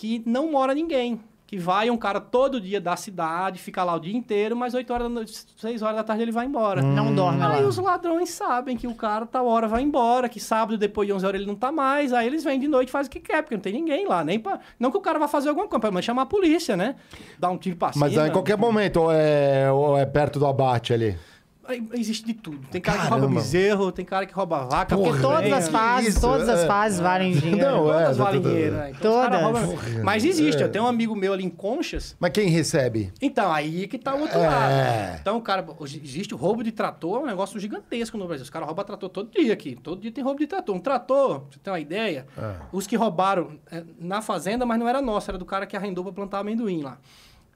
[0.00, 1.20] que não mora ninguém.
[1.46, 4.90] Que vai um cara todo dia da cidade, fica lá o dia inteiro, mas 8
[4.92, 6.80] horas da noite, 6 horas da tarde ele vai embora.
[6.80, 7.56] Não dorme lá.
[7.56, 11.12] Aí os ladrões sabem que o cara tal hora vai embora, que sábado depois de
[11.12, 13.20] 11 horas ele não tá mais, aí eles vêm de noite e fazem o que
[13.20, 14.60] quer, porque não tem ninguém lá, nem pra...
[14.78, 16.94] Não que o cara vá fazer alguma coisa, mas chamar a polícia, né?
[17.38, 18.06] Dar um tiro pra cima.
[18.06, 21.18] Mas aí, em qualquer momento, ou é, ou é perto do abate ali?
[21.66, 22.58] Aí Existe de tudo.
[22.70, 23.26] Tem cara que Caramba.
[23.26, 24.96] rouba bezerro, tem cara que rouba vaca.
[24.96, 25.56] Porra, Porque todas picanha.
[25.56, 26.20] as fases, isso?
[26.20, 26.66] todas as É.
[26.66, 27.58] fases valem dinheiro.
[27.70, 28.02] Não, é.
[28.04, 28.90] Todas valem tá- tá- dinheiro, né?
[28.90, 29.40] Então Todas.
[29.42, 30.64] roubam- Mas existe, É.
[30.66, 33.12] eu tenho um amigo meu ali em Conchas, Mas quem recebe?
[33.20, 34.46] Então, aí que tá o outro É.
[34.48, 35.18] lado.
[35.20, 35.64] Então, o cara,
[36.02, 38.42] existe o roubo de trator, é um negócio gigantesco no Brasil.
[38.44, 39.76] Os caras roubam trator todo dia aqui.
[39.76, 40.74] Todo dia tem roubo de trator.
[40.74, 42.54] Um trator, pra você ter uma ideia, É.
[42.72, 46.02] os que roubaram é, na fazenda, mas não era nosso, era do cara que arrendou
[46.04, 46.98] pra plantar amendoim lá.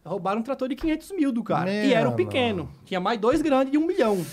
[0.04, 1.64] Roubaram um trator de 500 mil do cara.
[1.64, 2.68] Meu e era o pequeno.
[2.84, 4.24] Tinha mais dois grandes de um milhão.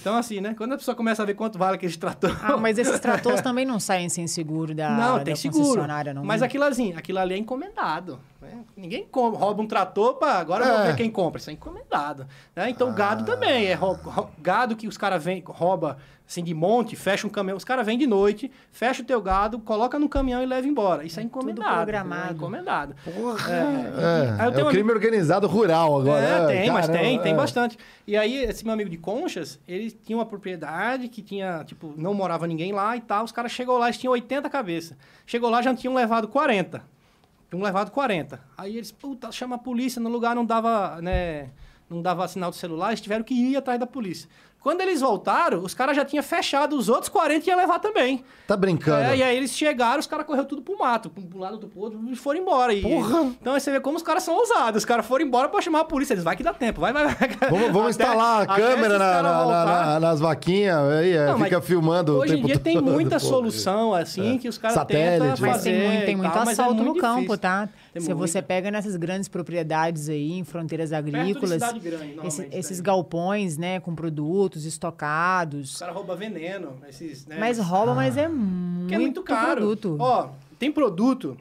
[0.00, 0.54] Então, assim, né?
[0.56, 2.36] Quando a pessoa começa a ver quanto vale aquele trator.
[2.42, 5.62] Ah, mas esses tratores também não saem sem seguro da, Não, da tem seguro.
[5.62, 6.24] concessionária, não.
[6.24, 8.18] Mas aquilo assim, aquilo ali é encomendado.
[8.40, 8.64] Né?
[8.76, 10.68] Ninguém com- rouba um trator para agora É.
[10.70, 11.38] vamos ver quem compra.
[11.40, 12.26] Isso é encomendado.
[12.54, 12.70] né?
[12.70, 13.66] Então, gado também.
[13.66, 13.78] É
[14.38, 15.98] gado que os caras rouba
[16.30, 17.56] assim de monte, fecha um caminhão.
[17.56, 21.04] Os caras vêm de noite, fecha o teu gado, coloca no caminhão e leva embora.
[21.04, 21.74] Isso é encomendado.
[21.74, 22.16] programado.
[22.18, 22.30] entendeu?
[22.30, 22.94] É encomendado.
[23.04, 23.50] Porra.
[23.50, 23.56] É.
[23.56, 26.24] É, Aí eu é tenho o um crime organizado rural agora.
[26.24, 27.36] É, tem, mas caramba, tem, tem é.
[27.36, 27.76] bastante.
[28.06, 32.14] E aí, esse meu amigo de Conchas, ele tinha uma propriedade que tinha, tipo, não
[32.14, 33.24] morava ninguém lá e tal.
[33.24, 34.96] Os caras chegou lá, eles tinham 80 cabeças.
[35.26, 36.80] Chegou lá, já tinham levado 40.
[37.50, 38.40] Tinham levado 40.
[38.56, 41.50] Aí eles, puta, chama a polícia, no lugar não dava, né,
[41.88, 44.30] não dava sinal de celular, eles tiveram que ir atrás da polícia.
[44.62, 48.22] Quando eles voltaram, os caras já tinham fechado os outros 40 e ia levar também.
[48.46, 49.04] Tá brincando.
[49.04, 51.98] É, e aí eles chegaram, os caras correram tudo pro mato, um lado, pro outro,
[52.10, 52.74] e foram embora.
[52.74, 53.22] E, Porra!
[53.40, 54.80] Então aí você vê como os caras são ousados.
[54.80, 56.12] Os caras foram embora pra chamar a polícia.
[56.12, 57.28] Eles, vai que dá tempo, vai, vai, vai.
[57.48, 61.60] Vamos, vamos Até- instalar a câmera na- na- na- nas vaquinhas, aí é, Não, fica
[61.62, 63.26] filmando o Hoje em dia tem todo, muita pô.
[63.26, 66.58] solução, assim, que os caras tentam Mas Mas tem fazer muito, tem muito tal, mas
[66.58, 67.38] é assalto no muito campo, difícil.
[67.38, 67.68] tá?
[67.92, 68.46] Tem Se você muito.
[68.46, 72.86] pega nessas grandes propriedades aí, em fronteiras agrícolas, grande, esse- esses daí.
[72.86, 75.72] galpões, né, com produtos estocados.
[75.74, 77.36] Os caras roubam veneno, esses, né?
[77.40, 79.56] Mas rouba, mas é muito, que é muito caro.
[79.60, 79.96] produto.
[79.98, 80.28] Ó,
[80.58, 81.36] tem produto,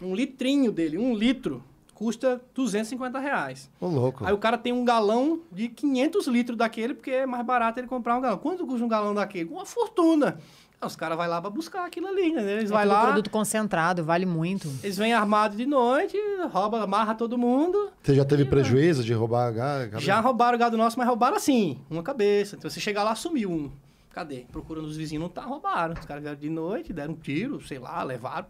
[0.00, 1.62] um litrinho dele, um litro,
[1.94, 3.70] custa 250 reais.
[3.80, 4.24] Ô, louco.
[4.24, 7.86] Aí o cara tem um galão de 500 litros daquele, porque é mais barato ele
[7.86, 8.38] comprar um galão.
[8.38, 9.48] Quanto custa um galão daquele?
[9.50, 10.38] Uma fortuna.
[10.84, 12.42] Os caras vão lá pra buscar aquilo ali, né?
[12.58, 14.68] Eles É vão lá, produto concentrado, vale muito.
[14.82, 16.16] eles vêm armados de noite,
[16.50, 17.90] rouba, amarra todo mundo.
[18.02, 20.00] Você já teve prejuízo de roubar gado?
[20.00, 22.56] Já roubaram o gado nosso, mas roubaram assim, uma cabeça.
[22.56, 23.70] Então você chegar lá, sumiu um.
[24.12, 24.44] Cadê?
[24.52, 25.94] Procurando os vizinhos, não tá, roubaram.
[25.98, 28.46] Os caras vieram de noite, deram um tiro, sei lá, levaram,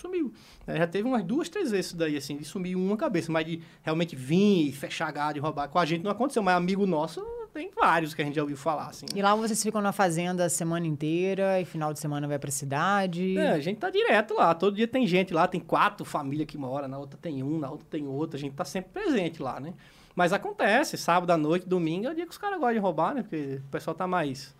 [0.00, 0.32] sumiu.
[0.66, 3.30] É, já teve umas duas, três vezes isso daí, assim, de sumir uma cabeça.
[3.30, 6.42] Mas de realmente vir e fechar gado e roubar, com a gente não aconteceu.
[6.42, 9.06] Mas amigo nosso, tem vários que a gente já ouviu falar, assim.
[9.14, 12.50] E lá vocês ficam na fazenda a semana inteira e final de semana vai pra
[12.50, 13.36] cidade.
[13.36, 14.54] É, a gente tá direto lá.
[14.54, 17.70] Todo dia tem gente lá, tem quatro famílias que moram, na outra tem um, na
[17.70, 18.36] outra tem outro.
[18.36, 19.74] A gente tá sempre presente lá, né?
[20.14, 23.14] Mas acontece, sábado à noite, domingo é o dia que os caras gostam de roubar,
[23.14, 23.22] né?
[23.22, 24.54] Porque o pessoal tá mais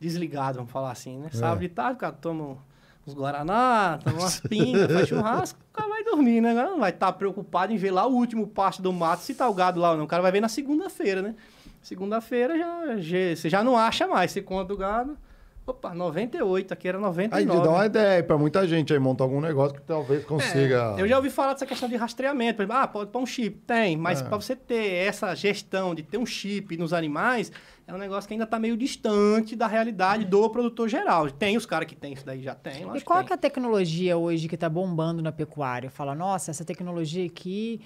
[0.00, 1.30] desligado, vamos falar assim, né?
[1.32, 2.58] Sábado de tarde, o cara toma
[3.06, 6.54] uns Guaraná, toma umas pingas, faz churrasco, o cara vai dormir, né?
[6.54, 9.54] Não vai estar preocupado em ver lá o último pasto do mato, se tá o
[9.54, 10.04] gado lá ou não.
[10.04, 11.34] O cara vai ver na segunda-feira, né?
[11.82, 15.18] Segunda-feira já, já, você já não acha mais, você conta o gado.
[15.66, 17.58] Opa, 98, aqui era 99.
[17.58, 20.94] Aí dá uma ideia pra muita gente aí montar algum negócio que talvez consiga.
[20.98, 22.60] É, eu já ouvi falar dessa questão de rastreamento.
[22.60, 23.56] Exemplo, ah, pode pôr um chip.
[23.66, 24.24] Tem, mas É.
[24.24, 27.50] para você ter essa gestão de ter um chip nos animais,
[27.86, 31.30] é um negócio que ainda está meio distante da realidade do produtor geral.
[31.30, 32.86] Tem os caras que tem isso daí, já tem.
[32.96, 35.90] E qual que é a tecnologia hoje que está bombando na pecuária?
[35.90, 37.80] Fala, nossa, essa tecnologia aqui,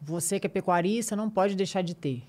[0.00, 2.22] você que é pecuarista não pode deixar de ter.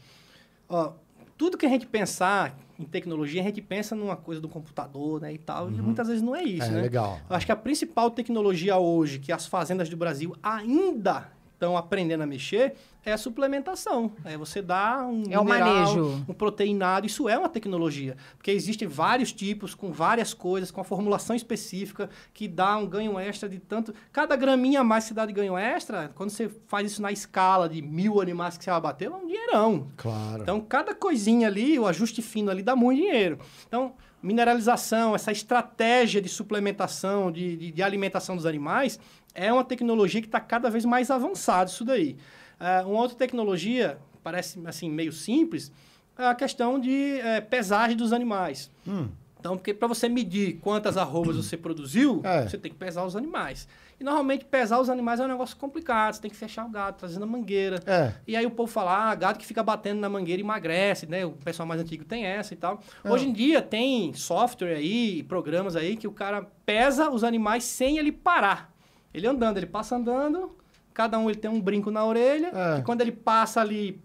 [0.68, 0.94] Ó,
[1.38, 5.32] tudo que a gente pensar em tecnologia, a gente pensa numa coisa do computador, né,
[5.34, 6.82] e tal, e muitas vezes não é isso, É, né?
[6.82, 7.20] legal.
[7.30, 12.22] Eu acho que a principal tecnologia hoje que as fazendas do Brasil ainda estão aprendendo
[12.22, 12.74] a mexer
[13.06, 14.12] é a suplementação.
[14.24, 16.26] É você dar um É mineral, manejo.
[16.28, 20.84] um proteinado, isso é uma tecnologia, porque existem vários tipos com várias coisas, com a
[20.84, 25.14] formulação específica que dá um ganho extra de tanto, cada graminha a mais que você
[25.16, 28.72] dá de ganho extra, quando você faz isso na escala de mil animais que você
[28.72, 29.88] vai bater, é um dinheirão.
[29.98, 30.44] Claro.
[30.44, 33.40] Então, cada coisinha ali, o ajuste fino ali, dá muito dinheiro.
[33.68, 39.00] Então, mineralização, essa estratégia de suplementação, de, de, de alimentação dos animais,
[39.34, 42.18] é uma tecnologia que está cada vez mais avançada isso daí.
[42.64, 45.72] Ah, uma outra tecnologia, parece assim meio simples,
[46.18, 48.70] é a questão de eh, pesagem dos animais.
[48.88, 49.10] Hum.
[49.40, 52.48] Então, porque para você medir quantas arrobas você produziu, É.
[52.48, 53.68] você tem que pesar os animais.
[54.00, 56.98] E normalmente pesar os animais é um negócio complicado, você tem que fechar o gado,
[57.00, 57.80] trazendo a mangueira.
[57.88, 58.14] É.
[58.28, 61.26] E aí o povo fala, ah, gado que fica batendo na mangueira emagrece, né?
[61.26, 62.80] O pessoal mais antigo tem essa e tal.
[63.04, 63.12] É.
[63.12, 67.98] Hoje em dia tem software aí, programas aí, que o cara pesa os animais sem
[67.98, 68.72] ele parar.
[69.12, 70.52] Ele andando, ele passa andando,
[70.94, 72.80] cada um ele tem um brinco na orelha, É.
[72.80, 74.00] e quando ele passa ali,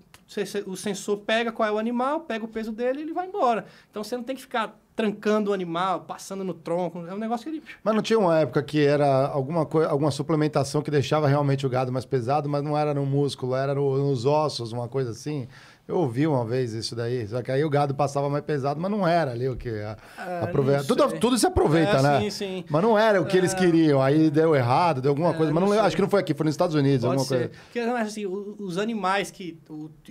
[0.66, 3.64] o sensor pega qual é o animal, pega o peso dele e ele vai embora.
[3.90, 7.44] Então você não tem que ficar trancando o animal, passando no tronco, é um negócio
[7.44, 7.62] que ele...
[7.84, 11.68] Mas não tinha uma época que era alguma, coi- alguma suplementação que deixava realmente o
[11.68, 15.46] gado mais pesado, mas não era no músculo, era no- nos ossos, uma coisa assim?
[15.88, 18.90] Eu ouvi uma vez isso daí, só que aí o gado passava mais pesado, mas
[18.90, 20.82] não era ali o que a- Ah, aproveita.
[20.84, 22.20] Tudo, tudo se aproveita, É, né?
[22.22, 22.64] sim, sim.
[22.68, 25.52] Mas não era o que eles queriam, aí deu errado, deu alguma É, coisa.
[25.52, 27.48] Mas não não acho que não foi aqui, foi nos Estados Unidos, Pode alguma ser.
[27.50, 27.60] coisa.
[27.66, 29.58] Porque, assim, os animais que.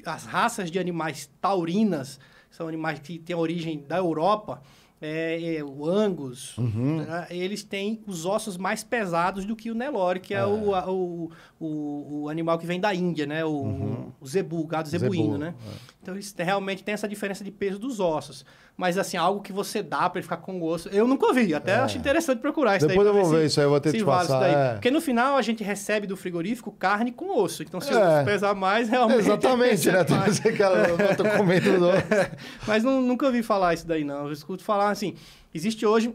[0.05, 2.19] as raças de animais taurinas,
[2.49, 4.61] são animais que têm origem da Europa,
[5.05, 6.97] é, é, o Angus, Uhum.
[6.97, 10.89] né, eles têm os ossos mais pesados do que o Nelore, que é, o, a-
[10.91, 11.29] o,
[11.59, 13.43] o, o animal que vem da Índia, né?
[13.45, 15.53] O, o zebu, o gado zebuíno, Zebu, né?
[15.67, 15.71] é.
[16.01, 18.45] Então, eles têm- realmente tem essa diferença de peso dos ossos.
[18.77, 21.53] Mas, assim, algo que você dá pra ele ficar com o osso, eu nunca vi.
[21.53, 21.75] Até É.
[21.75, 23.15] acho interessante procurar isso Depois daí.
[23.15, 24.53] eu pra vou se- ver isso aí, eu vou ter se que te passar, daí.
[24.53, 24.73] é.
[24.73, 27.63] Porque no final a gente recebe do frigorífico carne com osso.
[27.63, 28.21] Então, se É.
[28.21, 29.19] eu pesar mais, realmente.
[29.19, 30.03] Exatamente, né?
[30.03, 30.45] Tem mais.
[30.45, 32.03] aquela- Eu tô comendo ossos.
[32.67, 34.25] Mas não- nunca ouvi falar isso daí, não.
[34.27, 35.15] Eu escuto falar assim.
[35.53, 36.13] Existe hoje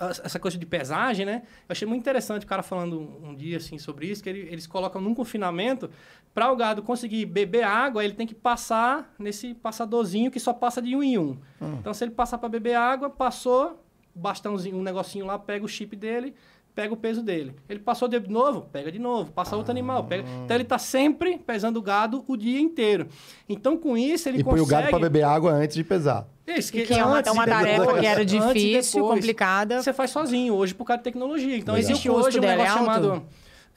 [0.00, 1.42] essa coisa de pesagem, né?
[1.68, 4.48] Eu achei muito interessante o cara falando um, um dia assim sobre isso, que ele-
[4.50, 5.90] eles colocam num confinamento,
[6.34, 10.80] para o gado conseguir beber água, ele tem que passar nesse passadorzinho que só passa
[10.80, 11.36] de um em um.
[11.80, 13.82] Então, se ele passar para beber água, passou,
[14.14, 16.34] bastãozinho, um negocinho lá, pega o chip dele,
[16.74, 17.54] pega o peso dele.
[17.68, 20.24] Ele passou de novo, pega de novo, passa outro animal, pega.
[20.44, 23.08] Então ele está sempre pesando o gado o dia inteiro.
[23.48, 26.28] Então com isso ele E põe consegue o gado pra beber água antes de pesar.
[26.56, 28.00] Isso, Que é uma, antes é uma tarefa depois.
[28.00, 29.14] que era difícil, depois.
[29.20, 29.82] complicada.
[29.82, 31.56] Você faz sozinho hoje por causa de tecnologia.
[31.56, 31.90] Então Legal.
[31.90, 32.84] existe hoje um é negócio alto?
[32.84, 33.26] chamado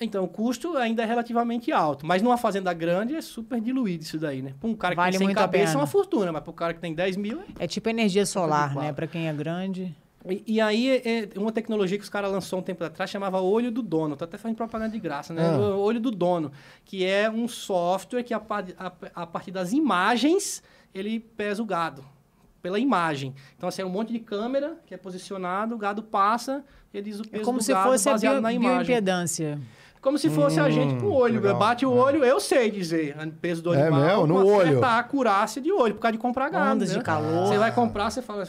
[0.03, 2.07] então, o custo ainda é relativamente alto.
[2.07, 4.56] Mas numa fazenda grande é super diluído isso daí, né?
[4.60, 6.49] Para um cara que Vale tem 100 muito a cabeças é uma fortuna, mas para
[6.49, 7.39] o cara que tem 10 mil...
[7.60, 8.91] é- É tipo energia solar, né?
[8.93, 9.95] Para quem é grande.
[10.27, 13.39] E, e aí, é é uma tecnologia que os caras lançou um tempo atrás chamava
[13.41, 14.15] Olho do Dono.
[14.15, 15.43] Tô até fazendo propaganda de graça, né?
[15.48, 15.76] Ah.
[15.76, 16.52] Olho do Dono.
[16.84, 18.41] Que é um software que, a,
[18.80, 20.64] a- a partir das imagens,
[20.95, 22.03] ele pesa o gado.
[22.61, 23.33] Pela imagem.
[23.57, 26.63] Então, assim, é um monte de câmera que é posicionado, o gado passa,
[26.93, 28.77] ele diz o É peso como do se gado fosse a baseado bio, na imagem.
[28.85, 29.59] bioimpedância.
[30.01, 31.35] Como se fosse a gente com o olho.
[31.41, 31.59] legal.
[31.59, 34.25] Bate o olho, eu sei dizer o peso do É animal.
[34.25, 34.27] mesmo?
[34.27, 34.71] No olho?
[34.73, 36.71] certa acurácia de olho, por causa de comprar gado.
[36.75, 37.03] Ondas de né?
[37.03, 37.47] calor.
[37.47, 38.47] Você vai comprar, você fala...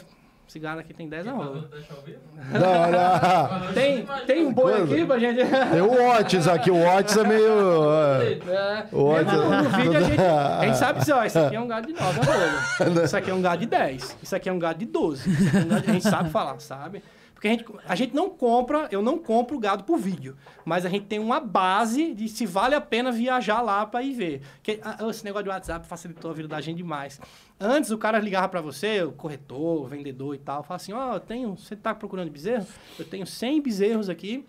[0.53, 1.59] Esse gado aqui tem 10 Quer fazer arroba.
[1.59, 2.19] o teste ao vivo?
[2.53, 3.73] Não, não.
[3.73, 5.37] Tem, tem um boi aqui pra gente.
[5.71, 7.91] Tem o Watts aqui, o Watts é meio.
[7.91, 8.33] é.
[8.33, 11.55] É, O Watts- no, no vídeo a gente, a gente sabe dizer, ó, isso aqui
[11.55, 13.03] é um gado de 9 arroba.
[13.03, 14.17] Isso aqui é um gado de 10.
[14.21, 15.27] Isso aqui é um gado de 12.
[15.27, 17.01] Isso aqui é um gado de- A gente sabe falar, sabe?
[17.33, 20.35] Porque a gente, a gente não compra, eu não compro gado por vídeo.
[20.63, 24.13] Mas a gente tem uma base de se vale a pena viajar lá pra ir
[24.13, 24.41] ver.
[24.61, 27.19] Porque ah, esse negócio de WhatsApp facilitou a vida da gente demais.
[27.65, 31.13] Antes o cara ligava pra você, o corretor, o vendedor e tal, falava assim: Ó,
[31.13, 32.67] eu tenho, você tá procurando bezerro?
[32.99, 34.45] Eu tenho 100 bezerros aqui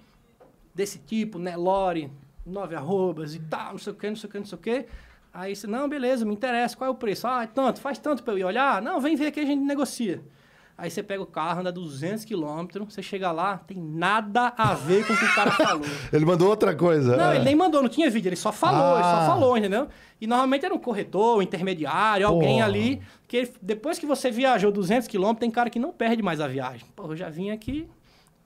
[0.74, 2.10] desse tipo, Nelore,
[2.44, 4.60] nove arrobas e tal, não sei o que, não sei o que, não sei o
[4.60, 4.86] que.
[5.32, 7.28] Aí você, não, beleza, me interessa, qual é o preço?
[7.28, 8.82] Ah, é tanto, faz tanto pra eu ir olhar?
[8.82, 10.20] Não, vem ver aqui, a gente negocia.
[10.76, 15.06] Aí você pega o carro, anda 200 quilômetros, você chega lá, tem nada a ver
[15.06, 15.86] com o que o cara falou.
[16.12, 17.16] Ele mandou outra coisa.
[17.16, 17.36] Não, é.
[17.36, 19.20] ele nem mandou, não tinha vídeo, ele só falou, ele Ah.
[19.20, 19.86] só falou, entendeu?
[20.20, 22.64] E normalmente era um corretor, um intermediário, alguém Pô.
[22.64, 26.40] ali, que ele- depois que você viajou 200 quilômetros, tem cara que não perde mais
[26.40, 26.84] a viagem.
[26.96, 27.88] Pô, eu já vim aqui,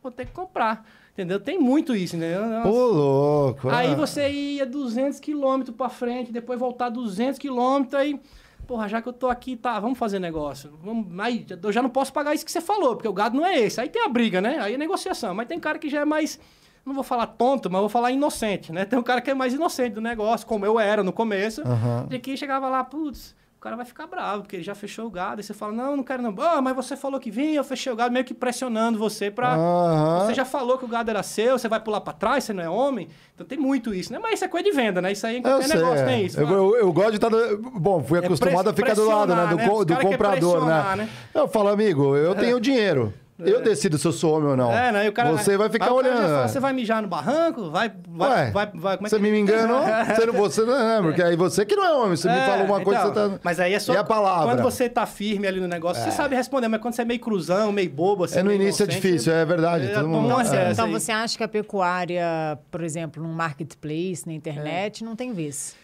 [0.02, 0.84] vou ter que comprar,
[1.14, 1.40] entendeu?
[1.40, 2.42] Tem muito isso, entendeu?
[2.66, 3.70] Ô, louco.
[3.70, 3.94] Aí ah.
[3.94, 8.20] você ia 200 quilômetros pra frente, depois voltar 200 quilômetros, aí...
[8.68, 10.78] Porra, já que eu tô aqui, tá, vamos fazer negócio.
[10.84, 13.46] Vamos, aí, eu já não posso pagar isso que você falou, porque o gado não
[13.46, 13.80] é esse.
[13.80, 14.58] Aí tem a briga, né?
[14.60, 15.34] Aí é negociação.
[15.34, 16.38] Mas tem cara que já é mais...
[16.84, 18.84] Não vou falar tonto, mas vou falar inocente, né?
[18.84, 21.62] Tem um cara que é mais inocente do negócio, como eu era no começo.
[21.62, 22.08] Aham.
[22.10, 25.10] De que chegava lá, putz, o cara vai ficar bravo, porque ele já fechou o
[25.10, 25.38] gado.
[25.38, 26.32] Aí você fala, não, não quero não.
[26.38, 29.54] Ah, mas você falou que vinha, eu fechei o gado, meio que pressionando você pra...
[29.56, 30.26] Aham.
[30.26, 32.62] Você já falou que o gado era seu, você vai pular pra trás, você não
[32.62, 33.08] é homem.
[33.34, 34.20] Então tem muito isso, né?
[34.22, 35.10] Mas isso é coisa de venda, né?
[35.10, 35.76] Isso aí em Eu qualquer sei.
[35.76, 36.04] negócio é.
[36.06, 36.40] tem isso.
[36.40, 36.52] Eu, né?
[36.52, 37.28] eu- eu gosto de estar.
[37.28, 39.46] do- Bom, fui É acostumado a press- ficar do lado, né?
[39.48, 39.66] Do, né?
[39.84, 40.94] Do comprador, né?
[40.96, 41.08] né?
[41.34, 43.12] Eu falo, amigo, eu tenho dinheiro.
[43.38, 44.72] Eu decido se eu sou homem ou não.
[44.72, 45.06] É, né?
[45.06, 46.28] E o cara, Você vai ficar cara já olhando.
[46.34, 47.70] fala, você vai mijar no barranco?
[47.70, 49.22] Vai, vai, Ué, vai, vai como é você que...
[49.22, 49.80] me enganou?
[50.08, 52.16] Você não, você não é, porque aí você que não é homem.
[52.16, 53.40] Você me É, fala uma coisa, então, você tá.
[53.44, 54.46] Mas aí é só E a palavra?
[54.54, 57.20] quando você tá firme ali no negócio, você sabe responder, mas quando você é meio
[57.20, 58.38] cruzão, meio bobo, assim.
[58.38, 59.86] É no início é difícil, é verdade.
[59.86, 60.44] É, todo mundo- uma é.
[60.44, 60.72] série.
[60.72, 65.76] Então você acha que a pecuária, por exemplo, num marketplace, na internet, não tem vez?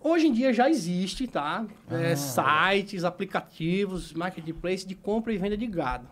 [0.00, 1.64] Hoje em dia já existe, tá?
[1.90, 2.00] Ah.
[2.02, 6.06] É, sites, aplicativos, marketplace de compra e venda de gado.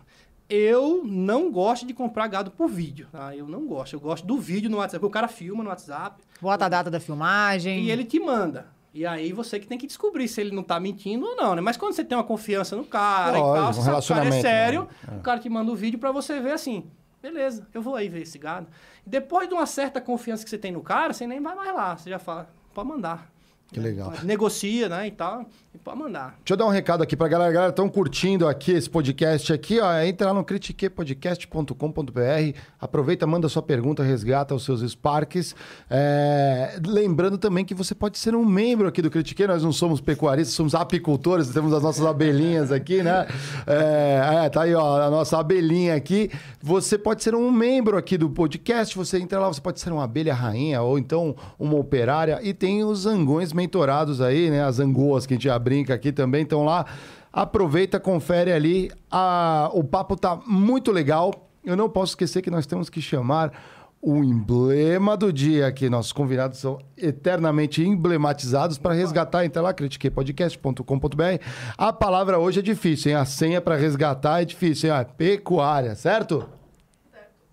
[0.48, 3.34] Eu não gosto de comprar gado por vídeo, tá?
[3.34, 3.94] Eu não gosto.
[3.94, 5.00] Eu gosto do vídeo no WhatsApp.
[5.00, 7.84] porque O cara filma no WhatsApp Bota a data da filmagem.
[7.84, 8.68] e ele te manda.
[8.94, 11.60] E aí você que tem que descobrir se ele não tá mentindo ou não, né?
[11.60, 14.20] Mas quando você tem uma confiança no cara e tal, um você sabe o cara
[14.20, 15.18] é relacionamento, sério, né?
[15.18, 16.86] o cara te manda o vídeo pra você ver assim.
[17.20, 18.68] Beleza, eu vou aí ver esse gado.
[19.04, 21.96] Depois de uma certa confiança que você tem no cara, você nem vai mais lá.
[21.96, 23.30] Você já fala, pode mandar.
[23.72, 24.12] Que legal.
[24.22, 25.44] Negocia, né, e tal,
[25.74, 26.36] e pode mandar.
[26.38, 27.52] Deixa eu dar um recado aqui pra galera.
[27.52, 30.00] Galera, estão curtindo aqui esse podcast aqui, ó.
[30.02, 32.58] Entra lá no critiquepodcast.com.br.
[32.80, 35.56] Aproveita, manda sua pergunta, resgata os seus Sparks.
[35.90, 39.44] É, Lembrando também que você pode ser um membro aqui do Critique.
[39.46, 43.26] Nós não somos pecuaristas, somos apicultores, temos as nossas abelhinhas aqui, né?
[43.66, 46.30] É, é, tá aí, ó, a nossa abelhinha aqui.
[46.62, 48.96] Você pode ser um membro aqui do podcast.
[48.96, 52.38] Você entra lá, você pode ser uma abelha rainha ou então uma operária.
[52.42, 54.62] E tem os zangões mentorados aí, né?
[54.62, 56.84] As zangoas que a gente já brinca aqui também estão lá.
[57.32, 58.90] Aproveita, confere ali.
[59.10, 61.48] A- o papo tá muito legal.
[61.64, 63.52] Eu não posso esquecer que nós temos que chamar
[64.00, 65.90] o emblema do dia aqui.
[65.90, 69.44] Nossos convidados são eternamente emblematizados para resgatar.
[69.44, 71.42] Entra lá, critiquepodcast.com.br.
[71.76, 73.16] A palavra hoje é difícil, hein?
[73.16, 74.96] A senha para resgatar é difícil, hein?
[75.00, 76.48] Ah, pecuária, certo?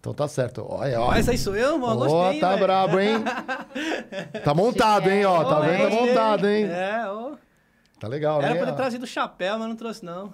[0.04, 0.66] Então tá certo.
[0.68, 1.12] Olha, olha.
[1.12, 2.62] Mas aí sou eu, mano, Ó, gostei, tá velho.
[2.62, 3.24] brabo, hein?
[4.44, 5.24] Tá montado, hein?
[5.24, 5.90] Ó, tá Ô, vendo?
[5.90, 6.66] Tá montado, hein?
[6.66, 7.32] É, ó.
[8.02, 8.60] Tá legal, Era né?
[8.60, 10.34] pra ter trazido o chapéu, mas não trouxe, não.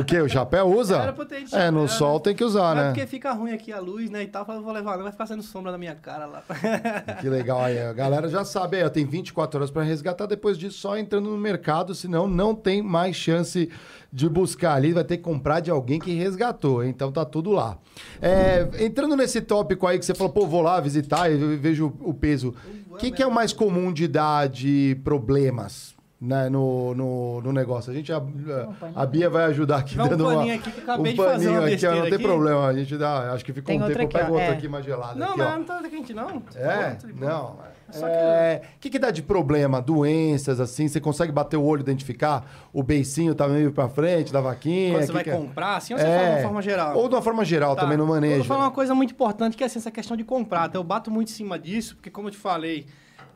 [0.00, 0.22] O quê?
[0.22, 0.96] O chapéu usa?
[1.02, 2.20] Era pra ter ido de É, no chapéu, sol né?
[2.20, 2.92] tem que usar, Mas né?
[2.92, 4.46] porque fica ruim aqui a luz, né, e tal.
[4.48, 6.42] Eu vou levar, não vai ficar sendo sombra na minha cara lá.
[7.20, 7.78] Que legal aí.
[7.78, 10.24] A galera já sabe, aí, ó, tem 24 horas para resgatar.
[10.24, 13.70] Depois disso, só entrando no mercado, senão não tem mais chance
[14.14, 14.92] de buscar ali.
[14.92, 16.84] Vai ter que comprar de alguém que resgatou.
[16.84, 17.76] Então tá tudo lá.
[18.22, 22.14] É, entrando nesse tópico aí que você falou, pô, vou lá visitar e vejo o
[22.14, 22.54] peso.
[22.88, 25.92] O que, que é o mais comum de dar de problemas?
[26.20, 27.92] Né, no, no, no negócio.
[27.92, 28.22] A gente, a,
[28.94, 31.48] a Bia vai ajudar aqui um dando uma, paninho aqui que acabei um de fazer
[31.50, 32.22] uma aqui, não tem aqui.
[32.22, 32.66] problema.
[32.66, 34.06] A gente dá, acho que ficou um outra tempo.
[34.06, 34.56] aqui, Pega outra é.
[34.56, 35.18] aqui mais gelada.
[35.18, 35.58] Não, aqui, mas ó.
[35.58, 36.42] não tá quente, não.
[36.54, 37.58] É, não.
[37.98, 39.80] Só É, O que, que dá de problema?
[39.80, 40.88] Doenças, assim?
[40.88, 42.68] Você consegue bater o olho, identificar?
[42.72, 44.92] O beicinho tá meio pra frente da vaquinha?
[44.94, 45.36] Quando você que vai que é?
[45.36, 46.16] comprar, assim, ou você É.
[46.16, 46.96] fala de uma forma geral?
[46.98, 47.82] Ou de uma forma geral, Tá.
[47.82, 48.36] também no Eu manejo.
[48.38, 50.68] vou falar uma coisa muito importante, que é assim, essa questão de comprar.
[50.68, 52.86] Então, eu bato muito em cima disso, porque como eu te falei,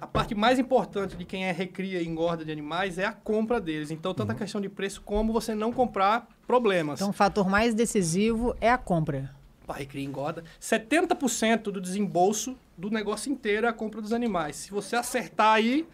[0.00, 3.60] a parte mais importante de quem é recria e engorda de animais é a compra
[3.60, 3.90] deles.
[3.90, 4.38] Então, tanto a Uhum.
[4.38, 7.00] questão de preço como você não comprar problemas.
[7.00, 9.30] Então, o fator mais decisivo é a compra.
[9.66, 10.44] Para recria e engorda.
[10.60, 14.54] 70% do desembolso do negócio inteiro é a compra dos animais.
[14.54, 15.84] Se você acertar aí,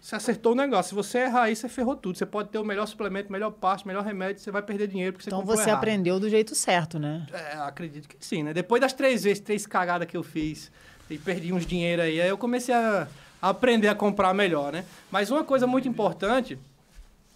[0.00, 0.88] você acertou o negócio.
[0.88, 2.18] Se você errar aí, você ferrou tudo.
[2.18, 5.22] Você pode ter o melhor suplemento, melhor pasto, melhor remédio, você vai perder dinheiro porque
[5.22, 5.78] você Então você errado.
[5.78, 7.24] aprendeu do jeito certo, né?
[7.32, 8.52] É, acredito que sim, né?
[8.52, 10.72] Depois das três vezes, três cagadas que eu fiz
[11.08, 13.06] e perdi uns dinheiro aí, aí eu comecei a,
[13.40, 14.84] a aprender a comprar melhor, né?
[15.12, 16.58] Mas uma coisa muito importante...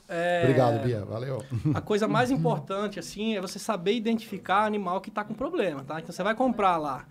[0.08, 1.04] É, Obrigado, Bia.
[1.04, 1.44] Valeu.
[1.74, 5.98] A coisa mais importante, assim, é você saber identificar animal que está com problema, tá?
[6.00, 7.04] Então você vai comprar lá.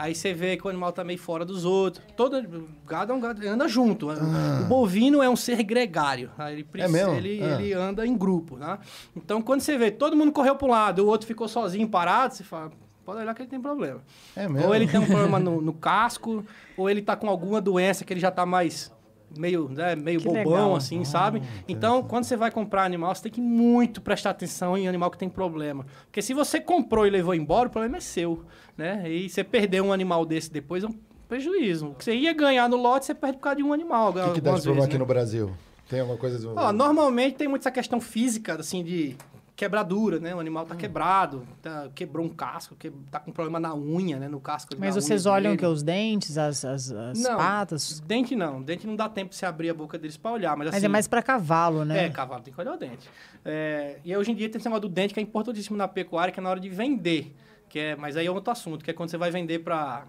[0.00, 2.02] Aí você vê que o animal tá meio fora dos outros.
[2.16, 4.08] Todo gado é um gado, anda junto.
[4.10, 6.30] O bovino é um ser gregário.
[6.38, 6.50] tá?
[6.50, 7.14] Ele, precisa- mesmo?
[7.14, 7.60] ele, Ah.
[7.60, 8.78] ele anda em grupo, tá?
[9.14, 12.32] Então, quando você vê todo mundo correu para um lado, o outro ficou sozinho, parado,
[12.34, 12.70] você fala,
[13.04, 14.00] pode olhar que ele tem problema.
[14.34, 14.68] É mesmo.
[14.68, 16.42] Ou ele tem um problema no, no casco,
[16.78, 18.90] ou ele tá com alguma doença que ele já tá mais
[19.36, 20.76] meio, né, meio Que bobão, legal.
[20.76, 21.42] assim, sabe?
[21.68, 25.18] Então, quando você vai comprar animal, você tem que muito prestar atenção em animal que
[25.18, 25.86] tem problema.
[26.06, 28.44] Porque se você comprou e levou embora, o problema é seu,
[28.76, 29.04] né?
[29.08, 30.94] E você perder um animal desse depois é um
[31.28, 31.88] prejuízo.
[31.88, 34.10] O que você ia ganhar no lote, você perde por causa de um animal.
[34.10, 34.98] O que, que dá esse problema vezes, aqui né?
[34.98, 35.50] no Brasil?
[35.88, 36.38] Tem alguma coisa...
[36.38, 36.54] Do...
[36.56, 39.16] Ó, normalmente tem muito essa questão física, assim, de
[39.60, 40.34] quebradura, né?
[40.34, 44.26] O animal tá quebrado, tá- quebrou um casco, que, tá com problema na unha, né?
[44.26, 44.72] No casco.
[44.78, 45.58] Mas vocês olham dele.
[45.58, 45.66] que?
[45.66, 48.00] Os dentes, as, as, as Não, patas?
[48.00, 48.62] Dente não.
[48.62, 50.56] Dente não dá tempo de você abrir a boca deles pra olhar.
[50.56, 52.06] Mas, Mas assim, é mais pra cavalo, né?
[52.06, 53.06] É, cavalo tem que olhar o dente.
[53.44, 56.32] É, e hoje em dia tem esse negócio do dente que é importantíssimo na pecuária,
[56.32, 57.36] que é na hora de vender.
[57.68, 60.06] Que é, mas aí é outro assunto, que é quando você vai vender para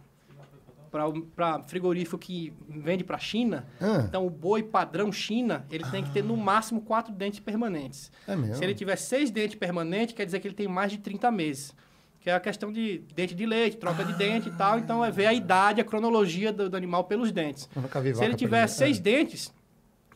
[0.91, 3.65] para frigorífico que vende para China.
[3.80, 4.03] Ah.
[4.07, 8.11] Então, o boi padrão China, ele tem que ter no máximo quatro dentes permanentes.
[8.27, 8.55] É mesmo?
[8.55, 11.73] Se ele tiver seis dentes permanentes, quer dizer que ele tem mais de 30 meses.
[12.19, 14.77] Que é a questão de dente de leite, troca de dente e tal.
[14.77, 17.68] Então, é ver a idade, a cronologia do, do animal pelos dentes.
[18.15, 19.01] Se ele tiver seis É.
[19.01, 19.51] dentes,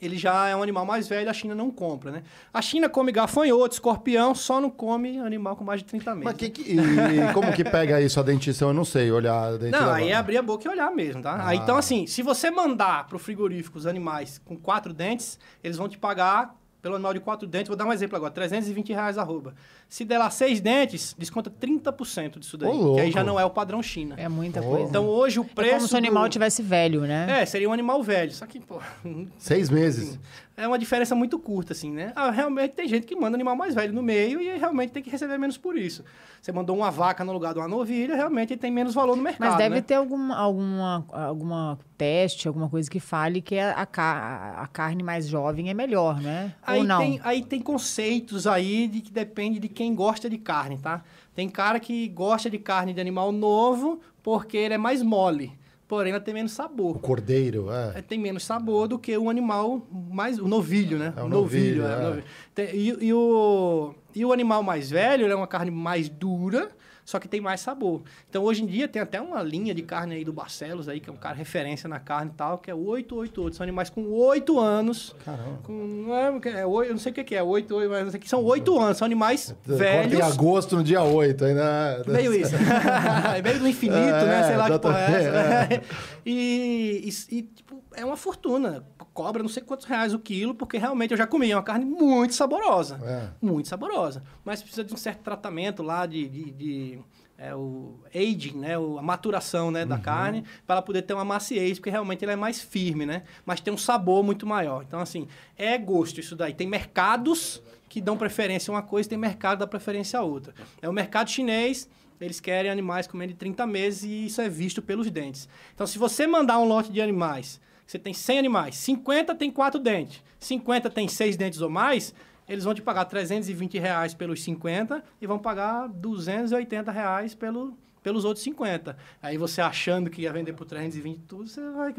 [0.01, 2.23] ele já é um animal mais velho, a China não compra, né?
[2.53, 6.25] A China come gafanhoto, escorpião, só não come animal com mais de 30 meses.
[6.25, 8.69] Mas que, que- e como que pega isso a dentição?
[8.69, 11.21] Eu não sei olhar a dente Não, aí é abrir a boca e olhar mesmo,
[11.21, 11.33] tá?
[11.35, 11.47] Ah.
[11.47, 15.87] Aí, então, assim, se você mandar pro frigorífico os animais com quatro dentes, eles vão
[15.87, 17.67] te pagar pelo animal de quatro dentes.
[17.67, 19.55] Vou dar um exemplo agora, 320 reais arroba.
[19.87, 22.69] Se der lá seis dentes, desconta 30% disso daí.
[22.69, 24.15] Ô, que aí já não é o padrão China.
[24.17, 24.63] É muita Oh.
[24.69, 24.89] coisa.
[24.89, 25.75] Então, hoje o é preço...
[25.75, 27.41] como se o animal do- tivesse velho, né?
[27.41, 28.31] É, seria um animal velho.
[28.31, 28.79] Só que, pô,
[29.37, 30.19] Seis meses.
[30.57, 32.11] é uma diferença muito curta, assim, né?
[32.15, 35.09] Ah, realmente tem gente que manda animal mais velho no meio e realmente tem que
[35.09, 36.03] receber menos por isso.
[36.41, 39.23] Você mandou uma vaca no lugar de uma novilha, realmente ele tem menos valor no
[39.23, 39.81] mercado, Mas deve né?
[39.81, 45.27] ter alguma, alguma, alguma teste, alguma coisa que fale que a, a, a carne mais
[45.27, 46.53] jovem é melhor, né?
[46.61, 46.99] Aí Ou não?
[46.99, 51.03] tem, aí tem conceitos aí de que depende de quem gosta de carne, tá?
[51.35, 55.51] Tem cara que gosta de carne de animal novo porque ele é mais mole,
[55.87, 56.97] porém ela tem menos O sabor.
[56.99, 57.99] cordeiro, é.
[57.99, 60.39] É, tem menos sabor do que o animal mais.
[60.39, 61.13] O novilho, né?
[61.15, 61.97] É, o novilho, é.
[61.97, 62.23] o novilho.
[62.55, 66.69] Tem- e, e o, e o animal mais velho ele é uma carne mais dura,
[67.05, 68.01] só que tem mais sabor.
[68.29, 71.09] Então, hoje em dia, tem até uma linha de carne aí do Barcelos, aí, que
[71.09, 73.55] é um cara referência na carne e tal, que é o 888.
[73.55, 75.15] São animais com 8 anos.
[75.23, 75.59] Caramba.
[75.63, 78.11] Com, não é, é, oito- eu não sei o que é, 8, 8, mas não
[78.11, 78.97] sei o que são 8 anos.
[78.97, 80.19] São animais Corta velhos.
[80.19, 81.45] em agosto, no dia 8.
[81.45, 82.03] Ainda...
[82.07, 82.55] Meio isso.
[83.43, 84.39] meio do infinito, né?
[84.39, 85.31] É, Sei lá que porra é essa.
[85.31, 85.81] né?
[86.27, 88.83] E, e, e, tipo, é uma fortuna.
[89.15, 91.49] Cobra não sei quantos reais o quilo, porque realmente eu já comi.
[91.49, 92.99] É uma carne muito saborosa.
[93.01, 93.29] É.
[93.41, 94.21] Muito saborosa.
[94.43, 96.27] Mas precisa de um certo tratamento lá de...
[96.27, 96.99] de, de,
[97.37, 98.77] é, o aging, né?
[98.77, 99.87] O, a maturação né, Uhum.
[99.87, 103.23] da carne, para ela poder ter uma maciez, porque realmente ela é mais firme, né?
[103.45, 104.83] Mas tem um sabor muito maior.
[104.85, 105.27] Então, assim,
[105.57, 106.53] é gosto isso daí.
[106.53, 110.53] Tem mercados que dão preferência a uma coisa, tem mercado que dá preferência a outra.
[110.81, 111.89] É o mercado chinês,
[112.19, 115.47] eles querem animais com menos de 30 meses e isso é visto pelos dentes.
[115.73, 119.79] Então, se você mandar um lote de animais, você tem 100 animais, 50 tem 4
[119.79, 122.13] dentes, 50 tem 6 dentes ou mais,
[122.47, 128.23] eles vão te pagar 320 reais pelos 50 e vão pagar 280 reais pelo, pelos
[128.23, 128.95] outros 50.
[129.19, 131.91] Aí você achando que ia vender por 320 tudo, você vai,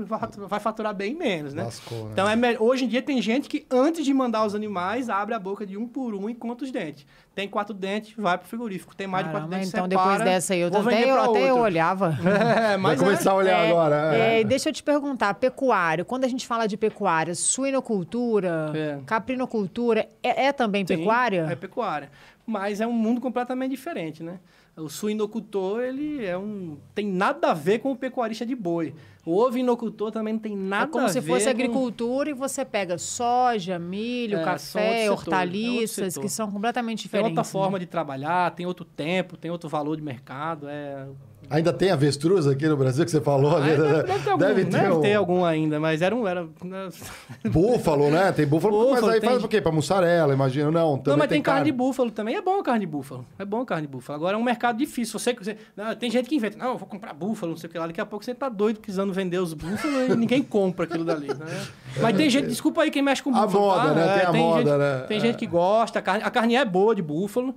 [0.46, 1.64] vai faturar bem menos, né?
[1.64, 2.10] Lascou, né?
[2.12, 5.34] Então, é me- hoje em dia tem gente que antes de mandar os animais, abre
[5.34, 7.04] a boca de um por um e conta os dentes.
[7.34, 8.94] Tem quatro dentes, vai pro frigorífico.
[8.94, 11.08] Tem mais de Caramba, quatro dentes, então separa, depois dessa aí, eu, vou até, vender
[11.10, 12.16] eu, até eu olhava.
[12.46, 14.14] É, Vai mas começar a olhar É, agora.
[14.16, 14.40] é, é.
[14.42, 18.98] e deixa eu te perguntar, pecuária, quando a gente fala de pecuária, suinocultura, É.
[19.04, 21.48] caprinocultura, é, é também Sim, pecuária?
[21.50, 22.10] É pecuária.
[22.46, 24.38] Mas é um mundo completamente diferente, né?
[24.76, 26.76] O suinocultor, ele é um...
[26.94, 28.94] Tem nada a ver com o pecuarista de boi.
[29.24, 32.34] O ovinocultor também não tem nada É como a se ver fosse com- agricultura e
[32.34, 36.20] você pega soja, milho, É, café, setor, é hortaliças, setor.
[36.22, 37.30] que são completamente Tem diferentes.
[37.30, 37.50] outra né?
[37.50, 40.68] forma de trabalhar, tem outro tempo, tem outro valor de mercado.
[40.68, 41.06] É...
[41.48, 43.52] Ainda tem avestruz aqui no Brasil que você falou?
[43.56, 43.76] Ah, ali?
[43.76, 46.26] deve, deve ter algum, Deve deve ter ter, um- algum ainda, mas era um...
[46.26, 46.88] Era, né?
[47.50, 48.32] Búfalo, né?
[48.32, 49.60] Tem búfalo, mas Búfalo, aí tem- faz o quê?
[49.60, 50.70] Pra mussarela, imagino.
[50.70, 52.34] Não, também não, mas tem, carne de búfalo também.
[52.36, 53.26] É bom a carne de búfalo.
[53.38, 54.16] É bom a carne de búfalo.
[54.16, 55.18] Agora é um mercado difícil.
[55.18, 56.58] Você, você- não, tem gente que inventa.
[56.58, 57.86] Não, eu vou comprar búfalo, não sei o que lá.
[57.86, 61.28] Daqui a pouco você tá doido precisando vender os búfalos e ninguém compra aquilo dali.
[61.28, 61.66] Né?
[62.00, 63.64] Mas tem gente, desculpa aí quem mexe com A búfalo.
[63.66, 63.94] moda, tá?
[63.94, 64.18] né?
[64.18, 65.04] Tem a moda, gente, né?
[65.08, 65.20] Tem É.
[65.20, 67.54] gente que gosta, a carne, a carne é boa de búfalo.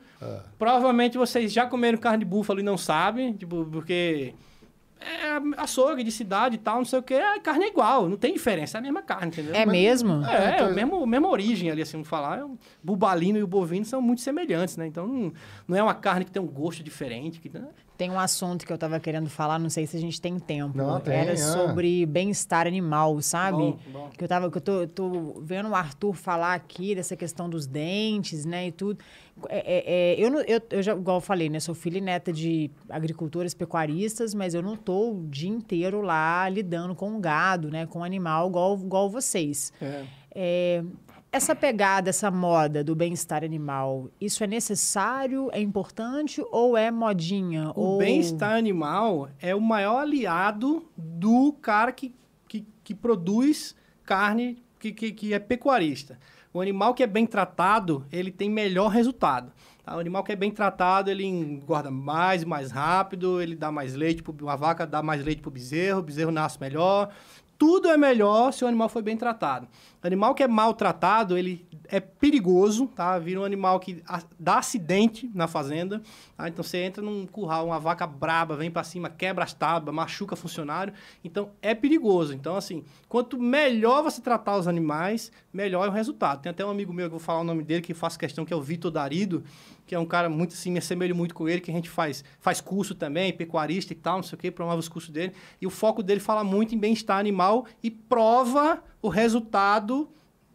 [0.57, 4.33] Provavelmente vocês já comeram carne de búfalo e não sabem, tipo, porque
[5.01, 8.17] é açougue de cidade e tal, não sei o que, a carne é igual, não
[8.17, 9.55] tem diferença, é a mesma carne, entendeu?
[9.55, 10.25] É Mas- mesmo?
[10.25, 12.45] É, é então- a mesma, mesma origem ali, assim, vamos falar.
[12.45, 14.85] O bubalino e o bovino são muito semelhantes, né?
[14.87, 15.33] Então, não,
[15.67, 17.39] não é uma carne que tem um gosto diferente.
[17.39, 17.67] Que, né?
[17.99, 20.77] Tem um assunto que eu tava querendo falar, não sei se a gente tem tempo.
[20.77, 21.35] Não, tem, Era é.
[21.35, 23.57] sobre bem-estar animal, sabe?
[23.57, 24.09] Bom, bom.
[24.17, 27.67] Que eu tava, que eu tô, tô vendo o Arthur falar aqui dessa questão dos
[27.67, 28.97] dentes, né, e tudo.
[29.49, 32.01] É, é, é, eu, não- eu, eu já, igual eu falei, né, sou filha e
[32.01, 37.19] neta de agricultores pecuaristas, mas eu não tô o dia inteiro lá lidando com o
[37.19, 39.73] gado, né, com animal, igual, igual vocês.
[39.81, 40.05] É.
[40.33, 40.83] É,
[41.31, 47.71] essa pegada, essa moda do bem-estar animal, isso é necessário, é importante ou é modinha?
[47.75, 47.97] O ou...
[47.99, 52.15] bem-estar animal é o maior aliado do cara que,
[52.47, 56.17] que, que produz carne, que, que, que é pecuarista.
[56.51, 59.51] O animal que é bem tratado, ele tem melhor resultado.
[59.85, 59.95] tá?
[59.95, 64.23] O animal que é bem tratado, ele engorda mais, mais rápido, ele dá mais leite,
[64.23, 67.13] pro, a vaca dá mais leite para o bezerro, o bezerro nasce melhor.
[67.59, 69.67] Tudo é melhor se o animal for bem tratado.
[70.01, 73.19] O animal que é maltratado, ele é perigoso, tá?
[73.19, 74.01] Vira um animal que
[74.39, 76.01] dá acidente na fazenda.
[76.37, 76.47] tá?
[76.47, 80.37] Então você entra num curral, uma vaca braba, vem pra cima, quebra as tábuas, machuca
[80.37, 80.93] funcionário.
[81.21, 82.33] Então é perigoso.
[82.33, 86.41] Então, assim, quanto melhor você tratar os animais, melhor é o resultado.
[86.41, 88.45] Tem até um amigo meu, que eu vou falar o nome dele, que faz questão,
[88.45, 89.43] que é o Vitor Darido,
[89.89, 92.23] que é um cara muito assim, me assemelho muito com ele, que a gente faz,
[92.39, 95.33] faz curso também, pecuarista e tal, não sei o que, promove os cursos dele.
[95.59, 100.07] E o foco dele fala muito em bem-estar animal e prova o resultado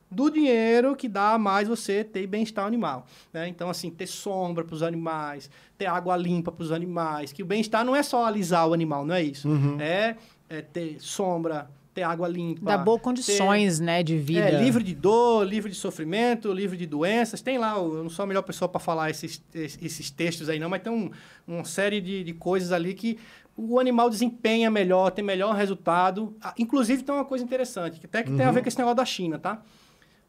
[0.08, 3.08] do dinheiro que dá a mais você ter bem-estar animal.
[3.32, 3.48] Né?
[3.48, 7.46] Então, assim, ter sombra para os animais, ter água limpa para os animais, que o
[7.46, 9.48] bem-estar não é só alisar o animal, não é isso.
[9.80, 10.14] É,
[10.48, 12.64] é ter sombra, ter água limpa.
[12.64, 14.40] Dá boas ter- condições, né, de vida.
[14.48, 17.40] é, livre de dor, livre de sofrimento, livre de doenças.
[17.40, 20.68] Tem lá, eu não sou a melhor pessoa para falar esses, esses textos aí não,
[20.68, 21.10] mas tem um,
[21.46, 23.16] uma série de, de coisas ali que
[23.56, 26.34] o animal desempenha melhor, tem melhor resultado.
[26.42, 28.96] Ah, Inclusive tem uma coisa interessante, que até que tem a ver com esse negócio
[28.96, 29.62] da China, tá?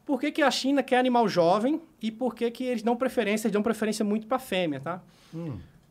[0.06, 3.48] Por que, que a China quer animal jovem e por que, que eles dão preferência,
[3.48, 5.02] eles dão preferência muito para fêmea, tá?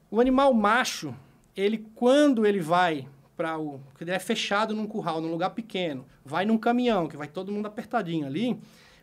[0.09, 1.13] O animal macho,
[1.57, 3.81] ele quando ele vai para o.
[3.97, 7.53] que ele é fechado num curral, num lugar pequeno, vai num caminhão, que vai todo
[7.53, 8.59] mundo apertadinho ali,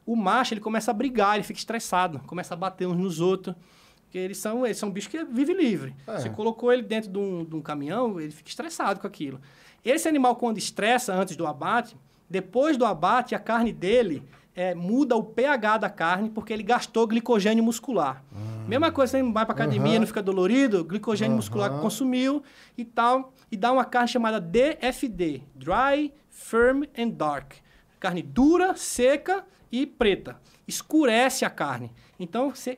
[0.05, 3.55] o macho ele começa a brigar, ele fica estressado, começa a bater uns nos outros.
[4.03, 5.95] Porque eles são, eles são bichos que vivem livre.
[6.05, 6.19] É.
[6.19, 9.39] Você colocou ele dentro de um, de um caminhão, ele fica estressado com aquilo.
[9.85, 11.95] Esse animal, quando estressa antes do abate,
[12.29, 14.21] depois do abate, a carne dele
[14.55, 18.23] é, muda o pH da carne porque ele gastou glicogênio muscular.
[18.67, 19.99] Mesma coisa, você vai para academia, Aham.
[19.99, 21.37] não fica dolorido, glicogênio Aham.
[21.37, 22.43] muscular que consumiu
[22.77, 27.53] e tal, e dá uma carne chamada DFD, Dry, Firm and Dark.
[27.99, 30.37] Carne dura, seca e preta.
[30.67, 31.91] Escurece a carne.
[32.19, 32.77] Então você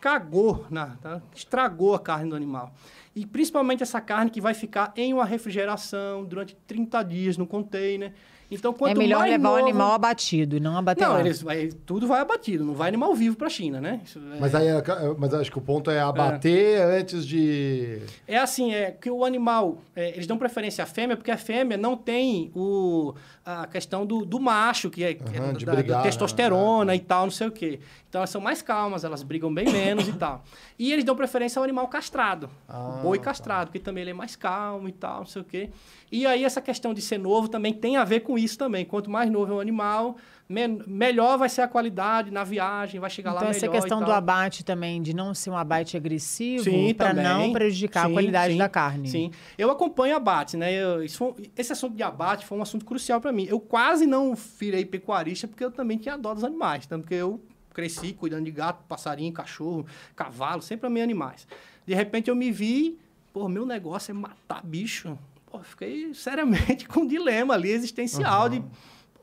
[0.00, 1.22] cagou, na, tá?
[1.34, 2.74] estragou a carne do animal.
[3.16, 8.12] E principalmente essa carne que vai ficar em uma refrigeração durante 30 dias no container.
[8.58, 9.56] Então, quanto é melhor mais levar novo...
[9.56, 13.14] o animal abatido e não abater Não, eles, vai- tudo vai abatido, não vai animal
[13.14, 14.00] vivo para a China, né?
[14.14, 14.82] É- Mas aí, é-
[15.18, 18.00] mas acho que o ponto é abater antes de.
[18.26, 21.76] É assim, é que o animal, é, eles dão preferência à fêmea, porque a fêmea
[21.76, 23.14] não tem o,
[23.46, 26.02] a questão do, do macho, que é, Aham, da- brigar, da né?
[26.02, 27.78] testosterona e tal, não sei o quê.
[28.08, 30.42] Então elas são mais calmas, elas brigam bem menos e tal.
[30.78, 33.24] E eles dão preferência ao animal castrado, Ah, o boi tá.
[33.26, 35.70] castrado, porque também ele é mais calmo e tal, não sei o quê.
[36.10, 38.84] E aí essa questão de ser novo também tem a ver com isso também.
[38.84, 40.16] Quanto mais novo é o animal,
[40.48, 44.02] melhor vai ser a qualidade na viagem, vai chegar Então, lá essa melhor e questão
[44.02, 46.64] do abate também, de não ser um abate agressivo,
[46.94, 49.08] para não prejudicar a Sim, qualidade sim, da carne.
[49.08, 49.30] Sim.
[49.56, 50.72] Eu acompanho abate, né?
[50.72, 53.46] Eu- foi- esse assunto de abate foi um assunto crucial para mim.
[53.48, 57.40] Eu quase não virei pecuarista porque eu também tinha dó dos animais, tanto porque eu
[57.72, 61.46] cresci cuidando de gato, passarinho, cachorro, cavalo, sempre amei animais.
[61.86, 62.98] De repente eu me vi,
[63.32, 65.18] pô, meu negócio é matar bicho.
[65.46, 68.62] Pô, fiquei seriamente com um dilema ali existencial de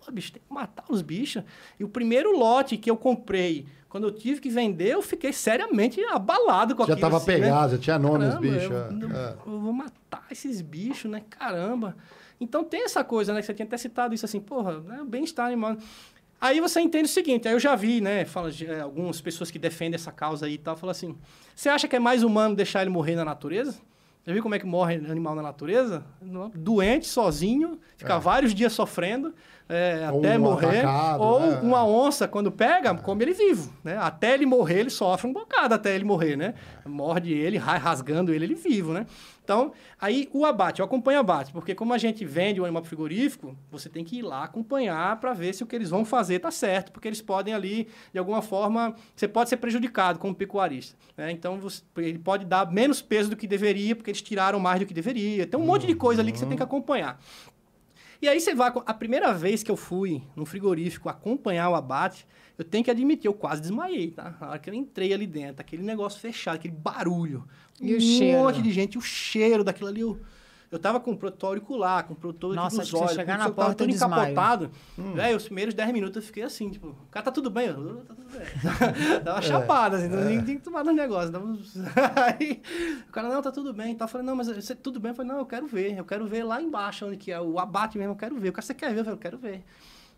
[0.03, 1.43] Pô, bicho, tem que matar os bichos.
[1.79, 6.03] E o primeiro lote que eu comprei, quando eu tive que vender, eu fiquei seriamente
[6.05, 7.09] abalado com Já aquilo.
[7.09, 7.39] tava assim, né?
[7.39, 8.71] pegado, já tinha nome os Caramba, bichos.
[8.71, 9.35] Eu, é.
[9.45, 11.21] eu vou matar esses bichos, né?
[11.29, 11.95] Caramba.
[12.39, 13.41] Então tem essa coisa, né?
[13.41, 15.03] Que você tinha até citado isso assim, porra, né?
[15.05, 15.77] bem-estar animal.
[16.39, 18.25] Aí você entende o seguinte, aí eu já vi, né?
[18.25, 21.15] Fala, de, é, algumas pessoas que defendem essa causa aí e tal, falam assim:
[21.55, 23.77] você acha que é mais humano deixar ele morrer na natureza?
[24.25, 26.03] Já viu como é que morre animal na natureza?
[26.53, 29.33] Doente, sozinho, fica vários dias sofrendo
[29.67, 30.79] é, até um morrer.
[30.81, 31.59] atacado, ou né?
[31.63, 33.97] uma onça, quando pega, come ele vivo, né?
[33.97, 36.53] Até ele morrer, ele sofre um bocado até ele morrer, né?
[36.85, 39.07] Morde ele, ra- rasgando ele, ele vivo, né?
[39.51, 42.85] Então, aí o abate, eu acompanho o abate, porque como a gente vende o animal
[42.85, 46.39] frigorífico, você tem que ir lá acompanhar para ver se o que eles vão fazer
[46.39, 50.95] tá certo, porque eles podem ali, de alguma forma, você pode ser prejudicado como pecuarista.
[51.17, 51.33] Né?
[51.33, 54.85] Então, você, ele pode dar menos peso do que deveria, porque eles tiraram mais do
[54.85, 55.45] que deveria.
[55.45, 57.19] Tem um monte de coisa ali que você tem que acompanhar.
[58.21, 58.71] E aí você vai.
[58.85, 62.25] A primeira vez que eu fui no frigorífico acompanhar o abate,
[62.57, 64.35] eu tenho que admitir, eu quase desmaiei, tá?
[64.39, 67.47] Na hora que eu entrei ali dentro, aquele negócio fechado, aquele barulho.
[67.81, 68.39] E um o cheiro?
[68.39, 70.01] monte de gente, o cheiro daquilo ali.
[70.01, 70.19] Eu,
[70.71, 73.11] eu tava com o protetor auricular, com o protetor Nossa, dos olhos.
[73.11, 74.71] chegar na eu tava porta, todo encapotado.
[74.97, 75.13] Hum.
[75.13, 77.67] Velho, os primeiros 10 minutos eu fiquei assim, tipo, cara, tá tudo bem?
[77.67, 78.41] Eu, tá tudo bem.
[79.11, 79.19] É.
[79.19, 81.31] Dava uma chapada, assim, não tinha que tomar no negócio.
[82.39, 82.61] Aí,
[83.07, 83.91] o cara, não, tá tudo bem.
[83.91, 85.09] Então, eu falei, não, mas você, tudo bem?
[85.11, 85.97] Eu falei, não, eu quero ver.
[85.97, 88.49] Eu quero ver lá embaixo, onde que é o abate mesmo, eu quero ver.
[88.49, 89.01] O cara, você quer ver?
[89.01, 89.63] Eu falei, eu quero ver.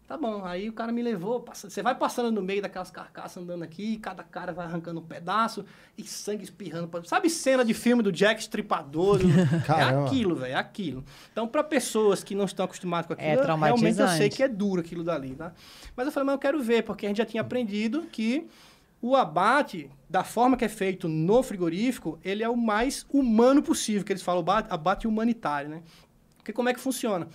[0.05, 3.41] Tá bom, aí o cara me levou, passa- você vai passando no meio daquelas carcaças
[3.41, 5.65] andando aqui, cada cara vai arrancando um pedaço
[5.97, 6.89] e sangue espirrando.
[6.89, 9.19] pra- Sabe cena de filme do Jack Estripador?
[9.79, 11.05] é aquilo, velho, é aquilo.
[11.31, 13.35] Então, para pessoas que não estão acostumadas com aquilo, É
[13.67, 15.53] realmente eu sei que é duro aquilo dali, tá?
[15.95, 18.45] Mas eu falei, mas eu quero ver, porque a gente já tinha aprendido que
[19.01, 24.03] o abate, da forma que é feito no frigorífico, ele é o mais humano possível,
[24.03, 25.81] que eles falam, abate humanitário, né?
[26.37, 27.27] Porque como é que funciona?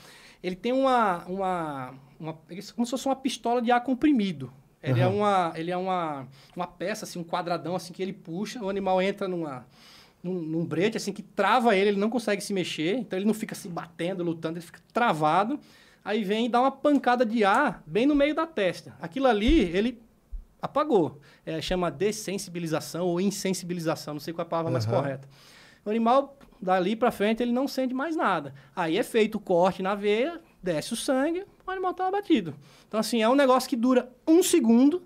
[0.43, 4.53] Ele tem uma, uma, uma é como se fosse uma pistola de ar comprimido.
[4.83, 5.15] Ele é Aham.
[5.15, 9.03] uma, ele é uma, uma peça, assim, um quadradão, assim, que ele puxa, o animal
[9.03, 9.67] entra numa,
[10.23, 13.35] num, num brete, assim, que trava ele, ele não consegue se mexer, então ele não
[13.35, 15.59] fica se batendo, lutando, ele fica travado.
[16.05, 18.97] Aí vem e dá uma pancada de ar bem no meio da testa.
[19.01, 20.01] Aquilo ali, ele
[20.63, 21.21] apagou.
[21.45, 24.95] É, chama dessensibilização ou insensibilização, não sei qual é a palavra mais Aham.
[24.95, 25.29] correta.
[25.85, 28.55] O animal, dali pra frente, ele não sente mais nada.
[28.75, 32.55] Aí é feito o corte na veia, desce o sangue, o animal tá abatido.
[32.87, 35.03] Então, assim, é um negócio que dura um segundo.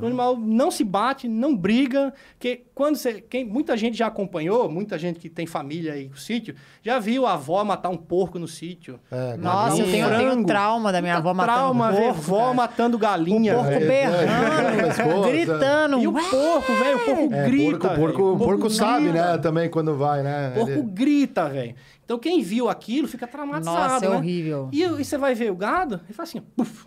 [0.00, 2.12] O animal não se bate, não briga.
[2.38, 6.16] Que quando você, quem, muita gente já acompanhou, muita gente que tem família aí no
[6.16, 9.00] sítio, já viu a avó matar um porco no sítio.
[9.10, 12.54] É, Nossa, eu tenho, eu tenho trauma da minha avó matando Trauma, porco, vó cara.
[12.54, 13.54] matando galinha.
[13.54, 15.98] O porco É, berrando, é, gritando.
[16.00, 17.78] E o porco, velho, o porco É, grita.
[17.88, 18.34] porco, porco, velho.
[18.34, 19.32] o porco sabe, grita.
[19.32, 19.38] né?
[19.38, 20.50] Também quando vai, né?
[20.50, 21.74] O porco Ele- grita, velho.
[22.04, 23.76] Então quem viu aquilo fica traumatizado.
[23.94, 24.16] Nossa, é né?
[24.16, 24.68] horrível.
[24.72, 26.86] E, e você vai ver o gado e fala assim, puf,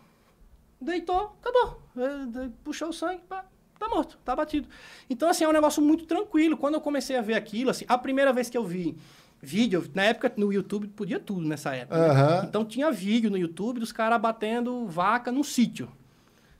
[0.81, 1.81] deitou, acabou.
[1.97, 3.45] É, é, Puxou o sangue, pá,
[3.77, 4.67] tá morto, tá batido.
[5.09, 6.57] Então, assim, é um negócio muito tranquilo.
[6.57, 8.97] Quando eu comecei a ver aquilo, assim, a primeira vez que eu vi
[9.41, 11.97] vídeo, na época no YouTube podia tudo nessa época.
[11.97, 12.09] né?
[12.09, 12.45] Aham.
[12.47, 15.89] Então tinha vídeo no YouTube dos caras batendo vaca num sítio.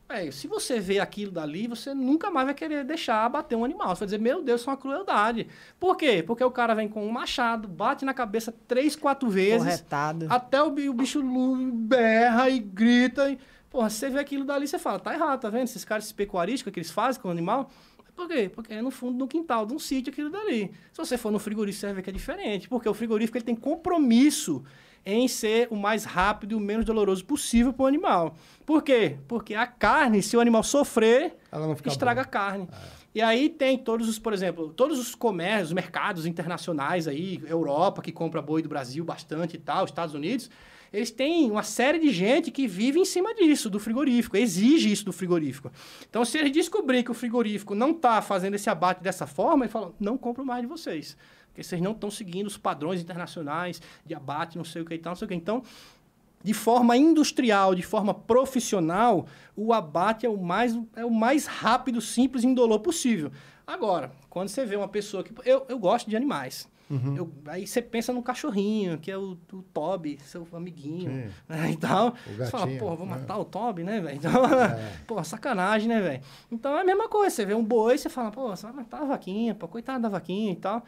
[0.07, 3.89] Véi, se você vê aquilo dali, você nunca mais vai querer deixar abater um animal.
[3.89, 5.45] Você vai dizer, meu Deus, isso é uma crueldade.
[5.79, 6.23] Por quê?
[6.25, 10.25] Porque o cara vem com um machado, bate na cabeça três, quatro vezes, Corretado.
[10.27, 11.21] até o, bi- o bicho
[11.71, 13.29] berra e grita.
[13.29, 13.37] E,
[13.69, 15.65] porra, você vê aquilo dali, você fala, tá errado, tá vendo?
[15.65, 17.69] Esses caras, esses pecuaristas que eles fazem com o animal.
[18.15, 18.51] Por quê?
[18.53, 20.71] Porque é no fundo do quintal de um sítio aquilo dali.
[20.91, 22.67] Se você for no frigorífico, você vai ver que é diferente.
[22.67, 24.63] Porque o frigorífico ele tem compromisso
[25.05, 28.35] em ser o mais rápido e o menos doloroso possível para o animal.
[28.65, 29.17] Por quê?
[29.27, 31.37] Porque a carne, se o animal sofrer,
[31.85, 32.27] estraga boa.
[32.27, 32.67] a carne.
[33.13, 38.11] E aí tem todos os, por exemplo, todos os comércios, mercados internacionais aí, Europa, que
[38.11, 40.49] compra boi do Brasil bastante e tal, Estados Unidos,
[40.91, 45.05] eles têm uma série de gente que vive em cima disso, do frigorífico, exige isso
[45.05, 45.71] do frigorífico.
[46.09, 49.71] Então, se eles descobrirem que o frigorífico não está fazendo esse abate dessa forma, eles
[49.71, 51.15] falam, não compro mais de vocês.
[51.47, 54.97] Porque vocês não estão seguindo os padrões internacionais de abate, não sei o que e
[54.97, 55.35] tal, não sei o que.
[55.35, 55.63] Então,
[56.43, 62.01] de forma industrial, de forma profissional, o abate é o mais, é o mais rápido,
[62.01, 63.31] simples e indolor possível.
[63.67, 65.33] Agora, quando você vê uma pessoa que.
[65.45, 66.67] Eu, eu gosto de animais.
[66.89, 67.15] Uhum.
[67.15, 71.31] Eu- aí você pensa no cachorrinho, que é o, o Toby, seu amiguinho.
[71.47, 72.09] Né, e tal.
[72.09, 73.15] O Você fala, gatinho, porra, vou né?
[73.15, 74.15] matar o Toby, né, velho?
[74.17, 74.93] Então, É.
[75.05, 76.21] porra, sacanagem, né, velho?
[76.51, 77.35] Então é a mesma coisa.
[77.35, 80.09] Você vê um boi, você fala, pô, você vai matar a vaquinha, pô, coitada da
[80.09, 80.83] vaquinha e tal.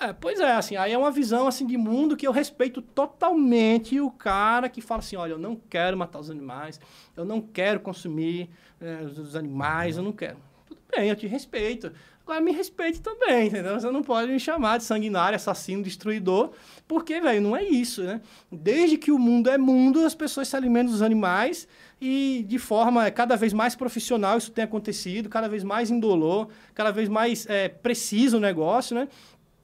[0.00, 4.00] É, pois é, assim, aí é uma visão assim de mundo que eu respeito totalmente
[4.00, 6.80] o cara que fala assim, olha, eu não quero matar os animais,
[7.16, 8.50] eu não quero consumir
[8.80, 10.36] é, os- os animais, eu não quero.
[10.66, 11.92] Tudo bem, eu te respeito.
[12.26, 13.78] Agora me respeite também, entendeu?
[13.78, 16.52] Você não pode me chamar de sanguinário, assassino, destruidor,
[16.88, 18.22] porque, velho, não é isso, né?
[18.50, 21.68] Desde que o mundo é mundo, as pessoas se alimentam dos animais
[22.00, 26.90] e de forma cada vez mais profissional isso tem acontecido, cada vez mais indolor, cada
[26.90, 29.06] vez mais é, preciso o negócio, né?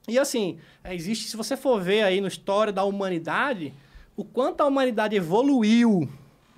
[0.06, 3.72] E assim, é, existe, se você for ver aí na história da humanidade,
[4.14, 6.06] o quanto a humanidade evoluiu,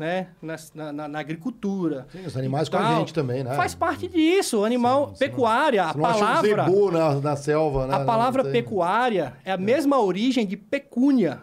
[0.02, 0.28] né,
[0.74, 2.06] na, na- na agricultura.
[2.10, 3.54] Sim, os animais com a gente também, né?
[3.54, 4.58] Faz parte disso.
[4.60, 7.94] O animal, não- pecuária, a não um palavra, zebu na, na selva, né?
[7.94, 11.40] a palavra pecuária é a mesma origem de pecúnia.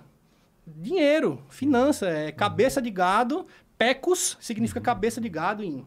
[0.68, 3.48] Dinheiro, finança, é cabeça de gado.
[3.78, 5.86] Pecus significa cabeça de gado em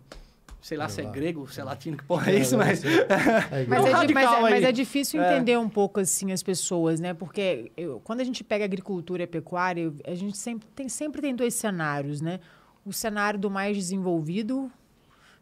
[0.61, 1.11] sei lá É se é lá.
[1.11, 2.85] grego, se é latino, que porra é isso, mas...
[2.87, 5.35] É Mas, um é, di- mas é- mas é difícil É.
[5.35, 7.13] entender um pouco assim as pessoas, né?
[7.13, 11.35] Porque eu- quando a gente pega agricultura e pecuária, a gente sempre tem, sempre tem
[11.35, 12.39] dois cenários, né?
[12.85, 14.71] O cenário do mais desenvolvido,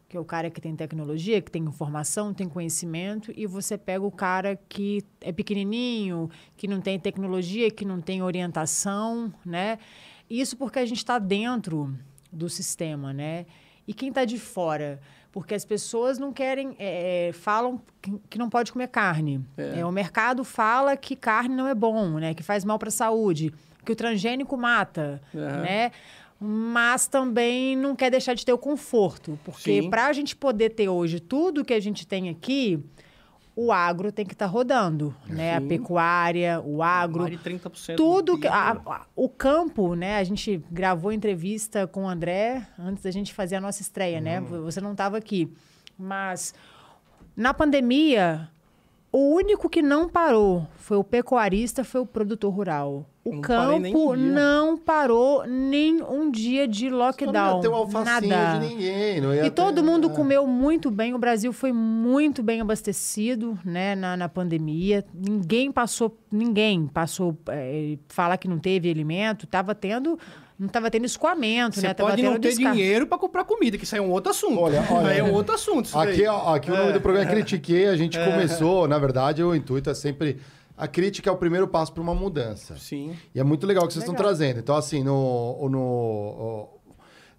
[0.07, 4.05] que é o cara que tem tecnologia, que tem informação, tem conhecimento, e você pega
[4.05, 9.79] o cara que é pequenininho, que não tem tecnologia, que não tem orientação, né?
[10.29, 11.97] Isso porque a gente está dentro
[12.31, 13.45] do sistema, né?
[13.87, 14.99] E quem está de fora?
[15.31, 17.81] Porque as pessoas não querem, é, é, falam
[18.29, 19.45] que, não pode comer carne.
[19.57, 19.79] É.
[19.79, 22.33] É, o mercado fala que carne não é bom, né?
[22.33, 23.53] Que faz mal para a saúde,
[23.85, 25.91] que o transgênico mata, né?
[26.43, 29.89] Mas também não quer deixar de ter o conforto, porque Sim.
[29.91, 32.83] para a gente poder ter hoje tudo que a gente tem aqui,
[33.55, 35.55] o agro tem que estar rodando, né?
[35.57, 35.67] A Sim.
[35.67, 40.17] pecuária, o agro, de 30% tudo do que, a- a- o campo, né?
[40.17, 44.39] A gente gravou entrevista com o André antes da gente fazer a nossa estreia, né?
[44.41, 44.63] Uhum.
[44.63, 45.53] Você não estava aqui,
[45.95, 46.55] mas
[47.35, 48.49] na pandemia
[49.11, 53.05] o único que não parou foi o pecuarista, foi o produtor rural.
[53.23, 57.55] O Não um campo não parou nem um dia de Só não lockdown.
[57.57, 58.59] ia ter alfacinho nada.
[58.59, 59.21] de ninguém.
[59.21, 60.13] Não ia E todo ter- mundo é.
[60.15, 65.05] comeu muito bem, o Brasil foi muito bem abastecido né, na, na pandemia.
[65.13, 70.17] Ninguém passou, ninguém passou, é, falar que não teve alimento, estava tendo,
[70.61, 71.93] não estava tendo escoamento, Você né?
[71.93, 74.11] Tava pode não tendo ter descar- dinheiro pra comprar comida, que isso aí é um
[74.11, 74.59] outro assunto.
[74.59, 76.27] Olha, olha, Aí é um outro assunto isso Aqui, daí.
[76.27, 79.89] ó, aqui o nome do programa é Critiquei, a gente começou, na verdade, o intuito
[79.89, 80.37] é sempre.
[80.77, 82.77] A crítica é o primeiro passo para uma mudança.
[82.77, 83.15] Sim.
[83.35, 84.27] E é muito legal o que vocês estão Legal.
[84.29, 84.59] trazendo.
[84.59, 86.69] Então, assim, no, no,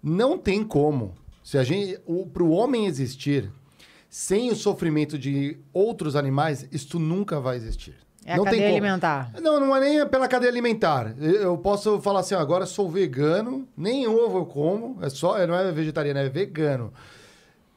[0.03, 1.13] não tem como.
[1.43, 1.99] Se a gente,
[2.33, 3.49] para o homem existir,
[4.09, 7.95] sem o sofrimento de outros animais, isto nunca vai existir.
[8.25, 9.31] É a não tem cadeia alimentar.
[9.41, 11.13] Não, não é nem pela cadeia alimentar.
[11.19, 15.45] Eu eu posso falar assim, ó, agora sou vegano, nem ovo eu como, é só,
[15.45, 16.93] não é vegetariano, é vegano.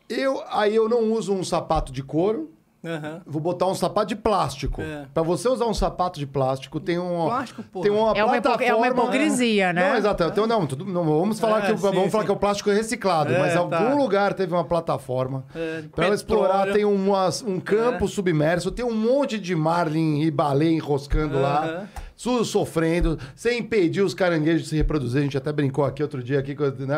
[0.09, 2.51] Eu, aí eu não uso um sapato de couro,
[2.87, 3.21] Aham.
[3.27, 4.81] vou botar um sapato de plástico.
[4.81, 5.07] É.
[5.13, 7.83] Pra você usar um sapato de plástico, tem um Plástico, porra.
[7.83, 9.91] tem uma É uma é uma hipocrisia, né?
[9.91, 10.23] Não, exato.
[10.25, 12.27] Então, não, tudo, não vamos falar É, que o- sim, vamos falar sim.
[12.27, 13.79] que é o plástico reciclado, É, mas em tá.
[13.81, 15.45] algum lugar teve uma plataforma.
[15.55, 20.31] É, Pra ela explorar, tem umas- um campo submerso, tem um monte de marlin e
[20.31, 21.85] baleia enroscando lá,
[22.17, 25.21] sofrendo, sem impedir os caranguejos de se reproduzir.
[25.21, 26.97] A gente até brincou aqui outro dia aqui, né,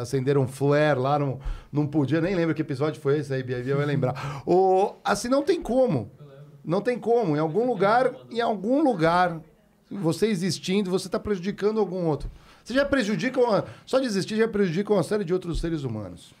[0.00, 1.38] acenderam um flare lá, não,
[1.72, 4.42] não podia, nem lembro que episódio foi esse aí, Bia, vai lembrar.
[4.46, 6.10] O, assim, não tem como.
[6.64, 7.36] Não tem como.
[7.36, 9.40] Em algum lugar, em algum lugar,
[9.90, 12.28] você existindo, você está prejudicando algum outro.
[12.64, 16.34] Você já prejudica, uma, só de existir já prejudica uma série de outros seres humanos.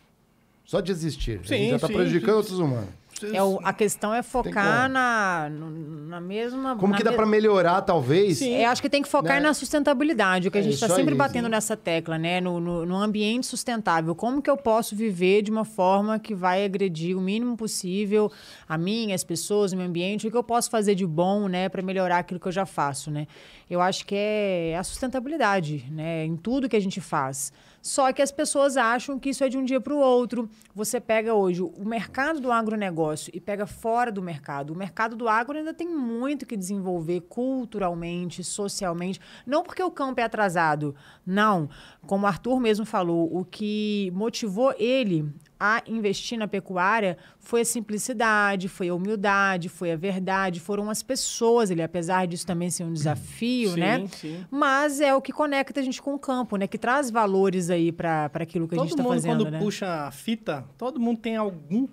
[0.64, 1.40] Só de existir.
[1.44, 2.38] Sim, já está prejudicando sim.
[2.38, 2.88] outros humanos.
[3.32, 6.76] É o- a questão é focar na, na mesma.
[6.76, 8.38] Como na que dá me- para melhorar, talvez?
[8.38, 8.52] Sim.
[8.54, 9.48] É, acho que tem que focar Né?
[9.48, 11.50] na sustentabilidade, o que a É gente está sempre aí, batendo sim.
[11.50, 12.40] nessa tecla, né?
[12.40, 14.14] No, no, no ambiente sustentável.
[14.14, 18.30] Como que eu posso viver de uma forma que vai agredir o mínimo possível
[18.68, 21.68] a mim, as pessoas, o meio ambiente, o que eu posso fazer de bom, né,
[21.68, 23.26] para melhorar aquilo que eu já faço, né?
[23.68, 27.52] Eu acho que é a sustentabilidade, né, em tudo que a gente faz.
[27.86, 30.50] Só que as pessoas acham que isso é de um dia para o outro.
[30.74, 34.72] Você pega hoje o mercado do agronegócio e pega fora do mercado.
[34.72, 39.20] O mercado do agro ainda tem muito que desenvolver culturalmente, socialmente.
[39.46, 41.70] Não porque o campo é atrasado, não.
[42.04, 47.64] Como o Arthur mesmo falou, o que motivou ele a investir na pecuária foi a
[47.64, 51.70] simplicidade, foi a humildade, foi a verdade, foram as pessoas.
[51.70, 54.06] Ele, apesar disso também ser um desafio, Sim, né?
[54.08, 54.44] sim.
[54.50, 56.66] Mas é o que conecta a gente com o campo, né?
[56.66, 59.58] Que traz valores aí para aquilo que a gente Todo está mundo, fazendo, quando né?
[59.58, 61.88] puxa a fita, todo mundo tem algum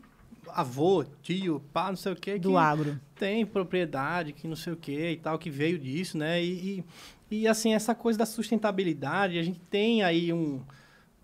[0.50, 2.38] avô, tio, pá, não sei o quê.
[2.38, 3.00] Do que agro.
[3.16, 6.44] Tem propriedade, que não sei o quê e tal, que veio disso, né?
[6.44, 6.84] E,
[7.32, 10.62] e, e, assim, essa coisa da sustentabilidade, a gente tem aí um,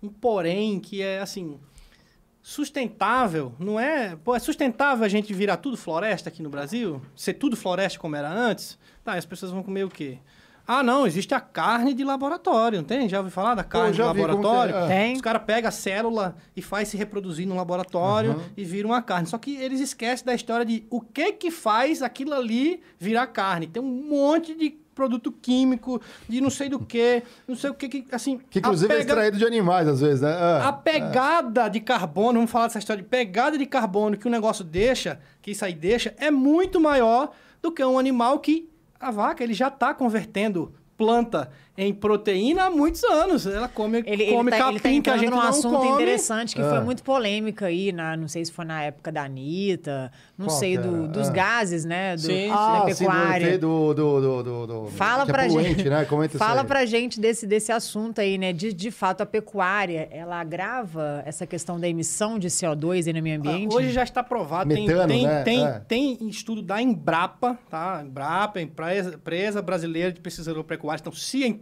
[0.02, 1.58] um porém que é, assim,
[2.42, 4.16] sustentável, não é...
[4.16, 7.00] Pô, é sustentável a gente virar tudo floresta aqui no Brasil?
[7.16, 8.78] Ser tudo floresta como era antes?
[9.04, 10.18] Tá, as pessoas vão comer o quê?
[10.66, 13.08] Ah, não, existe a carne de laboratório, não tem?
[13.08, 14.72] Já ouviu falar da carne de laboratório?
[14.76, 14.86] é.
[14.86, 15.14] Tem.
[15.14, 18.42] Os caras pegam a célula e faz se reproduzir no laboratório Uhum.
[18.56, 19.26] e vira uma carne.
[19.26, 23.66] Só que eles esquecem da história de o que que faz aquilo ali virar carne.
[23.66, 27.88] Tem um monte de produto químico, de não sei do que, não sei o que,
[27.88, 28.38] que assim...
[28.50, 30.30] Que inclusive a é pega- extraído de animais, às vezes, né?
[30.30, 34.30] Ah, a pegada de carbono, vamos falar dessa história de pegada de carbono que o
[34.30, 37.32] negócio deixa, que isso aí deixa, é muito maior
[37.62, 38.68] do que um animal que
[38.98, 41.50] a vaca ele já está convertendo planta
[41.82, 43.46] em proteína há muitos anos.
[43.46, 45.76] Ela come, Ele, come ele, tá, capim ele tá que a gente num não assunto
[45.78, 45.88] come.
[45.92, 46.68] interessante que Ah.
[46.70, 50.58] foi muito polêmica aí, na, não sei se foi na época da Anitta, não Qual
[50.58, 51.08] sei, do- era?
[51.08, 51.32] dos Ah.
[51.32, 52.16] gases, né?
[52.16, 53.44] Do, Sim, da Ah, sim, pecuária.
[53.46, 55.88] efeito do, do, do, do, do- Fala é pra poluente, gente.
[55.90, 56.04] né?
[56.04, 58.52] Comenta Fala pra gente desse, desse assunto aí, né?
[58.52, 63.22] De, de fato, a pecuária, ela agrava essa questão da emissão de CO2 aí no
[63.22, 63.72] meio ambiente?
[63.72, 65.42] Ah, Hoje já está provado, tem, Metano, tem, né?
[65.42, 65.78] tem, É.
[65.88, 68.02] tem estudo da Embrapa, tá?
[68.04, 71.12] Embrapa, empresa, empresa brasileira de pesquisa agropecuária, então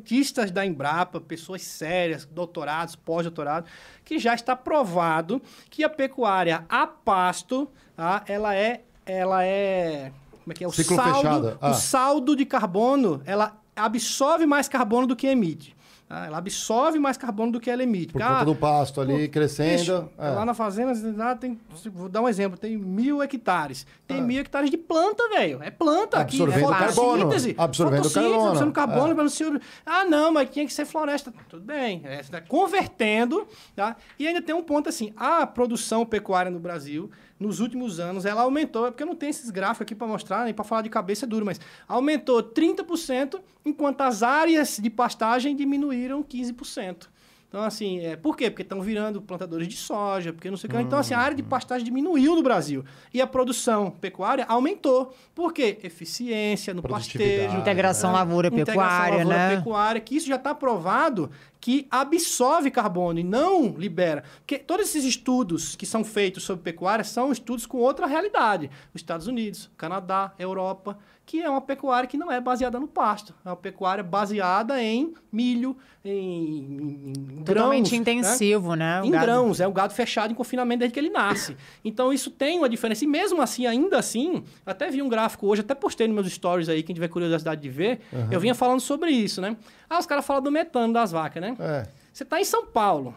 [0.09, 3.71] cientistas da Embrapa, pessoas sérias, doutorados, pós-doutorados,
[4.05, 8.25] que já está provado que a pecuária a pasto, tá?
[8.27, 10.67] ela é, ela é, como é que é?
[10.67, 11.59] O Ciclo saldo, fechado.
[11.61, 11.71] Ah.
[11.71, 15.77] o saldo de carbono, ela absorve mais carbono do que emite.
[16.09, 16.27] Tá?
[16.27, 18.13] Ela absorve mais carbono do que ela emite.
[18.13, 19.79] Por Ah, conta do pasto ali Pô, crescendo.
[19.79, 20.31] bicho, é.
[20.31, 21.59] Lá na fazenda, lá tem.
[21.93, 23.87] Vou dar um exemplo: tem mil hectares.
[24.07, 25.63] Tem mil hectares de planta, velho.
[25.63, 26.19] É planta.
[26.19, 26.45] aqui, Ah.
[26.45, 28.35] Absorvendo é carbono, fotossíntese, absorvendo carbono.
[28.49, 29.15] Absorvendo carbono, É.
[29.15, 29.61] pelo CO2.
[29.85, 31.33] Ah, não, mas tinha que ser floresta.
[31.49, 32.01] Tudo bem.
[32.05, 33.47] É, tá convertendo.
[33.77, 33.97] Tá?
[34.19, 38.43] E ainda tem um ponto assim: a produção pecuária no Brasil, nos últimos anos, ela
[38.43, 38.87] aumentou.
[38.87, 41.25] É porque eu não tenho esses gráficos aqui para mostrar, nem para falar de cabeça
[41.25, 47.09] é duro, mas aumentou 30%, enquanto as áreas de pastagem diminuíram 15%.
[47.49, 48.51] Então, assim, é, por quê?
[48.51, 50.81] Porque estão virando plantadores de soja, porque não sei o que.
[50.81, 52.85] Então, assim, a área de pastagem diminuiu no Brasil.
[53.13, 55.15] E a produção pecuária aumentou.
[55.35, 55.79] Por quê?
[55.83, 57.57] Eficiência no pastejo.
[57.57, 59.37] Integração é, lavoura-pecuária, integração né?
[59.37, 61.31] lavoura-pecuária, que isso já está provado
[61.61, 64.23] que absorve carbono e não libera.
[64.39, 68.71] Porque todos esses estudos que são feitos sobre pecuária são estudos com outra realidade.
[68.95, 73.35] Os Estados Unidos, Canadá, Europa, que é uma pecuária que não é baseada no pasto.
[73.45, 77.97] É uma pecuária baseada em milho, em, em, em Totalmente grãos, né?
[77.99, 79.03] intensivo, né?
[79.03, 81.55] O Em gado- grãos, é o gado fechado em confinamento desde que ele nasce.
[81.85, 83.05] Então isso tem uma diferença.
[83.05, 86.69] E mesmo assim, ainda assim, até vi um gráfico hoje, até postei nos meus stories
[86.69, 89.55] aí, quem tiver curiosidade de ver, eu vinha falando sobre isso, né?
[89.89, 91.57] Ah, os caras falam do metano das vacas, né?
[91.59, 91.87] É.
[92.13, 93.15] Você está em São Paulo.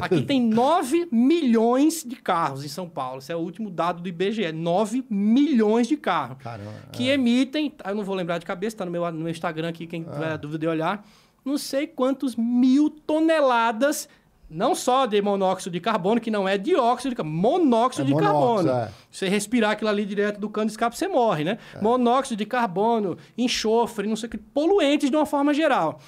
[0.00, 3.18] Aqui tem 9 milhões de carros em São Paulo.
[3.18, 4.52] Esse é o último dado do IBGE.
[4.52, 6.38] 9 milhões de carros.
[6.38, 6.70] Caramba.
[6.92, 9.86] Que emitem, eu não vou lembrar de cabeça, está no meu, no meu Instagram aqui,
[9.86, 10.12] quem Ah.
[10.12, 11.04] tiver dúvida de olhar,
[11.44, 14.08] não sei quantos mil toneladas,
[14.50, 18.12] não só de monóxido de carbono, que não é dióxido de carbono, monóxido É de
[18.12, 18.70] monóxido, carbono.
[18.70, 18.90] é.
[19.10, 21.58] Você respirar aquilo ali direto do cano de escape, você morre, né?
[21.80, 26.00] Monóxido de carbono, enxofre, não sei o que, poluentes de uma forma geral.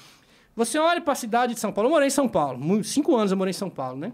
[0.55, 3.31] Você olha para a cidade de São Paulo, eu morei em São Paulo, cinco anos
[3.31, 4.11] eu morei em São Paulo, né?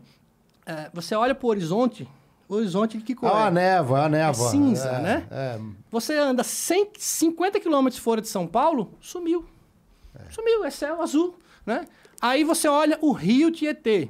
[0.65, 2.07] É, você olha para o horizonte,
[2.47, 3.47] o horizonte de que cor Ah, é?
[3.47, 4.47] a névoa, a névoa.
[4.47, 5.27] É cinza, É, né?
[5.31, 5.60] É.
[5.89, 9.43] Você anda 100, 50 quilômetros fora de São Paulo, sumiu.
[10.30, 11.35] Sumiu, é céu azul,
[11.65, 11.85] né?
[12.22, 14.10] Aí você olha o rio Tietê.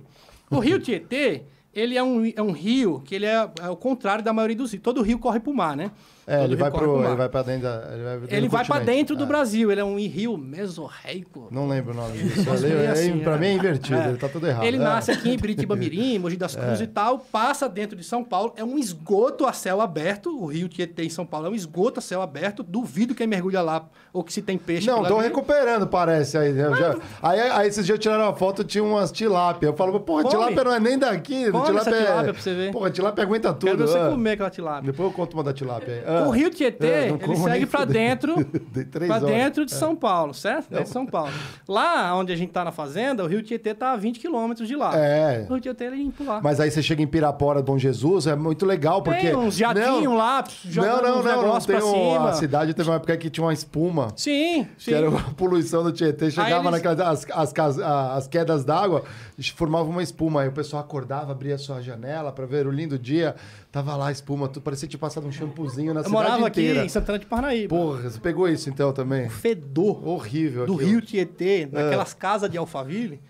[0.50, 1.44] O rio Tietê,
[1.74, 4.72] ele é um, é um rio que ele é, é o contrário da maioria dos
[4.72, 4.84] rios.
[4.84, 5.92] Todo rio corre para o mar, né?
[6.30, 7.90] É, ele vai, pro, ele vai pra dentro da.
[7.92, 8.86] Ele vai, dentro Ele vai continente.
[8.86, 9.28] dentro do É.
[9.28, 9.72] Brasil.
[9.72, 11.48] Ele é um rio mesorreico.
[11.52, 12.50] Não lembro o nome disso.
[12.50, 13.38] Ali, ler é, assim, pra é.
[13.38, 14.10] mim é invertido, É.
[14.10, 14.64] ele tá tudo errado.
[14.64, 14.80] Ele é.
[14.80, 18.54] nasce aqui em Biritiba Mirim, Mogi das Cruzes e tal, passa dentro de São Paulo,
[18.56, 22.00] é um esgoto a céu aberto, o rio Tietê em São Paulo é um esgoto
[22.00, 25.88] a céu aberto, duvido quem mergulha lá, ou que se tem peixe Não, estão recuperando,
[25.88, 26.38] parece.
[26.38, 26.70] Aí, né?
[26.76, 29.68] Já- aí, aí esses dias tiraram uma foto, tinha umas tilápia.
[29.68, 30.36] Eu falo, porra, Come.
[30.36, 31.52] tilápia não é nem daqui.
[31.52, 32.06] Come tilápia essa é...
[32.06, 32.72] tilápia pra você ver.
[32.72, 33.70] Porra, tilápia aguenta tudo.
[33.72, 34.10] Quero você ah.
[34.10, 34.92] comer aquela tilápia.
[34.92, 36.04] Depois eu conto uma da tilápia aí.
[36.06, 36.19] Ah.
[36.28, 37.88] O rio Tietê, É, não ele segue fuder.
[37.88, 38.34] dentro,
[39.10, 39.24] horas.
[39.24, 39.26] É.
[39.26, 40.70] dentro de São Paulo, certo?
[40.70, 41.32] Dentro de São Paulo.
[41.68, 44.76] Lá onde a gente tá na fazenda, o rio Tietê tá a 20 quilômetros de
[44.76, 44.92] lá.
[44.98, 45.46] É.
[45.50, 46.40] O rio Tietê ele é limpo lá.
[46.44, 49.28] Mas aí você chega em Pirapora, Bom Jesus, é muito legal, porque...
[49.28, 51.42] Tem uns jatinhos não, lá, Não, jogando não, uns não, não.
[51.44, 54.08] negócios Tem um- a cidade teve uma época que tinha uma espuma.
[54.16, 54.92] Sim, sim.
[54.92, 56.30] Que era a poluição do Tietê.
[56.32, 59.04] Chegava eles- naquelas as, as, cas- a- as quedas d'água,
[59.54, 60.42] formava uma espuma.
[60.42, 63.36] Aí o pessoal acordava, abria sua janela pra ver o lindo dia.
[63.72, 66.48] Tava lá a espuma, tudo parecia que tinha passado um shampoozinho na Eu cidade morava
[66.48, 67.76] aqui em Santana de Parnaíba.
[67.76, 69.28] Porra, você pegou isso então também?
[69.28, 70.90] O fedor Horrível do aquilo.
[70.90, 71.66] rio Tietê, É.
[71.68, 73.22] naquelas casas de Alphaville,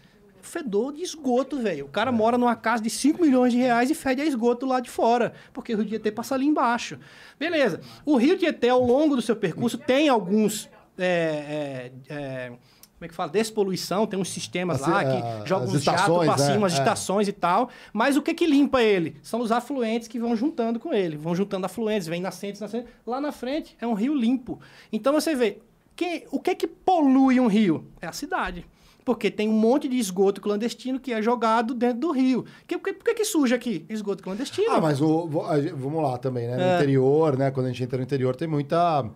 [0.41, 1.85] fedor de esgoto, velho.
[1.85, 4.79] O cara mora numa casa de 5 milhões de reais e fede a esgoto lá
[4.79, 6.97] de fora, porque o rio Tietê passa ali embaixo.
[7.39, 7.81] Beleza.
[8.05, 10.69] O rio Tietê, ao longo do seu percurso, tem alguns...
[10.97, 12.51] é, é, é,
[12.99, 13.31] como é que fala?
[13.31, 16.51] Despoluição, tem uns sistemas As- lá a- que jogam as estações, pra né?
[16.53, 16.77] cima, as É.
[16.79, 17.69] estações e tal.
[17.93, 19.15] Mas o que que limpa ele?
[19.23, 21.15] São os afluentes que vão juntando com ele.
[21.15, 22.89] Vão juntando afluentes, vem nascentes, nascentes.
[23.07, 24.59] Lá na frente é um rio limpo.
[24.91, 25.59] Então você vê,
[25.95, 27.85] que, o que que polui um rio?
[28.01, 28.65] É a cidade.
[29.05, 32.45] Porque tem um monte de esgoto clandestino que é jogado dentro do rio.
[32.67, 33.85] Que, por que, que suja aqui?
[33.89, 34.69] Esgoto clandestino.
[34.71, 36.57] Ah, mas o, vamos lá também, né?
[36.57, 36.75] No É.
[36.75, 37.49] interior, né?
[37.49, 39.09] Quando a gente entra no interior, tem muita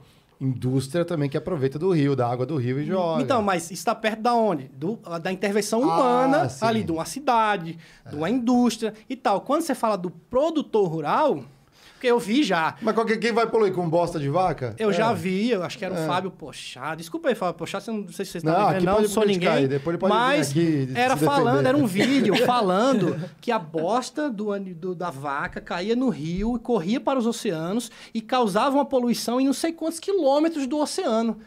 [0.47, 3.21] indústria também que aproveita do rio, da água do rio e joga.
[3.21, 4.65] Então, mas está perto da onde?
[4.75, 7.77] Do- da intervenção humana, Ah, ali de uma cidade,
[8.09, 9.41] de uma indústria e tal.
[9.41, 11.43] Quando você fala do produtor rural,
[12.03, 12.75] Porque eu vi já.
[12.81, 14.75] Mas quem vai poluir com bosta de vaca?
[14.77, 14.93] Eu É.
[14.93, 16.95] já vi, eu acho que era o Fábio Pochá.
[16.95, 19.47] Desculpa aí, Fábio Pochá, não, não sei se vocês estão vendo, não, não sou ninguém.
[19.47, 24.29] aí, depois ele pode mas aqui era falando, era um vídeo falando que a bosta
[24.29, 28.85] do, do- da vaca caía no rio e corria para os oceanos e causava uma
[28.85, 31.37] poluição em não sei quantos quilômetros do oceano.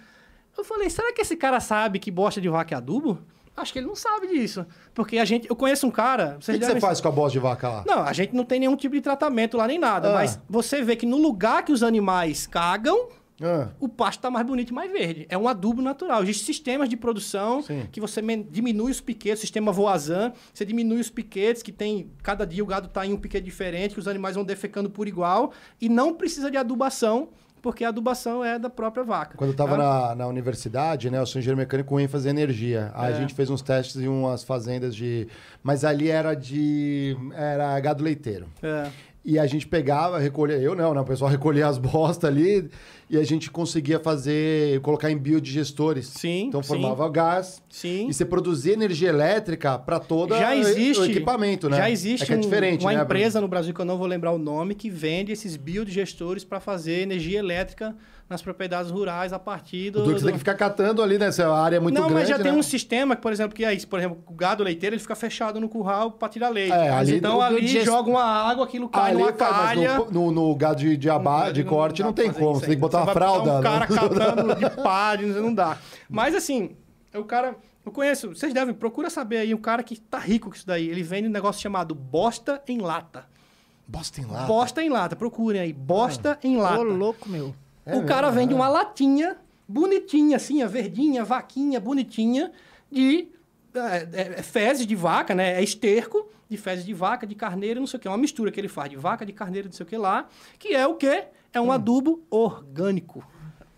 [0.56, 3.18] Eu falei, será que esse cara sabe que bosta de vaca é adubo?
[3.56, 4.66] Acho que ele não sabe disso.
[4.94, 5.48] Porque a gente.
[5.48, 6.36] Eu conheço um cara.
[6.36, 7.84] O que, que você faz com a bosta de vaca lá?
[7.86, 10.10] Não, a gente não tem nenhum tipo de tratamento lá nem nada.
[10.10, 10.14] Ah.
[10.14, 13.08] Mas você vê que no lugar que os animais cagam,
[13.40, 15.26] Ah, o pasto está mais bonito e mais verde.
[15.28, 16.22] É um adubo natural.
[16.22, 17.86] Existem sistemas de produção Sim.
[17.92, 18.20] que você
[18.50, 22.10] diminui os piquetes, sistema voazan, você diminui os piquetes, que tem.
[22.22, 25.06] Cada dia o gado está em um piquete diferente, que os animais vão defecando por
[25.08, 27.28] igual, e não precisa de adubação,
[27.62, 29.36] porque a adubação é da própria vaca.
[29.36, 30.08] Quando eu tava tá?
[30.08, 31.18] na, na universidade, né?
[31.18, 32.90] Eu sou engenheiro mecânico com ênfase em energia.
[32.94, 33.16] Aí É.
[33.16, 35.26] a gente fez uns testes em umas fazendas de.
[35.62, 37.16] Mas ali era de.
[37.34, 38.46] Era gado leiteiro.
[38.62, 38.88] É.
[39.28, 41.00] E a gente pegava, recolhia, eu não, né?
[41.00, 42.70] O pessoal recolhia as bostas ali
[43.10, 46.06] e a gente conseguia fazer, colocar em biodigestores.
[46.06, 46.68] Sim, Então sim.
[46.68, 48.08] formava gás Sim.
[48.08, 51.76] e você produzia energia elétrica para todo já existe o equipamento, né?
[51.76, 53.02] Já existe é que é um- diferente, uma né?
[53.02, 56.60] empresa no Brasil que eu não vou lembrar o nome que vende esses biodigestores para
[56.60, 57.96] fazer energia elétrica
[58.28, 60.00] nas propriedades rurais a partir do.
[60.00, 61.26] O que você do- tem que ficar catando ali, né?
[61.26, 62.58] Essa área é muito não, grande, mas já tem né?
[62.58, 63.86] um sistema que, por exemplo, que é isso.
[63.86, 66.72] Por exemplo, o gado leiteiro ele fica fechado no curral para tirar leite.
[66.72, 69.98] É, ali- então o ali biodigest- joga uma água, aquilo cai Ali numa calha.
[69.98, 72.54] no, no, no gado de, de, aba, de corte não, pra tem como.
[72.54, 73.58] Você tem que botar Você uma fralda.
[73.58, 73.94] Um cara né?
[73.96, 75.78] catando de pá, não dá.
[76.08, 76.76] Mas assim,
[77.14, 77.54] o cara.
[77.84, 80.88] Eu conheço, vocês devem, procura saber aí, um cara que tá rico com isso daí.
[80.88, 83.26] Ele vende um negócio chamado bosta em lata.
[83.86, 84.42] Bosta em lá.
[84.44, 85.72] Bosta em lata, procurem aí.
[85.72, 86.80] Bosta em lata.
[86.80, 87.54] Ô, louco, meu.
[87.86, 88.56] É o cara mesmo, vende é.
[88.56, 89.36] uma latinha,
[89.68, 92.50] bonitinha, assim, a verdinha, vaquinha, bonitinha,
[92.90, 93.28] de
[93.74, 95.58] é, é, fezes de vaca, né?
[95.58, 98.08] É esterco de fezes de vaca, de carneiro, não sei o que.
[98.08, 100.28] É uma mistura que ele faz de vaca, de carneiro, não sei o que lá.
[100.58, 101.24] Que é o quê?
[101.52, 103.24] É um adubo orgânico.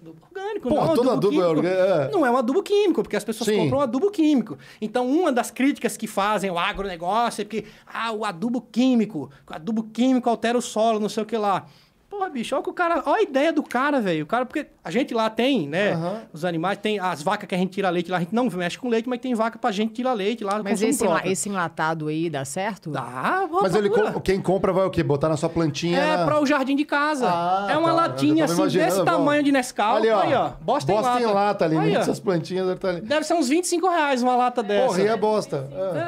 [0.00, 0.70] Adubo orgânico, Hum.
[0.70, 1.66] Pô, não é um todo adubo, adubo é químico.
[1.68, 2.10] orgânico, é.
[2.12, 3.56] Não é um adubo químico, porque as pessoas Sim.
[3.56, 4.58] compram adubo químico.
[4.80, 9.54] Então, uma das críticas que fazem o agronegócio é porque, ah, o adubo químico, o
[9.54, 11.66] adubo químico altera o solo, não sei o que lá.
[12.10, 14.24] Porra, bicho, olha que o cara, olha a ideia do cara, velho.
[14.24, 15.92] O cara, porque a gente lá tem, né?
[15.92, 16.22] Aham.
[16.32, 18.78] Os animais, tem as vacas que a gente tira leite lá, a gente não mexe
[18.78, 20.60] com leite, mas tem vaca pra gente tirar leite lá.
[20.62, 22.90] Mas esse, esse enlatado aí dá certo?
[22.90, 23.90] Dá, vou Mas ele,
[24.24, 25.02] quem compra vai o quê?
[25.02, 25.98] Botar na sua plantinha.
[26.00, 27.28] É na- para o jardim de casa.
[27.28, 27.94] Ah, é uma tá.
[27.94, 29.96] latinha assim, desse tamanho de Nescau.
[29.96, 30.20] Ali, ó.
[30.20, 30.50] Aí, ó.
[30.62, 31.64] Bosta, Bosta em lata.
[31.66, 31.76] ali.
[31.76, 32.00] Aí, ó.
[32.00, 33.00] Essas plantinhas deve estar ali.
[33.02, 34.86] Deve ser uns 25 reais uma lata dessa.
[34.86, 35.68] Porra, e a bosta?
[35.72, 35.98] Ah.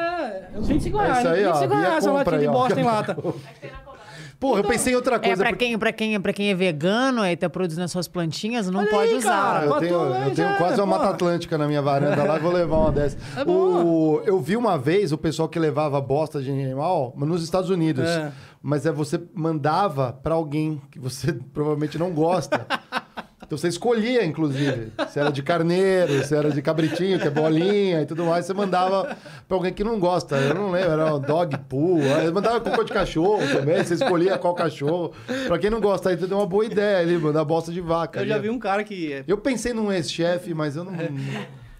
[0.55, 1.19] É, uns 25 É reais.
[1.19, 2.53] isso aí, ó, 25 Bia reais uma latinha de ó.
[2.53, 3.17] bosta em lata.
[4.41, 5.37] Porra, eu pensei em outra É, coisa.
[5.37, 8.71] pra porque- quem, pra, quem, pra quem é vegano e tá produzindo as suas plantinhas,
[8.71, 9.29] não Olha pode aí, usar.
[9.31, 9.67] cara.
[9.67, 11.11] Eu tenho, tu, eu tenho já, quase uma Mata.
[11.11, 13.19] Atlântica na minha varanda lá e vou levar uma dessa.
[13.37, 17.45] É o, eu vi uma vez o pessoal que levava bosta de animal mas nos
[17.45, 18.09] Estados Unidos.
[18.09, 18.33] É.
[18.62, 22.67] Mas é você mandava pra alguém que você provavelmente não gosta.
[23.51, 28.01] Então você escolhia, inclusive, se era de carneiro, se era de cabritinho, que é bolinha
[28.01, 28.47] e tudo mais.
[28.47, 29.17] Você mandava
[29.49, 30.37] pra alguém que não gosta.
[30.37, 32.01] Eu não lembro, era um dog pool.
[32.01, 33.83] Eu mandava cocô de cachorro também.
[33.83, 35.13] Você escolhia qual cachorro.
[35.49, 38.21] Pra quem não gosta, aí deu uma boa ideia ali, mandar bosta de vaca.
[38.21, 38.45] Eu já ali.
[38.45, 39.25] vi um cara que.
[39.27, 40.93] Eu pensei num ex-chefe, mas eu não.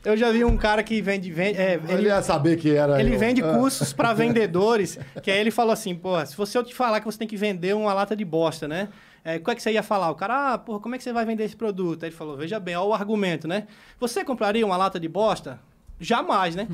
[0.03, 1.31] Eu já vi um cara que vende.
[1.31, 2.99] vende é, Ele ele, ia saber que era.
[2.99, 3.19] ele eu.
[3.19, 3.53] vende Ah.
[3.53, 7.07] cursos para vendedores, que aí ele falou assim, porra, se você eu te falar que
[7.07, 8.89] você tem que vender uma lata de bosta, né?
[9.25, 10.11] É, qual é que você ia falar?
[10.11, 12.03] O cara, ah, porra, como é que você vai vender esse produto?
[12.05, 13.67] Aí ele falou, veja bem, olha o argumento, né?
[13.99, 15.61] Você compraria uma lata de bosta?
[16.03, 16.67] Jamais, né?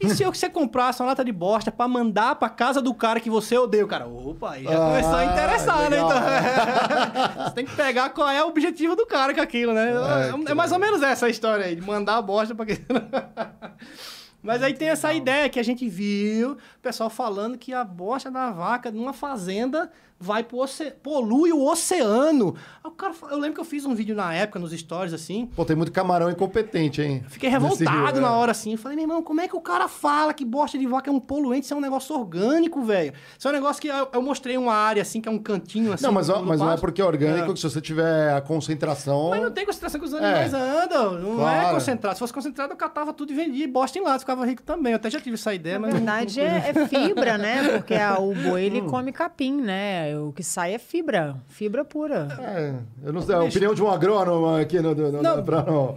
[0.00, 3.20] E se eu- você comprasse uma lata de bosta pra mandar pra casa do cara
[3.20, 3.84] que você odeia?
[3.84, 6.08] O cara, opa, aí já Ah, começou a interessar, legal.
[6.08, 6.16] né?
[6.16, 9.92] Então, você tem que pegar qual é o objetivo do cara com aquilo, né?
[9.92, 12.76] É, É, mais ou menos essa a história aí, de mandar a bosta pra quem...
[14.42, 18.28] Mas aí tem essa ideia que a gente viu, o pessoal falando que a bosta
[18.28, 19.92] da vaca numa fazenda
[20.22, 20.92] vai pro oce...
[21.02, 22.54] polui o oceano.
[22.84, 25.46] Aí o cara, eu lembro que eu fiz um vídeo na época nos stories assim,
[25.56, 27.24] Pô, tem muito camarão incompetente, hein?
[27.28, 28.30] Fiquei revoltado vídeo, na é.
[28.30, 28.72] hora assim.
[28.72, 31.12] Eu falei, meu irmão, como é que o cara fala que bosta de vaca é
[31.12, 31.64] um poluente?
[31.64, 33.12] Isso é um negócio orgânico, velho.
[33.38, 35.92] Isso é um negócio que eu, eu mostrei uma área assim, que é um cantinho
[35.92, 36.04] assim.
[36.04, 37.54] Não, mas, no- ó, no mas não é porque é orgânico É.
[37.54, 39.30] que se você tiver a concentração.
[39.30, 41.12] Mas não tem concentração que os animais andam.
[41.18, 41.74] Não é Claro.
[41.74, 42.14] concentrado.
[42.14, 44.18] Se fosse concentrado, eu catava tudo e vendia bosta em lá.
[44.18, 44.92] Ficava rico também.
[44.92, 45.94] Eu até já tive essa ideia, Na mas.
[45.94, 47.78] não- verdade, é, é fibra, né?
[47.78, 48.66] Porque a- o boi, Hum.
[48.66, 50.11] ele come capim, né?
[50.16, 51.36] O que sai é fibra.
[51.48, 52.28] Fibra pura.
[52.40, 52.74] É,
[53.06, 54.94] eu não sei, a opinião de um agrônomo aqui no.
[54.94, 55.42] no, no Não.
[55.42, 55.94] pra, no,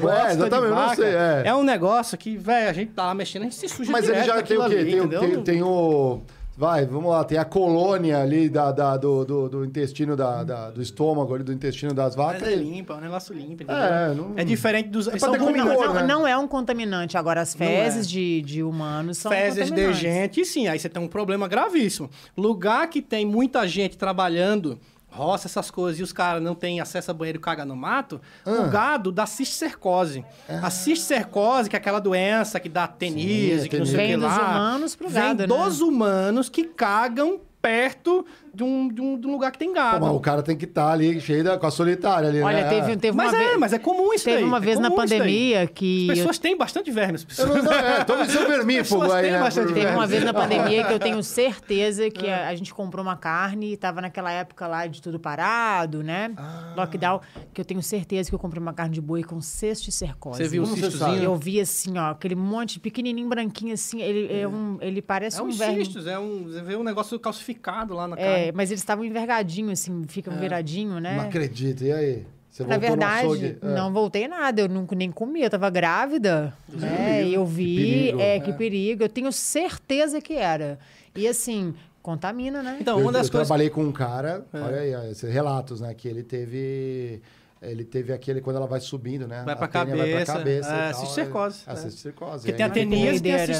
[0.00, 1.14] pra- é, exatamente, eu não sei.
[1.14, 1.42] É.
[1.46, 4.08] É um negócio que, velho, a gente tá lá mexendo, a gente se suja Mas
[4.08, 4.76] ele já tem o quê?
[4.76, 6.20] ali, tem, tem, tem o.
[6.58, 10.70] Vai, vamos lá, tem a colônia ali da, da- do, do, do intestino da, da-
[10.72, 12.48] do estômago ali, do intestino das Mas vacas.
[12.48, 13.76] é limpo, é um negócio limpo, entendeu?
[13.76, 15.06] É, não- É diferente dos...
[15.06, 15.76] pra são Não, contaminantes.
[15.76, 16.02] cor, não, né?
[16.02, 17.16] não é um contaminante.
[17.16, 17.84] Agora, as Não é.
[17.84, 22.10] fezes de, de humanos são Fezes de gente, sim, aí você tem um problema gravíssimo.
[22.36, 24.80] Lugar que tem muita gente trabalhando
[25.10, 28.20] roça, essas coisas, e os caras não têm acesso a banheiro e caga no mato,
[28.44, 30.24] o gado dá cisticercose.
[30.62, 34.06] A cisticercose, que é aquela doença que dá teníase, Sim, que não sei o que
[34.06, 34.50] Vem dos lá.
[34.50, 35.46] humanos pro vem gado, né?
[35.46, 38.24] dos humanos que cagam perto
[38.54, 40.06] de um, de um, de um lugar que tem Pô, gado.
[40.06, 42.68] mas o cara tem que estar ali cheio da, com a solitária ali, Olha, né?
[42.68, 43.58] teve, teve mas uma é, vez...
[43.58, 44.44] mas é comum isso Teve daí.
[44.44, 45.08] uma é vez na isso daí.
[45.08, 46.04] pandemia que...
[46.10, 47.62] As eu- pessoas têm bastante verme, as Eu pessoas.
[47.64, 49.38] não, é, toma seu vermífugo Pessoas aí, têm né?
[49.40, 50.32] bastante por- Teve uma vez na É.
[50.32, 54.32] pandemia que eu tenho certeza que a, a gente comprou uma carne e tava naquela
[54.32, 56.32] época lá de tudo parado, né?
[56.36, 56.72] Ah.
[56.76, 57.20] Lockdown,
[57.52, 60.38] que eu tenho certeza que eu comprei uma carne de boi com cisticercose.
[60.42, 61.22] Você viu o Como você cistozinho?
[61.22, 65.42] Eu vi assim, ó, aquele monte pequenininho, branquinho assim, ele é, um, ele parece É
[65.42, 65.84] um um verme.
[65.84, 67.57] cistos, é um, você vê um negócio calcificado
[67.94, 68.52] lá na É, carne.
[68.52, 71.16] mas eles estavam envergadinho assim, ficam viradinho, né?
[71.16, 71.84] Não acredito.
[71.84, 72.26] E aí?
[72.50, 73.58] Você Na verdade, açougue?
[73.62, 73.74] É.
[73.74, 77.24] não voltei nada, eu nunca nem comi, eu tava grávida, né?
[77.24, 80.78] E eu vi, Que perigo, é, que perigo, eu tenho certeza que era.
[81.14, 82.78] E assim, contamina, né?
[82.80, 83.46] Então, eu, uma das eu coisas.
[83.46, 85.94] trabalhei com um cara, olha aí, esses relatos, né?
[85.94, 87.20] Que ele teve.
[87.60, 89.42] Ele teve aquele quando ela vai subindo, né?
[89.44, 90.70] Vai pra a tênia vai pra cabeça, cabeça.
[90.72, 91.76] é, e tal, cisticercose, É, é.
[91.76, 92.32] cisticercose.
[92.38, 92.68] Porque tem a
[93.16, 93.52] e tem a ele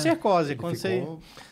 [0.57, 1.05] Quando você...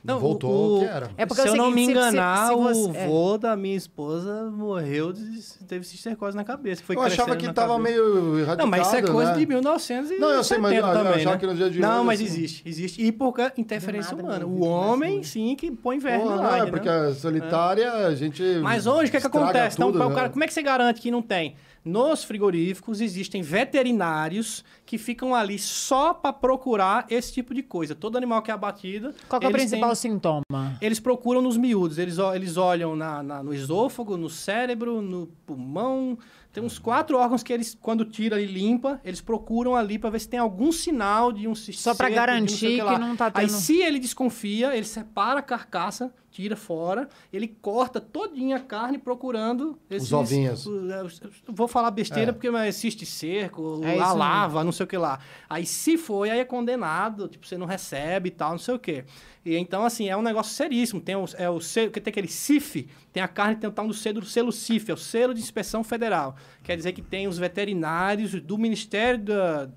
[0.04, 1.10] Não, voltou o- o que era.
[1.16, 3.06] É porque se é eu não me seguinte, se- se- enganar, se você- o é.
[3.08, 6.80] vô da minha esposa morreu, de, teve cisticercose na cabeça.
[6.82, 7.90] que Foi eu achava que tava cabeça.
[7.90, 9.38] meio erradicado, Não, mas isso é coisa né?
[9.38, 11.38] de 1970 Não, eu sei, mas eu- eu também, achava né?
[11.40, 13.02] que no dia de Não, hoje, mas assim- existe, existe.
[13.04, 14.46] E por interferência humana.
[14.46, 16.70] O homem, sim, que põe verme Porra, no não, ar, é né?
[16.70, 18.42] porque a solitária, a gente.
[18.62, 19.76] Mas hoje, o que, é que acontece?
[19.76, 20.14] Então, o né?
[20.14, 21.56] cara, como é que você garante que não tem?
[21.86, 27.94] Nos frigoríficos existem veterinários que ficam ali só para procurar esse tipo de coisa.
[27.94, 29.14] Todo animal que é abatido.
[29.28, 30.42] Qual é o principal têm- sintoma?
[30.80, 36.18] eles procuram nos miúdos, eles, eles olham na, na- no esôfago, no cérebro, no pulmão.
[36.52, 40.18] Tem uns quatro órgãos que eles, quando tira e limpa, eles procuram ali para ver
[40.20, 43.46] se tem algum sinal de um Só pra cisto, de garantir que não tá Aí
[43.46, 48.98] tendo- se ele desconfia, ele separa a carcaça, tira fora, ele corta todinha a carne
[48.98, 50.12] procurando esses...
[50.12, 50.66] ovinhos.
[50.66, 51.08] o- eu
[51.48, 52.32] Vou falar besteira É.
[52.32, 54.16] porque mas existe cerco, É a isso mesmo.
[54.18, 55.18] lava, não sei o que lá.
[55.48, 58.78] Aí se foi, aí é condenado, tipo, você não recebe e tal, não sei o
[58.78, 59.04] quê.
[59.46, 61.00] E então, assim, é um negócio seríssimo.
[61.00, 63.86] Tem o, é o selo, que tem aquele CIF, tem a carne, tem o tal
[63.86, 66.36] do selo, selo CIF, é o selo de inspeção federal.
[66.62, 69.70] Quer dizer que tem os veterinários do Ministério da.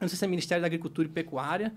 [0.00, 1.72] Não sei se é Ministério da Agricultura e Pecuária,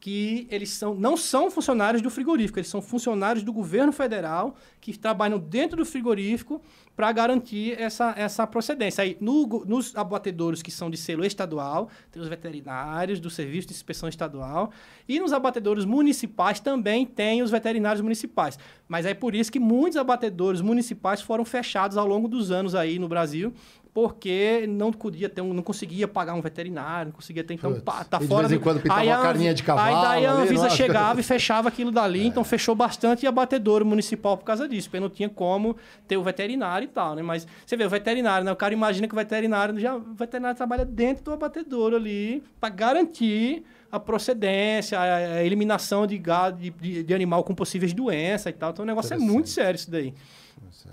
[0.00, 4.98] que eles são, não são funcionários do frigorífico, eles são funcionários do governo federal que
[4.98, 6.62] trabalham dentro do frigorífico
[6.96, 9.02] para garantir essa, essa procedência.
[9.02, 13.74] Aí, no nos abatedouros que são de selo estadual, tem os veterinários do Serviço de
[13.74, 14.70] Inspeção Estadual,
[15.06, 18.58] e nos abatedouros municipais também tem os veterinários municipais.
[18.88, 22.98] Mas é por isso que muitos abatedouros municipais foram fechados ao longo dos anos aí
[22.98, 23.52] no Brasil,
[23.92, 27.82] porque não podia ter um, não conseguia pagar um veterinário, não conseguia ter então Putz.
[27.84, 29.62] pá, tá E de fora vez em do- quando pintava Aí uma a carninha de
[29.62, 30.76] Aí cavalo daí a ali, Anvisa nossa.
[30.76, 35.00] chegava e fechava aquilo dali, então fechou bastante e abatedouro municipal por causa disso, porque
[35.00, 35.76] não tinha como
[36.06, 37.22] ter o veterinário e tal, né?
[37.22, 38.52] Mas você vê, o veterinário, né?
[38.52, 42.68] O cara imagina que o veterinário já o veterinário trabalha dentro do abatedouro ali para
[42.68, 48.46] garantir a procedência, a, a eliminação de gado, de, de, de animal com possíveis doenças
[48.46, 48.70] e tal.
[48.70, 50.14] Então o negócio é muito sério isso daí.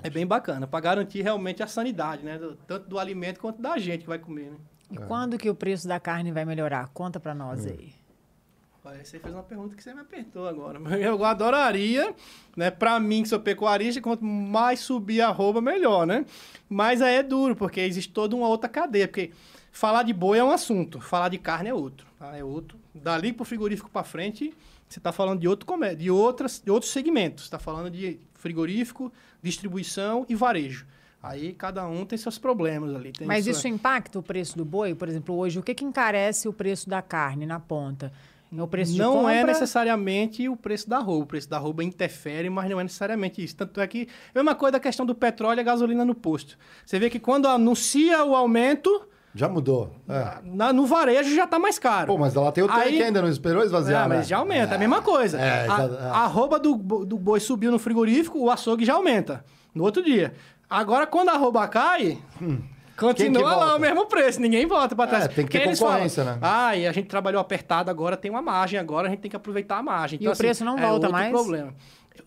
[0.03, 2.37] É bem bacana, para garantir realmente a sanidade, né?
[2.37, 4.57] Do- tanto do alimento quanto da gente que vai comer, né?
[4.91, 6.87] E quando que o preço da carne vai melhorar?
[6.93, 7.69] Conta pra nós Hum.
[7.77, 7.93] aí.
[8.85, 10.79] Olha, Você fez uma pergunta que você me apertou agora.
[10.97, 12.15] Eu adoraria,
[12.55, 12.71] né?
[12.71, 16.25] Pra mim, que sou pecuarista, quanto mais subir a arroba, melhor, né?
[16.69, 19.05] Mas aí é duro, porque existe toda uma outra cadeia.
[19.05, 19.31] Porque
[19.73, 22.07] falar de boi é um assunto, falar de carne é outro.
[22.17, 22.37] tá?
[22.37, 22.77] É outro.
[22.95, 24.53] Dali pro frigorífico para frente,
[24.87, 27.43] você está falando de, outro comé- de, outras, de outros segmentos.
[27.43, 29.11] Você está falando de frigorífico,
[29.47, 30.85] distribuição e varejo.
[31.21, 33.11] Aí cada um tem seus problemas ali.
[33.11, 34.93] Tem Mas sua- isso impacta o preço do boi?
[34.93, 38.11] Por exemplo, hoje, o que, que encarece o preço da carne na ponta?
[38.55, 39.33] É o preço não compra?
[39.33, 41.23] é necessariamente o preço da roupa.
[41.23, 43.55] O preço da roupa interfere, mas não é necessariamente isso.
[43.57, 46.57] Tanto é que, mesma coisa da questão do petróleo e a gasolina no posto.
[46.85, 49.05] Você vê que quando anuncia o aumento,
[49.37, 49.91] Já mudou.
[50.09, 50.37] É.
[50.43, 52.07] na- no varejo já está mais caro.
[52.07, 54.15] Pô, mas ela tem o tanque Aí- ainda, não esperou esvaziar, Ah, né?
[54.17, 55.39] mas já aumenta, é a mesma coisa.
[55.39, 56.09] É, a, é.
[56.09, 59.45] a arroba do, do boi subiu no frigorífico, o açougue já aumenta.
[59.75, 60.33] No outro dia.
[60.69, 62.59] Agora, quando a arroba cai, Hum.
[62.97, 64.41] Continua lá o mesmo preço.
[64.41, 65.25] Ninguém volta para trás.
[65.25, 66.47] É, tem que ter Porque concorrência, falam, né?
[66.47, 69.37] Ah, e a gente trabalhou apertado, agora tem uma margem, agora a gente tem que
[69.37, 70.17] aproveitar a margem.
[70.19, 71.29] E o preço não é volta outro mais?
[71.31, 71.75] problema.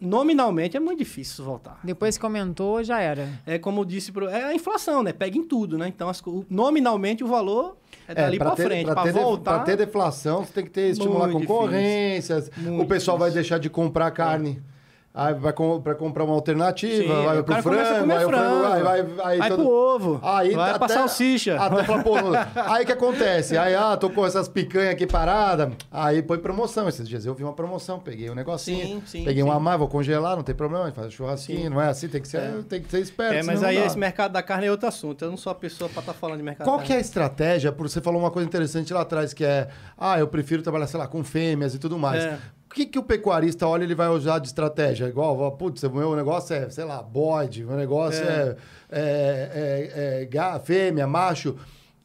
[0.01, 1.79] Nominalmente é muito difícil voltar.
[1.83, 3.29] Depois que aumentou, já era.
[3.47, 5.13] É como eu disse, pro- é a inflação, né?
[5.13, 5.89] Pega em tudo, né?
[5.89, 7.77] Então, as nominalmente o valor
[8.09, 8.85] é dali pra para ter- frente.
[8.85, 9.55] pra Para voltar.
[9.57, 12.51] pra ter deflação, você tem que ter estimular Muito concorrências.
[12.79, 13.43] O pessoal vai difícil.
[13.43, 14.63] deixar de comprar carne.
[15.13, 19.01] Aí vai com, pra comprar uma alternativa, Sim, vai pro frango, o frango vai, vai,
[19.25, 21.57] aí vai todo- pro ovo, Aí vai até- pra salsicha.
[21.61, 22.15] Até fala, pô,
[22.55, 23.59] aí que acontece?
[23.59, 25.73] Aí, ah, tô com essas picanhas aqui parada.
[25.91, 26.89] Aí põe promoção.
[26.89, 28.87] Esses dias eu vi uma promoção, peguei um negocinho.
[28.87, 29.49] Sim, sim, peguei sim.
[29.49, 32.29] um a mais, vou congelar, não tem problema, faz churrasquinho, não é assim, tem que
[32.29, 33.35] ser, tem que ser esperto.
[33.35, 35.25] É, mas aí esse mercado da carne é outro assunto.
[35.25, 37.01] Eu não sou a pessoa pra estar falando de mercado Qual da que é a
[37.01, 37.73] estratégia?
[37.77, 39.67] Você falou uma coisa interessante lá atrás, que é,
[39.99, 42.25] ah, eu prefiro trabalhar, sei lá, com fêmeas e tudo mais.
[42.25, 42.39] É.
[42.71, 45.07] O que, que o pecuarista olha ele vai usar de estratégia?
[45.09, 48.57] Igual, putz, o meu negócio é, sei lá, bode, o meu negócio é,
[48.89, 50.21] É.
[50.23, 51.57] é, é- é fêmea, macho.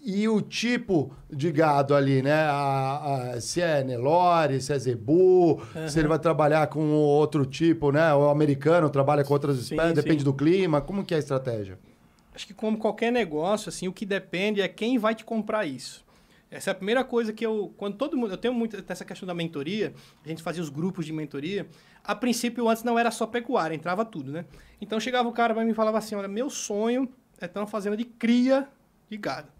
[0.04, 2.34] E o tipo de gado ali, né?
[2.34, 7.92] A- a- se é Nelore, se é Zebu, se ele vai trabalhar com outro tipo,
[7.92, 8.14] né?
[8.16, 10.26] O americano trabalha com outras Sim, espécies, depende sim.
[10.26, 10.82] do clima.
[10.82, 11.78] Como que é a estratégia?
[12.34, 16.05] Acho que como qualquer negócio, assim, o que depende é quem vai te comprar isso.
[16.50, 19.26] Essa é a primeira coisa que eu, quando todo mundo, eu tenho muito essa questão
[19.26, 19.94] da mentoria,
[20.24, 21.68] a gente fazia os grupos de mentoria.
[22.04, 24.46] A princípio, antes não era só pecuária, entrava tudo, né?
[24.80, 27.10] Então chegava o cara para mim e falava assim: olha, meu sonho
[27.40, 28.68] é ter uma fazenda de cria
[29.10, 29.52] de gado.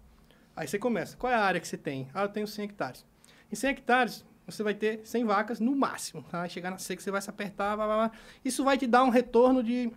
[0.54, 2.08] Aí você começa, qual é a área que você tem?
[2.14, 3.04] Ah, eu tenho 100 hectares.
[3.52, 6.22] Em 100 hectares, você vai ter 100 vacas no máximo.
[6.22, 6.48] Tá?
[6.48, 8.10] Chegar na seca, você vai se apertar, blá, blá, blá.
[8.44, 9.90] isso vai te dar um retorno de...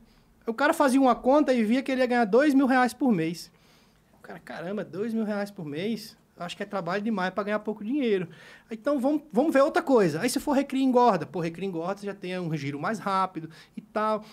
[0.46, 3.12] O cara fazia uma conta e via que ele ia ganhar 2 mil reais por
[3.12, 3.52] mês.
[4.14, 6.18] O cara, caramba, dois mil reais por mês?
[6.40, 8.28] Acho que é trabalho demais para ganhar pouco dinheiro.
[8.72, 10.22] Então vamos, vamos ver outra coisa.
[10.22, 12.80] Aí se for recria e engorda, pô, recria e engorda, você já tem um giro
[12.80, 14.24] mais rápido e tal.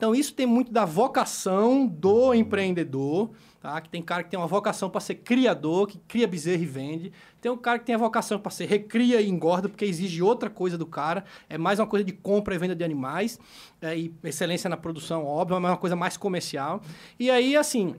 [0.00, 3.78] Então isso tem muito da vocação do empreendedor, tá?
[3.82, 7.12] Que tem cara que tem uma vocação para ser criador, que cria bezerro e vende.
[7.38, 10.48] Tem um cara que tem a vocação para ser recria e engorda, porque exige outra
[10.48, 11.22] coisa do cara.
[11.50, 13.38] É mais uma coisa de compra e venda de animais.
[13.82, 16.80] é, e excelência na produção, óbvio, mas é uma coisa mais comercial.
[17.18, 17.94] E aí, assim,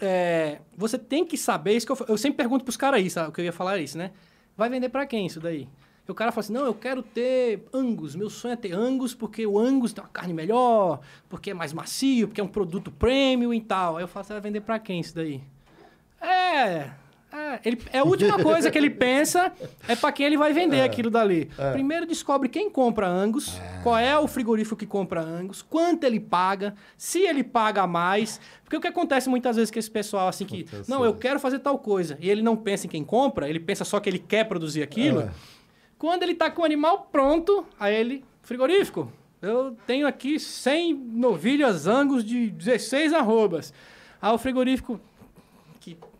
[0.00, 3.32] é, você tem que saber, isso que eu, eu sempre pergunto pros caras isso, o
[3.32, 4.12] que eu ia falar isso, né?
[4.56, 5.68] Vai vender para quem isso daí?
[6.06, 9.12] E o cara fala assim, não, eu quero ter Angus, meu sonho é ter Angus
[9.14, 12.92] porque o Angus tem uma carne melhor, porque é mais macio, porque é um produto
[12.92, 13.96] premium e tal.
[13.96, 15.42] Aí eu falo, você vai vender para quem isso daí?
[16.20, 16.92] É,
[17.32, 19.52] é, ele, é a última coisa que ele pensa
[19.86, 21.50] é para quem ele vai vender aquilo dali.
[21.72, 26.74] Primeiro descobre quem compra Angus, qual é o frigorífico que compra Angus, quanto ele paga,
[26.96, 28.40] se ele paga mais.
[28.62, 31.38] Porque o que acontece muitas vezes com esse pessoal assim que, Acontece não, eu quero
[31.38, 34.18] fazer tal coisa, e ele não pensa em quem compra, ele pensa só que ele
[34.18, 35.20] quer produzir aquilo.
[35.20, 35.30] É.
[35.98, 41.86] Quando ele tá com o animal pronto, aí ele, frigorífico, eu tenho aqui 100 novilhas
[41.86, 43.72] Angus de 16 arrobas.
[44.20, 45.00] Aí o frigorífico,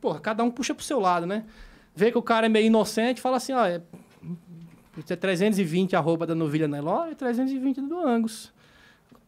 [0.07, 1.45] porra, cada um puxa pro seu lado, né?
[1.93, 3.83] Vê que o cara é meio inocente, fala assim, ó, é,
[4.97, 8.53] isso é 320 arroba da novilha Nelore e 320 do Angus.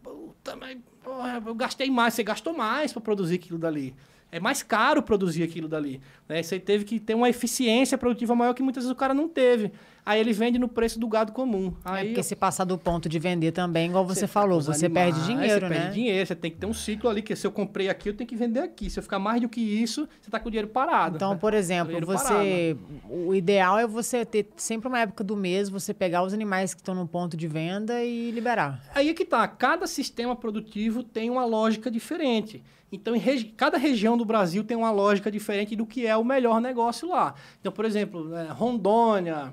[0.04, 3.92] Puta, mas porra, eu gastei mais, você gastou mais para produzir aquilo dali.
[4.30, 6.00] É mais caro produzir aquilo dali.
[6.28, 6.44] Né?
[6.44, 9.72] Você teve que ter uma eficiência produtiva maior que muitas vezes o cara não teve.
[10.08, 11.74] Aí ele vende no preço do gado comum.
[11.84, 14.86] É Aí porque se passar do ponto de vender também, igual você, tá falou, você
[14.86, 15.78] animais, perde dinheiro, você né?
[15.80, 18.14] perde dinheiro, você tem que ter um ciclo ali, que se eu comprei aqui, eu
[18.16, 18.88] tenho que vender aqui.
[18.88, 21.16] Se eu ficar mais do que isso, você tá com o dinheiro parado.
[21.16, 22.74] Então, por exemplo, você.
[23.08, 26.80] O ideal é você ter sempre uma época do mês, você pegar os animais que
[26.80, 28.80] estão no ponto de venda e liberar.
[28.94, 32.62] Aí é que tá, cada sistema produtivo tem uma lógica diferente.
[32.90, 36.58] Então, regi- cada região do Brasil tem uma lógica diferente do que é o melhor
[36.58, 37.34] negócio lá.
[37.60, 39.52] Então, por exemplo, é, Rondônia,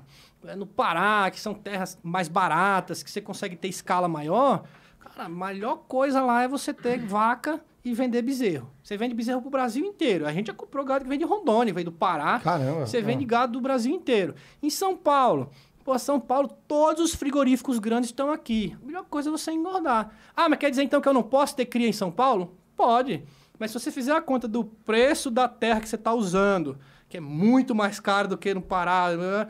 [0.56, 4.64] no Pará, que são terras mais baratas, que você consegue ter escala maior.
[5.00, 8.70] Cara, a melhor coisa lá é você ter vaca e vender bezerro.
[8.82, 10.26] Você vende bezerro pro Brasil inteiro.
[10.26, 12.38] A gente já comprou gado que vem de Rondônia, vem do Pará.
[12.40, 12.86] Caramba.
[12.86, 13.28] Você vende Ah.
[13.28, 14.34] gado do Brasil inteiro.
[14.62, 15.50] Em São Paulo,
[15.84, 18.76] pô, São Paulo, todos os frigoríficos grandes estão aqui.
[18.82, 20.10] A melhor coisa é você engordar.
[20.36, 22.56] Ah, mas quer dizer então que eu não posso ter cria em São Paulo?
[22.76, 23.24] Pode.
[23.58, 26.76] Mas se você fizer a conta do preço da terra que você está usando,
[27.08, 29.48] que é muito mais caro do que no Pará, né,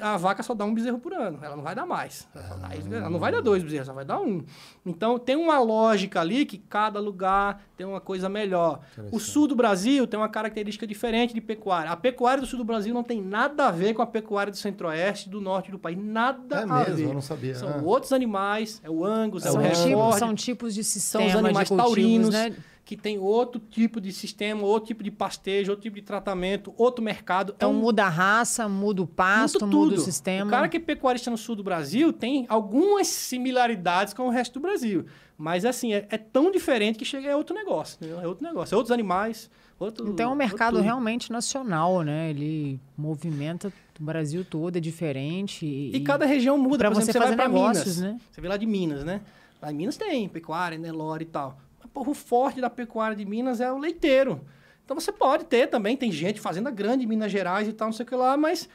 [0.00, 1.38] a vaca só dá um bezerro por ano.
[1.42, 2.26] Ela não vai dar mais.
[2.34, 4.42] Dá- ela não vai dar dois bezerros, ela vai dar um.
[4.84, 8.80] Então tem uma lógica ali que cada lugar tem uma coisa melhor.
[9.12, 11.90] O sul do Brasil tem uma característica diferente de pecuária.
[11.90, 14.56] A pecuária do sul do Brasil não tem nada a ver com a pecuária do
[14.56, 15.98] centro-oeste e do norte do país.
[15.98, 17.04] Nada É a mesmo, ver.
[17.04, 17.54] eu não sabia.
[17.54, 17.82] São Ah.
[17.84, 19.70] outros animais, é o Angus, é São, o Angus.
[19.78, 22.56] tipos, Hereford, são tipos de são sistema os animais de cultivos, taurinos, né?
[22.86, 27.04] Que tem outro tipo de sistema, outro tipo de pastejo, outro tipo de tratamento, outro
[27.04, 27.52] mercado.
[27.56, 30.46] Então é um muda a raça, muda o pasto, muito muda o sistema.
[30.46, 34.54] O cara que é pecuarista no sul do Brasil tem algumas similaridades com o resto
[34.54, 35.04] do Brasil.
[35.36, 37.96] Mas, assim, é, é tão diferente que chega é outro negócio.
[37.96, 38.20] entendeu?
[38.20, 38.72] É outro negócio.
[38.72, 39.50] É outros animais,
[39.80, 40.08] outro...
[40.08, 42.30] Então é um mercado realmente nacional, né?
[42.30, 45.66] Ele movimenta o Brasil todo, é diferente.
[45.66, 46.86] E, E cada região muda.
[46.86, 48.14] exemplo, você vai fazer pra negócios, Minas.
[48.14, 48.20] né?
[48.30, 49.22] Você vê lá de Minas, né?
[49.60, 51.58] Lá em Minas tem pecuária, Nelore e tal.
[52.00, 54.40] O forte da pecuária de Minas é o leiteiro.
[54.84, 57.92] Então você pode ter também, tem gente fazenda grande em Minas Gerais e tal, não
[57.92, 58.68] sei o que lá, mas...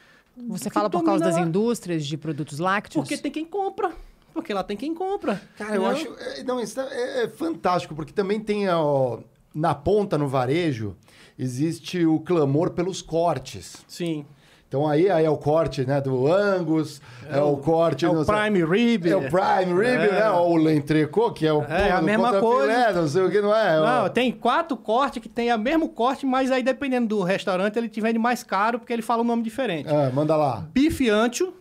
[0.48, 3.02] Você fala por causa das lá- indústrias de produtos lácteos?
[3.06, 3.92] Porque tem quem compra.
[4.32, 5.40] Porque lá tem quem compra.
[5.58, 6.08] Cara, eu acho.
[6.18, 9.18] é, Não, isso é, é fantástico, porque também tem ó,
[9.54, 10.96] na ponta, no varejo,
[11.38, 13.84] existe o clamor pelos cortes.
[13.86, 14.24] Sim.
[14.72, 18.06] Então aí, aí é o corte né, do Angus, é, o, corte...
[18.06, 19.06] É o Prime Rib.
[19.06, 20.12] É o Prime Rib, É.
[20.12, 20.30] né?
[20.30, 22.90] Ou o L'Entrecô, que é o É, a do mesma coisa.
[22.92, 23.78] não sei o que, não é?
[23.78, 27.86] Não, tem quatro cortes que tem o mesmo corte, mas aí dependendo do restaurante, ele
[27.86, 29.90] te vende mais caro porque ele fala um nome diferente.
[29.90, 30.66] ah, manda lá.
[30.72, 31.52] Bife ancho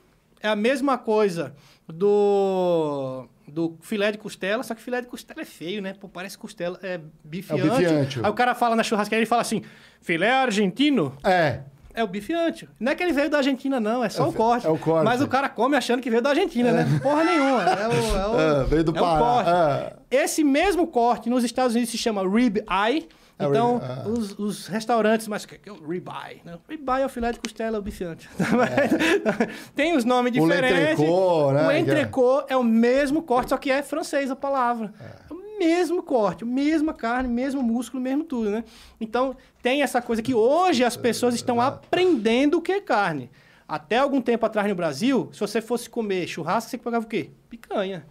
[0.41, 1.53] é a mesma coisa
[1.85, 5.93] do do filé de costela, só que filé de costela é feio, né?
[5.99, 7.93] Pô, parece costela, é bife É bife ancho.
[7.93, 8.19] ancho.
[8.23, 9.61] Aí o cara fala na churrasqueira, ele fala assim,
[10.01, 11.59] filé argentino É,
[11.93, 12.67] é o bife ancho.
[12.79, 14.67] Não é que ele veio da Argentina, não, é só É o corte.
[14.67, 15.05] é o corte.
[15.05, 16.85] Mas o cara come achando que veio da Argentina, né?
[17.01, 17.63] Porra nenhuma.
[17.63, 19.19] É o, é o- Ah, veio do é o Pará.
[19.19, 19.49] corte.
[19.49, 19.93] Ah.
[20.09, 23.07] Esse mesmo corte nos Estados Unidos se chama rib eye.
[23.39, 24.07] É, Então, ah.
[24.07, 26.41] os, os restaurantes, mas que que é o rib eye?
[26.45, 26.53] Né?
[26.69, 28.29] Rib eye é o filé de costela, é o bife ancho.
[29.75, 30.39] Tem os nomes É.
[30.39, 30.77] O diferentes.
[30.99, 34.93] l'entrecô, né, O é- entrecô é o mesmo corte, só que é francês a palavra.
[35.29, 38.63] É o mesmo corte, mesma carne, mesmo músculo, mesmo tudo, né?
[38.99, 43.29] Então, tem essa coisa que hoje as pessoas estão aprendendo o que é carne.
[43.67, 47.29] Até algum tempo atrás no Brasil, se você fosse comer churrasco, você pegava o quê?
[47.49, 48.05] Picanha.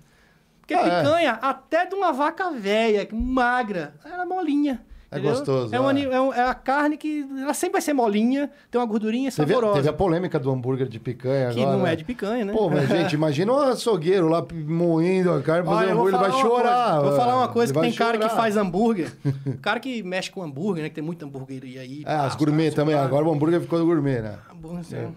[0.61, 1.03] Porque Ah, é.
[1.03, 4.87] picanha, até de uma vaca velha, magra, era molinha.
[5.12, 5.35] É entendeu?
[5.37, 6.03] gostoso, É, um é.
[6.03, 9.53] é um- é a carne que ela sempre vai ser molinha, tem uma gordurinha Teve,
[9.53, 9.74] saborosa.
[9.74, 11.77] teve a polêmica do hambúrguer de picanha que agora.
[11.77, 11.97] não é né?
[11.97, 12.53] de picanha, né?
[12.53, 16.91] Pô, mas gente, imagina um açougueiro lá moendo a carne, fazendo hambúrguer, ele vai chorar.
[17.01, 17.09] coisa.
[17.11, 18.37] Vou falar uma coisa, que tem cara que chorar.
[18.37, 19.12] faz hambúrguer.
[19.47, 20.89] o cara que mexe com hambúrguer, né?
[20.89, 22.05] Que tem muito hambúrgueria aí.
[22.07, 22.95] É, as gourmet também.
[22.95, 23.03] lá.
[23.05, 24.35] Agora o hambúrguer ficou gourmet, né?
[24.53, 25.11] Hambúrguer, sei lá.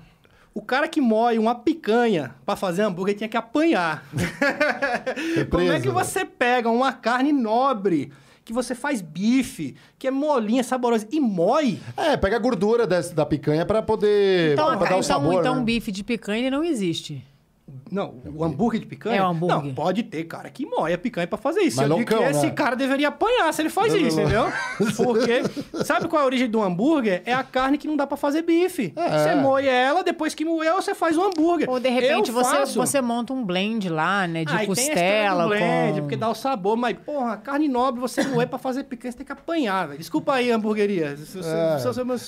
[0.56, 4.04] O cara que moe uma picanha pra fazer hambúrguer tinha que apanhar.
[5.50, 5.94] Como é que preso.
[5.94, 8.12] você pega uma carne nobre,
[8.46, 11.80] que você faz bife, que é molinha, saborosa, e moe?
[11.96, 15.36] É, pega a gordura dessa, da picanha pra poder Então, pra dar o então, sabor,
[15.40, 15.64] então né?
[15.64, 17.24] bife de picanha ele não existe.
[17.92, 19.18] Não, o hambúrguer de picanha?
[19.18, 19.64] É, o hambúrguer.
[19.64, 21.78] Não, pode ter cara que moe a picanha pra fazer isso.
[21.78, 22.52] Mas Eu não digo que esse né?
[22.52, 24.52] cara deveria apanhar se ele faz Não, isso, não, entendeu?
[24.98, 25.44] Porque,
[25.86, 27.22] sabe qual é a origem do hambúrguer?
[27.26, 28.94] É a carne que não dá pra fazer bife.
[28.96, 29.10] É.
[29.20, 31.70] Você moe ela, depois que moeu, você faz um hambúrguer.
[31.70, 32.80] Ou de repente Eu você, faço.
[32.80, 34.44] você monta um blend lá, né?
[34.46, 36.02] De Aí tem costela do blend, com...
[36.02, 39.26] porque dá o sabor, mas, porra, carne nobre, você moer pra fazer picanha, você tem
[39.26, 40.00] que apanhar, velho.
[40.00, 41.78] Desculpa aí, se- É.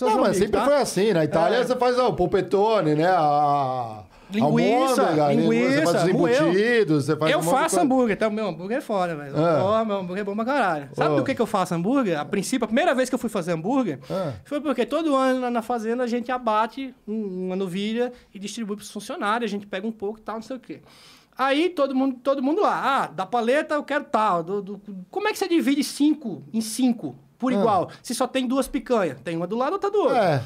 [0.02, 0.66] Não, mas se- sempre tá?
[0.66, 1.14] foi assim.
[1.14, 1.64] Na Itália É.
[1.64, 3.08] você faz o polpetone, né?
[3.08, 4.04] A...
[4.36, 6.50] Linguiça, almôndega, linguiça, moeu.
[6.50, 8.28] embutidos, você faz Eu um faço hambúrguer, tá?
[8.28, 9.34] O meu hambúrguer é foda, velho.
[9.38, 9.64] Ah.
[9.64, 10.90] Ó, meu hambúrguer é bom pra caralho.
[10.94, 11.18] Sabe Oh.
[11.18, 12.20] do que, que eu faço hambúrguer?
[12.20, 14.34] A princípio, a primeira vez que eu fui fazer hambúrguer Ah.
[14.44, 18.92] foi porque todo ano na- fazenda a gente abate um- uma novilha e distribui pros
[18.92, 20.82] funcionários, a gente pega um pouco e tal, não sei o quê.
[21.38, 24.42] Aí todo mundo, todo mundo lá, ah, da paleta eu quero tal.
[24.44, 24.82] do- do-
[25.12, 27.56] como é que você divide cinco em cinco por Ah.
[27.56, 27.90] igual?
[28.02, 30.16] Se só tem duas picanhas, tem uma do lado, outra do outro.
[30.16, 30.42] É.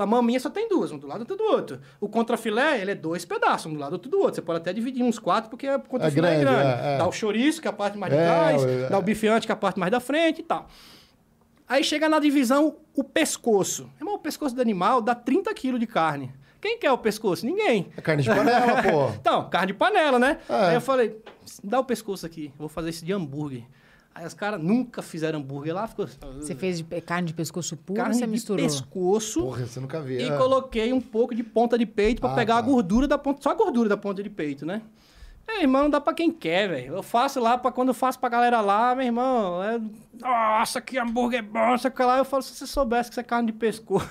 [0.00, 1.80] A maminha só tem duas, um do lado e outro do outro.
[2.00, 4.34] O contrafilé, ele é dois pedaços, um do lado e outro do outro.
[4.36, 6.82] Você pode até dividir uns quatro, porque o contrafilé é grande, grande.
[6.82, 6.98] é, é.
[6.98, 8.88] Dá o chouriço, que é a parte mais de É, trás, é.
[8.88, 10.66] dá o bifiante, que é a parte mais da frente e tal.
[11.68, 13.88] Aí chega na divisão o pescoço.
[13.98, 16.32] Irmão, o pescoço do animal dá 30 quilos de carne.
[16.60, 17.46] Quem quer o pescoço?
[17.46, 17.86] Ninguém.
[17.96, 19.08] É carne de panela, pô.
[19.20, 20.38] Então, carne de panela, né?
[20.48, 20.54] É.
[20.54, 21.16] Aí eu falei,
[21.62, 23.62] dá o pescoço aqui, eu vou fazer isso de hambúrguer.
[24.14, 26.06] Aí os caras nunca fizeram hambúrguer lá, ficou...
[26.40, 28.64] Você fez de carne de pescoço puro ou carne você de misturou?
[28.66, 30.18] pescoço Porra, você nunca viu.
[30.20, 30.36] e é.
[30.36, 32.58] coloquei um pouco de ponta de peito pra Ah, pegar tá.
[32.58, 34.82] a gordura da ponta, só a gordura da ponta de peito, né?
[35.46, 36.94] É, irmão, dá pra quem quer, velho.
[36.94, 39.80] Eu faço lá, pra, quando eu faço pra galera lá, meu irmão, é...
[40.20, 42.18] Nossa, que hambúrguer bom, sei que lá.
[42.18, 44.06] Eu falo, se você soubesse que isso é carne de pescoço.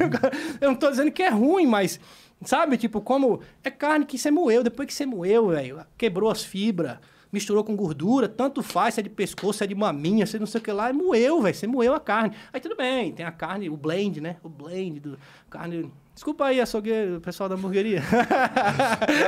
[0.60, 1.98] Eu não tô dizendo que é ruim, mas...
[2.44, 3.40] Sabe, tipo, como...
[3.62, 6.98] É carne que você moeu, depois que você moeu, velho, quebrou as fibras,
[7.34, 10.38] misturou com gordura, tanto faz, se é de pescoço, se é de maminha, se é
[10.40, 12.34] não sei o que lá, e moeu, velho, você moeu a carne.
[12.52, 14.36] Aí tudo bem, tem a carne, o blend, né?
[14.42, 15.18] O blend do
[15.50, 15.90] carne...
[16.14, 18.00] Desculpa aí, açougueiro, pessoal da hamburgueria.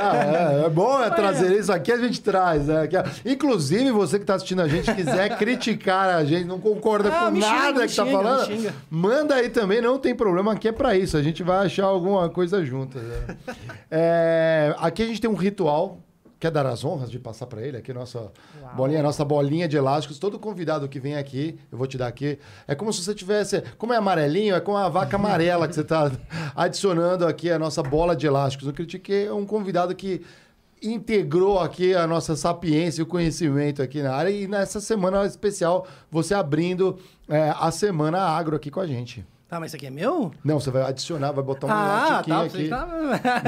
[0.01, 2.67] Ah, é, é bom é trazer isso aqui, a gente traz.
[2.67, 2.87] Né?
[2.87, 7.29] Que- Inclusive, você que está assistindo a gente, quiser criticar a gente, não concorda Ah,
[7.29, 8.73] com xinga, nada que tá xinga, me falando, xinga.
[8.89, 11.17] manda aí também, não tem problema, aqui é para isso.
[11.17, 12.97] A gente vai achar alguma coisa junto.
[12.97, 13.35] né?
[13.91, 15.99] É, aqui a gente tem um ritual.
[16.39, 18.31] Quer dar as honras de passar para ele aqui, nossa
[18.75, 20.19] bolinha, nossa bolinha de elásticos.
[20.19, 22.37] Todo convidado que vem aqui, eu vou te dar aqui,
[22.67, 25.81] é como se você tivesse, como é amarelinho, é como a vaca amarela que você
[25.81, 26.11] está
[26.55, 28.67] adicionando aqui a nossa bola de elásticos.
[28.67, 30.21] Eu critiquei é um convidado que
[30.81, 34.29] integrou aqui a nossa sapiência e o conhecimento aqui na área.
[34.29, 39.25] E nessa semana especial, você abrindo é, a Semana Agro aqui com a gente.
[39.49, 40.31] Tá, mas isso aqui é meu?
[40.43, 42.41] Não, você vai adicionar, vai botar um ah, tá.
[42.41, 42.67] aqui.
[42.67, 42.85] Tá...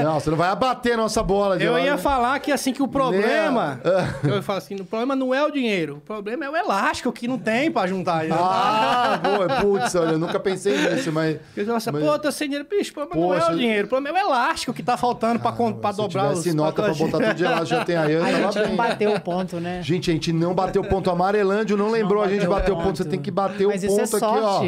[0.02, 1.98] Não, você não vai abater a nossa bola de Eu lá, ia né?
[1.98, 3.78] falar que assim que o problema.
[4.24, 7.28] eu falo assim, o problema não é o dinheiro, o problema é o elástico que
[7.28, 8.24] não tem pra juntar.
[8.32, 9.48] Ah, boa.
[9.60, 11.36] Putz, olha, eu nunca pensei nisso, mas...
[11.36, 12.66] Porque você fala, mas- pô, tô sem dinheiro.
[12.70, 15.38] Bicho, o problema não é o dinheiro, o problema é o elástico que tá faltando
[15.38, 18.16] pra, con- pra Se dobrar os nota pra botar tudo de lá, já tem aí,
[18.16, 18.76] A gente não bem.
[18.76, 19.82] bateu o ponto, né?
[19.82, 21.10] Gente, a gente não bateu ponto.
[21.10, 22.86] Amarelândio não lembrou a gente bateu bateu ponto.
[22.86, 22.96] ponto.
[22.98, 24.62] Você tem que bater o é ponto aqui, ó.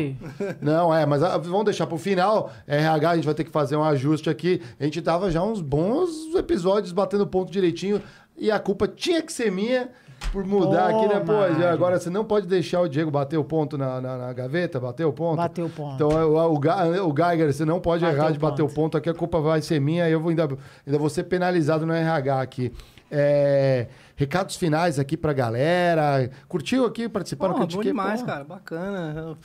[0.60, 2.51] Não, é, mas ah, vamos deixar pro final.
[2.66, 4.61] RH, a gente vai ter que fazer um ajuste aqui.
[4.78, 8.03] A gente tava já uns bons episódios batendo ponto direitinho
[8.36, 9.90] e a culpa tinha que ser minha
[10.31, 11.20] por mudar Pô, aqui, né?
[11.20, 14.78] Pô, agora você não pode deixar o Diego bater o ponto na, na, na gaveta,
[14.78, 15.36] bater o ponto.
[15.36, 15.94] Bateu o ponto.
[15.94, 18.74] Então, o, o, o Geiger, você não pode Bateu errar o de bater o ponto.
[18.74, 20.49] ponto aqui, a culpa vai ser minha e eu vou ainda,
[20.86, 22.73] ainda vou ser penalizado no RH aqui.
[23.15, 26.31] É, recados finais aqui pra galera.
[26.49, 28.27] Curtiu aqui, participar Pô, do bom demais, Pô.
[28.27, 28.44] cara.
[28.44, 29.36] Bacana.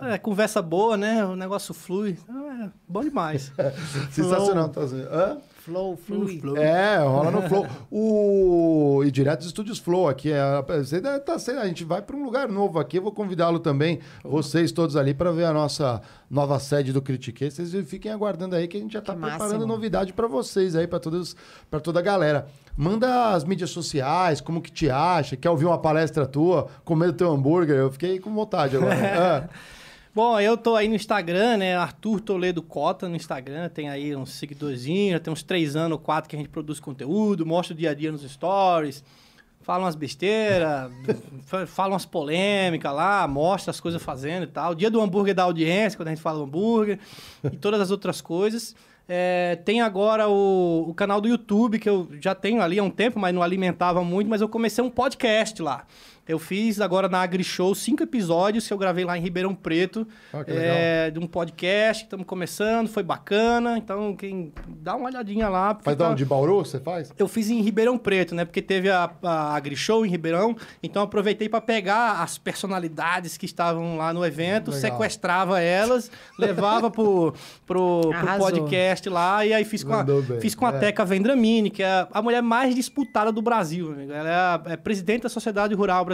[0.00, 1.24] É conversa boa, né?
[1.24, 2.16] O negócio flui.
[2.22, 3.52] Então, É bom demais.
[4.10, 4.68] Sensacional.
[4.68, 4.82] Tá...
[4.82, 5.38] Hã?
[5.62, 6.40] Flow, flui.
[6.40, 6.56] Flow.
[6.56, 7.66] É, rola no Flow.
[7.90, 9.04] O...
[9.04, 10.32] E direto dos estúdios Flow aqui.
[10.32, 10.62] É...
[10.78, 11.60] Você deve tá sendo...
[11.60, 12.98] A gente vai para um lugar novo aqui.
[12.98, 17.50] Eu vou convidá-lo também, vocês todos ali, para ver a nossa nova sede do Critique.
[17.50, 19.66] Vocês fiquem aguardando aí que a gente já está preparando máximo.
[19.66, 21.36] novidade para vocês aí, para todos,
[21.70, 22.46] para toda a galera.
[22.76, 27.30] Manda as mídias sociais, como que te acha, quer ouvir uma palestra tua, comer teu
[27.30, 27.76] hambúrguer.
[27.76, 28.92] Eu fiquei com vontade agora.
[29.02, 29.81] É.
[30.14, 31.74] Bom, eu tô aí no Instagram, né?
[31.74, 33.68] Arthur Toledo Cota no Instagram.
[33.70, 35.12] Tem aí uns seguidorzinhos.
[35.12, 37.94] Já tem uns três anos, quatro que a gente produz conteúdo, mostra o dia a
[37.94, 39.02] dia nos stories.
[39.62, 40.90] Fala umas besteiras,
[41.46, 44.74] fa- fala umas polêmicas lá, mostra as coisas fazendo e tal.
[44.74, 46.98] Dia do hambúrguer da audiência, quando a gente fala hambúrguer.
[47.44, 48.74] e todas as outras coisas.
[49.08, 52.90] É, tem agora o, o canal do YouTube, que eu já tenho ali há um
[52.90, 55.84] tempo, mas não alimentava muito, mas eu comecei um podcast lá.
[56.26, 60.06] Eu fiz agora na AgriShow cinco episódios que eu gravei lá em Ribeirão Preto.
[60.32, 63.76] Ah, que é, de um podcast, estamos começando, foi bacana.
[63.76, 65.76] Então, quem dá uma olhadinha lá.
[65.82, 66.18] Faz tá- onde?
[66.18, 67.12] De Bauru você faz?
[67.18, 68.44] eu fiz em Ribeirão Preto, né?
[68.44, 73.96] Porque teve a, a AgriShow em Ribeirão, então aproveitei para pegar as personalidades que estavam
[73.96, 74.80] lá no evento, Legal.
[74.80, 76.08] sequestrava elas,
[76.38, 77.34] levava pro,
[77.66, 80.78] pro, pro podcast lá, e aí fiz com a, Mandou bem, fiz com a é.
[80.78, 84.12] Teca Vendramini, que é a mulher mais disputada do Brasil, amigo.
[84.12, 86.11] Ela é, a- é presidente da Sociedade Rural Brasileira,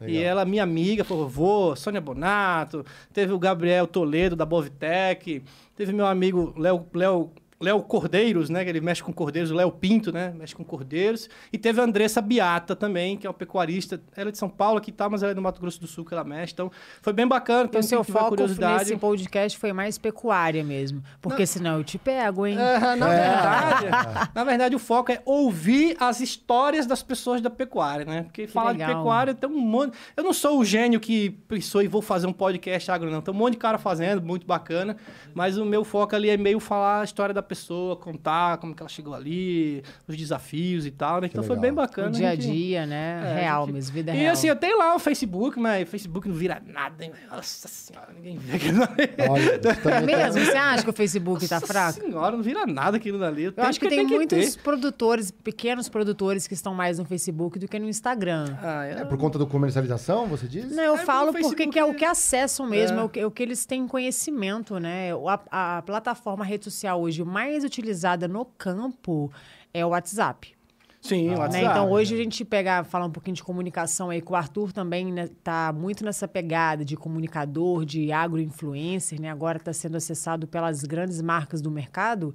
[0.00, 0.22] e Legal.
[0.22, 5.42] ela é minha amiga, por favor, Sônia Bonato, teve o Gabriel Toledo, da Bovitec,
[5.76, 7.30] teve meu amigo Léo...
[7.60, 8.64] Léo Cordeiros, né?
[8.64, 10.32] Que ele mexe com cordeiros, o Léo Pinto, né?
[10.36, 11.28] Mexe com cordeiros.
[11.52, 14.00] E teve a Andressa Beata também, que é uma pecuarista.
[14.16, 16.04] Ela é de São Paulo aqui tá, mas ela é do Mato Grosso do Sul
[16.04, 16.52] que ela mexe.
[16.52, 16.70] Então,
[17.00, 17.64] foi bem bacana.
[17.64, 21.02] Então, Então, seu foco nesse podcast foi mais pecuária mesmo.
[21.20, 22.56] Porque senão eu te pego, hein?
[22.58, 23.20] Ah, na, É.
[23.30, 28.22] verdade, na verdade, o foco é ouvir as histórias das pessoas da pecuária, né?
[28.24, 28.96] Porque falar de legal.
[28.96, 29.96] pecuária tem um monte.
[30.16, 33.20] Eu não sou o gênio que pensou e vou fazer um podcast agro, não.
[33.22, 34.96] Tem um monte de cara fazendo, muito bacana.
[35.32, 38.82] Mas o meu foco ali é meio falar a história da pessoa, contar como que
[38.82, 41.28] ela chegou ali, os desafios e tal, né?
[41.30, 41.62] Então foi legal.
[41.62, 42.08] bem bacana.
[42.08, 43.22] O dia a gente- dia, né?
[43.24, 44.32] É, real gente- mesmo, vida e real.
[44.32, 47.12] assim, eu tenho lá o Facebook, mas o Facebook não vira nada, hein?
[47.30, 49.30] Nossa senhora, ninguém vê aquilo ali.
[49.30, 50.44] Olha, É também mesmo?
[50.44, 52.00] Você acha que o Facebook tá Nossa fraco?
[52.00, 53.44] senhora, não vira nada aquilo dali.
[53.44, 54.62] Eu acho que tem, que muitos ter.
[54.62, 58.56] produtores, pequenos produtores que estão mais no Facebook do que no Instagram.
[58.62, 60.70] Ah, É por conta do comercialização, você diz?
[60.70, 63.00] Não, eu É, falo porque que é o que acessam mesmo, É.
[63.00, 65.10] é, o, que, é o que eles têm conhecimento, né?
[65.50, 69.32] A, a plataforma a rede social hoje mais utilizada no campo
[69.72, 70.54] é o WhatsApp.
[71.00, 71.36] Sim, o né?
[71.38, 71.64] WhatsApp.
[71.66, 75.12] Então hoje a gente pegar, falar um pouquinho de comunicação aí, que o Arthur também
[75.12, 79.28] né, tá muito nessa pegada de comunicador, de agroinfluencer, né?
[79.30, 82.34] Agora está sendo acessado pelas grandes marcas do mercado.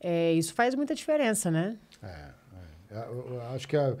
[0.00, 1.76] É, isso faz muita diferença, né?
[2.90, 3.96] Eu- eu acho que a-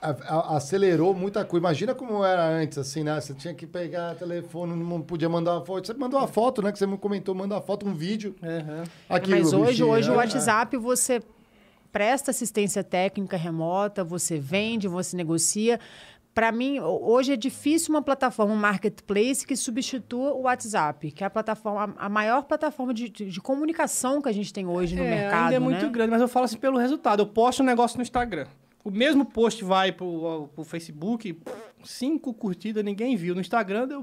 [0.00, 1.60] acelerou muita coisa.
[1.62, 3.20] Imagina como era antes, assim, né?
[3.20, 5.86] Você tinha que pegar telefone, não podia mandar uma foto.
[5.86, 6.70] Você mandou uma foto, né?
[6.72, 8.34] Que você me comentou, manda uma foto, um vídeo.
[8.42, 8.84] Aham.
[9.08, 10.16] Aqui, Mas o hoje, bichinho, hoje o é.
[10.16, 11.20] WhatsApp você
[11.90, 15.80] presta assistência técnica remota, você vende, você negocia.
[16.34, 21.24] Para mim, ho- hoje é difícil uma plataforma, um marketplace que substitua o WhatsApp, que
[21.24, 24.94] é a plataforma, a maior plataforma de, de- de comunicação que a gente tem hoje
[24.94, 25.90] no É, mercado, ainda é muito né?
[25.90, 27.20] grande, mas eu falo assim pelo resultado.
[27.22, 28.46] Eu posto um negócio no Instagram.
[28.88, 31.38] O mesmo post vai pro, pro Facebook,
[31.84, 33.34] cinco curtidas, ninguém viu.
[33.34, 34.02] No Instagram deu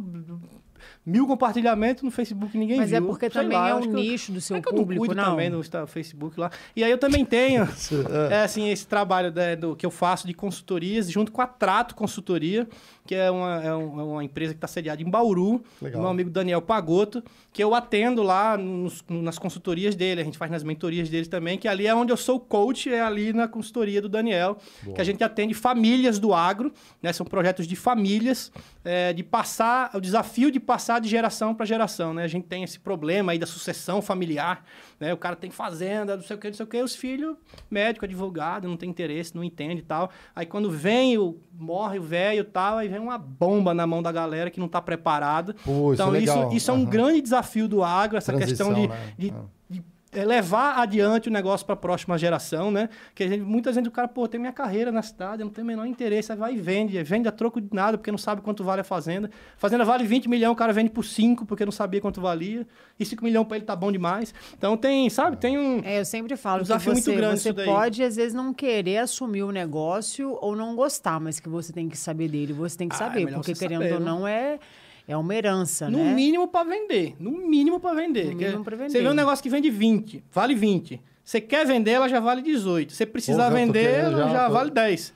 [1.05, 2.97] mil compartilhamentos, no Facebook ninguém Mas viu.
[2.97, 5.13] é porque Sei também lá, é um eu- nicho do seu é que eu público,
[5.13, 6.49] não também no Facebook lá.
[6.75, 7.61] E aí eu também tenho,
[8.31, 11.93] é, assim, esse trabalho né, do, que eu faço de consultorias junto com a Trato
[11.95, 12.67] Consultoria,
[13.05, 16.01] que é uma, é um- é uma empresa que está sediada em Bauru, Legal.
[16.01, 17.23] meu amigo Daniel Pagotto,
[17.53, 21.57] que eu atendo lá nos- nas consultorias dele, a gente faz nas mentorias dele também,
[21.57, 24.57] que ali é onde eu sou coach, é ali na consultoria do Daniel,
[24.95, 27.13] que a gente atende famílias do agro, né?
[27.13, 28.51] São projetos de famílias,
[28.83, 32.23] é, de passar, o desafio de passar de geração para geração, né?
[32.23, 34.63] A gente tem esse problema aí da sucessão familiar,
[34.99, 35.13] né?
[35.13, 37.35] O cara tem fazenda, não sei o que, não sei o que, os filhos,
[37.69, 40.09] médico, advogado, não tem interesse, não entende e tal.
[40.35, 44.01] Aí quando vem, o, morre o velho e tal, aí vem uma bomba na mão
[44.01, 45.55] da galera que não está preparada.
[45.63, 46.89] Pô, isso então é isso, isso é um Aham.
[46.89, 49.13] grande desafio do agro, essa Transição, questão de, né?
[49.17, 49.55] de Ah.
[49.69, 49.83] de, é,
[50.23, 52.89] levar adiante o negócio para a próxima geração, né?
[53.13, 55.65] Que gente, muita gente, o cara, pô, tem minha carreira na cidade, eu não tenho
[55.65, 58.41] o menor interesse, aí vai e vende, vende a troco de nada, porque não sabe
[58.41, 59.29] quanto vale a fazenda.
[59.57, 62.65] Fazenda vale 20 milhões, o cara vende por 5, porque não sabia quanto valia,
[62.99, 64.33] e 5 milhões para ele tá bom demais.
[64.57, 65.81] Então tem, sabe, tem um...
[65.83, 68.53] É, eu sempre falo Um que desafio você, muito grande você pode, às vezes, não
[68.53, 72.77] querer assumir o negócio ou não gostar, mas que você tem que saber dele, você
[72.77, 74.05] tem que Ah, é saber, melhor porque querendo saber, ou né?
[74.05, 74.59] não é,
[75.07, 76.13] é uma herança, No né?
[76.13, 77.15] mínimo para vender.
[77.19, 78.25] No mínimo para vender.
[78.25, 78.89] No mínimo pra vender.
[78.91, 81.01] Você vê um negócio que vende 20, vale 20.
[81.23, 82.93] Você quer vender, ela já vale 18.
[82.93, 85.13] Se precisar vender, querendo ela já, já tô- vale 10.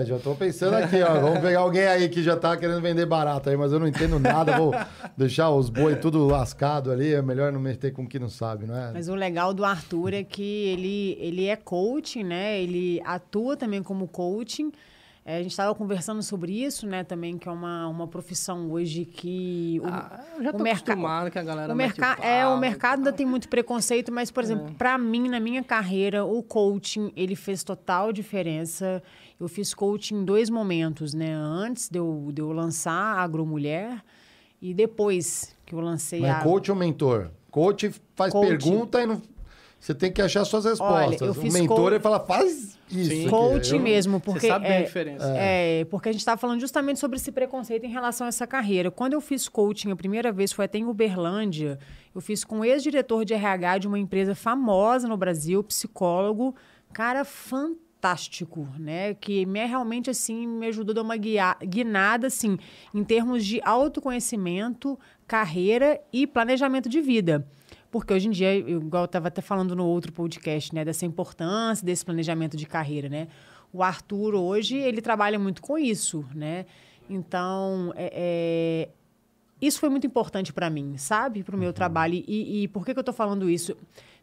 [0.00, 1.20] É, já tô pensando aqui, ó.
[1.20, 4.18] Vamos pegar alguém aí que já tá querendo vender barato aí, mas eu não entendo
[4.18, 4.56] nada.
[4.58, 4.72] Vou
[5.16, 7.12] deixar os boi tudo lascado ali.
[7.14, 8.90] É melhor não meter com o que não sabe, não é?
[8.92, 12.60] Mas o legal do Arthur é que ele, ele é coaching, né?
[12.60, 14.72] Ele atua também como coaching.
[15.24, 17.04] É, a gente estava conversando sobre isso, né?
[17.04, 20.92] Também que é uma, uma profissão hoje que o, Ah, eu já o tô merca-
[20.92, 24.10] acostumado que a galera o, mete merca pau é, o mercado ainda tem muito preconceito,
[24.10, 29.02] mas, por exemplo, para mim, na minha carreira, o coaching, ele fez total diferença.
[29.38, 31.32] Eu fiz coaching em dois momentos, né?
[31.34, 34.02] Antes de eu, de eu lançar a Agromulher
[34.60, 36.42] e depois que eu lancei Mas a...
[36.42, 37.30] coach ou mentor?
[37.50, 38.48] Coach faz Coach.
[38.48, 39.20] pergunta e não...
[39.80, 41.20] você tem que achar suas respostas.
[41.22, 43.10] eu o fiz mentor, co- ele fala, faz isso.
[43.10, 43.28] Sim.
[43.30, 44.40] Coaching Eu- mesmo, porque...
[44.40, 45.24] Você sabe é, a diferença.
[45.36, 48.90] É, porque a gente estava falando justamente sobre esse preconceito em relação a essa carreira.
[48.90, 51.78] Quando eu fiz coaching a primeira vez, foi até em Uberlândia,
[52.14, 56.54] eu fiz com o ex-diretor de RH de uma empresa famosa no Brasil, psicólogo,
[56.92, 59.14] cara fantástico, né?
[59.14, 62.58] Que me realmente, assim, me ajudou a dar uma guia- guinada, assim,
[62.94, 67.46] em termos de autoconhecimento, carreira e planejamento de vida.
[67.90, 71.04] Porque hoje em dia, eu, igual eu estava até falando no outro podcast, né, dessa
[71.04, 73.28] importância desse planejamento de carreira, né?
[73.72, 76.66] O Arthur hoje, ele trabalha muito com isso, né?
[77.08, 78.88] Então, é, é,
[79.60, 81.42] isso foi muito importante para mim, sabe?
[81.42, 82.14] Para o meu trabalho.
[82.26, 83.76] E, e por que, que eu estou falando isso?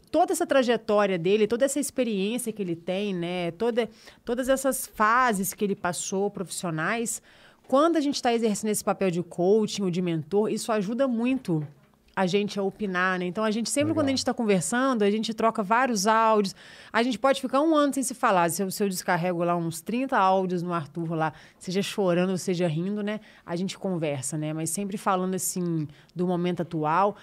[0.09, 3.51] Toda essa trajetória dele, toda essa experiência que ele tem, né?
[3.51, 3.89] Toda,
[4.23, 7.21] todas essas fases que ele passou profissionais,
[7.67, 11.67] quando a gente está exercendo esse papel de coaching ou de mentor, isso ajuda muito
[12.17, 13.25] a gente a opinar, né?
[13.25, 13.97] Então, a gente sempre, Legal.
[13.97, 16.55] quando a gente está conversando, a gente troca vários áudios.
[16.91, 18.49] A gente pode ficar um ano sem se falar.
[18.49, 22.67] Se eu, se eu descarrego lá uns 30 áudios no Arthur lá, seja chorando, seja
[22.67, 23.19] rindo, né?
[23.45, 24.51] A gente conversa, né?
[24.51, 27.15] Mas sempre falando, assim, do momento atual.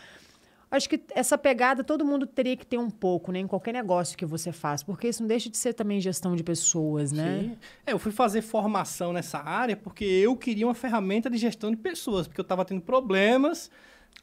[0.70, 3.40] Acho que essa pegada todo mundo teria que ter um pouco, né?
[3.40, 4.84] Em qualquer negócio que você faz.
[4.84, 7.40] Porque isso não deixa de ser também gestão de pessoas, né?
[7.40, 7.58] Sim.
[7.84, 11.76] É, eu fui fazer formação nessa área porque eu queria uma ferramenta de gestão de
[11.76, 13.68] pessoas, porque eu estava tendo problemas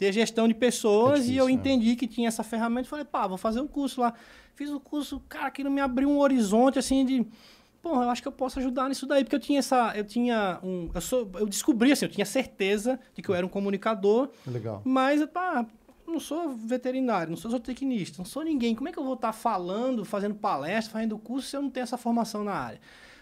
[0.10, 1.52] de gestão de pessoas É difícil, e eu né?
[1.52, 2.88] entendi que tinha essa ferramenta.
[2.90, 4.14] Falei, pá, vou fazer um curso lá.
[4.56, 7.26] Fiz o curso, cara, aquilo me abriu um horizonte assim de.
[7.82, 9.94] Pô, eu acho que eu posso ajudar nisso daí, porque eu tinha essa.
[9.96, 10.90] Eu tinha um.
[10.94, 14.82] Eu, sou, eu descobri, assim, eu tinha certeza de que eu era um comunicador, Legal.
[14.86, 15.66] mas, pá,
[16.08, 18.76] não sou veterinário, não sou zootecnista, não sou ninguém.
[18.76, 21.84] Como é que eu vou estar falando, fazendo palestra, fazendo curso se eu não tenho
[21.84, 22.80] essa formação na área?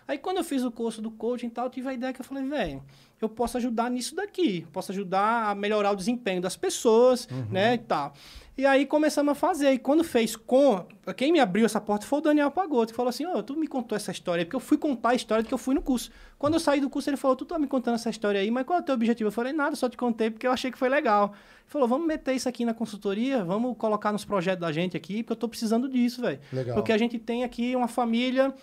[0.07, 2.19] Aí quando eu fiz o curso do coaching e tal, eu tive a ideia que
[2.19, 2.83] eu falei, velho,
[3.21, 7.77] eu posso ajudar nisso daqui, posso ajudar a melhorar o desempenho das pessoas, né, e
[7.79, 8.13] tal.
[8.59, 9.71] E aí começamos a fazer.
[9.71, 10.85] E quando fez com.
[11.15, 13.65] Quem me abriu essa porta foi o Daniel Pagoto, que falou assim: Ô, tu me
[13.67, 16.11] contou essa história porque eu fui contar a história que eu fui no curso.
[16.37, 18.65] Quando eu saí do curso, ele falou: Tu tá me contando essa história aí, mas
[18.65, 19.29] qual é o teu objetivo?
[19.29, 21.27] Eu falei: Nada, só te contei porque eu achei que foi legal.
[21.27, 25.23] Ele falou: Vamos meter isso aqui na consultoria, vamos colocar nos projetos da gente aqui,
[25.23, 26.41] porque eu tô precisando disso, velho.
[26.73, 28.53] Porque a gente tem aqui uma família,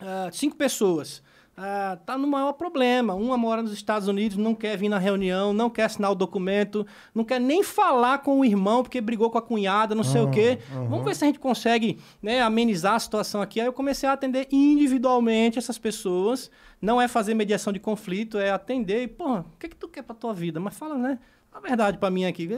[0.00, 1.22] ah, cinco pessoas.
[1.56, 3.14] Ah, tá no maior problema.
[3.14, 6.86] Uma mora nos Estados Unidos, não quer vir na reunião, não quer assinar o documento,
[7.14, 10.30] não quer nem falar com o irmão porque brigou com a cunhada, não sei o
[10.30, 10.58] quê.
[10.88, 13.60] Vamos ver se a gente consegue né, amenizar a situação aqui.
[13.60, 16.50] Aí eu comecei a atender individualmente essas pessoas.
[16.80, 19.02] Não é fazer mediação de conflito, é atender.
[19.02, 20.58] E, porra, o que, que tu quer pra tua vida?
[20.58, 21.18] Mas fala, né?
[21.52, 22.48] A verdade pra mim aqui.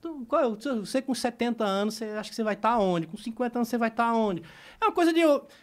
[0.00, 3.06] tu- qual é Você com 70 anos, você acha que você vai estar onde?
[3.08, 4.42] Com 50 anos, você vai estar onde?
[4.80, 5.22] É uma coisa de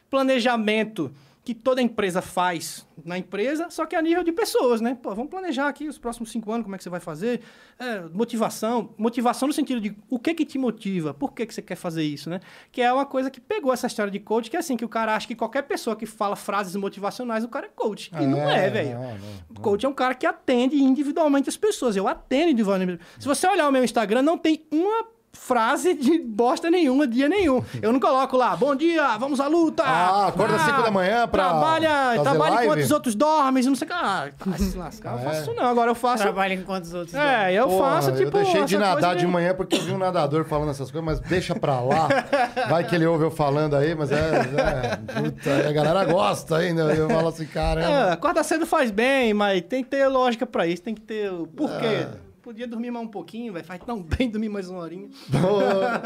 [0.09, 1.11] planejamento
[1.49, 4.95] que toda empresa faz na empresa, só que a nível de pessoas, né?
[5.01, 7.41] Pô, vamos planejar aqui os próximos cinco anos, como é que você vai fazer.
[7.79, 8.93] É, motivação.
[8.99, 11.11] Motivação no sentido de o que que te motiva?
[11.11, 12.39] Por que que você quer fazer isso, né?
[12.71, 14.89] Que é uma coisa que pegou essa história de coach, que é assim, que o
[14.89, 18.11] cara acha que qualquer pessoa que fala frases motivacionais, o cara é coach.
[18.13, 18.99] E não é, velho.
[18.99, 19.17] não,
[19.49, 19.61] não.
[19.63, 21.95] Coach é um cara que atende individualmente as pessoas.
[21.95, 22.99] Eu atendo individualmente.
[23.17, 27.63] Se você olhar o meu Instagram, não tem uma frase de bosta nenhuma, dia nenhum.
[27.81, 29.83] Eu não coloco lá, bom dia, vamos à luta.
[29.83, 32.65] Ah, acorda às cinco da manhã pra Trabalha, fazer trabalha live?
[32.65, 33.95] enquanto os outros dormem, não sei o que.
[33.97, 35.41] Ah, vai se lascar, eu Ah, faço é?
[35.41, 35.63] isso não.
[35.65, 36.23] Agora eu faço...
[36.23, 38.23] Trabalha enquanto os outros É, eu Porra, faço, tipo...
[38.23, 41.19] eu deixei de nadar de manhã porque eu vi um nadador falando essas coisas, mas
[41.19, 42.07] deixa pra lá.
[42.69, 44.15] Vai que ele ouve eu falando aí, mas é.
[44.15, 46.83] é puta, a galera gosta ainda.
[46.93, 47.87] Eu falo assim, caramba.
[47.87, 51.31] É, acordar cedo faz bem, mas tem que ter lógica pra isso, tem que ter
[51.31, 51.85] o porquê.
[51.85, 52.28] É.
[52.49, 55.07] Podia dormir mais um pouquinho, vai faz tão bem dormir mais uma horinha.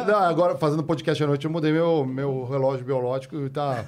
[0.06, 3.86] Não, agora, fazendo podcast à noite, eu mudei meu, meu relógio biológico e tá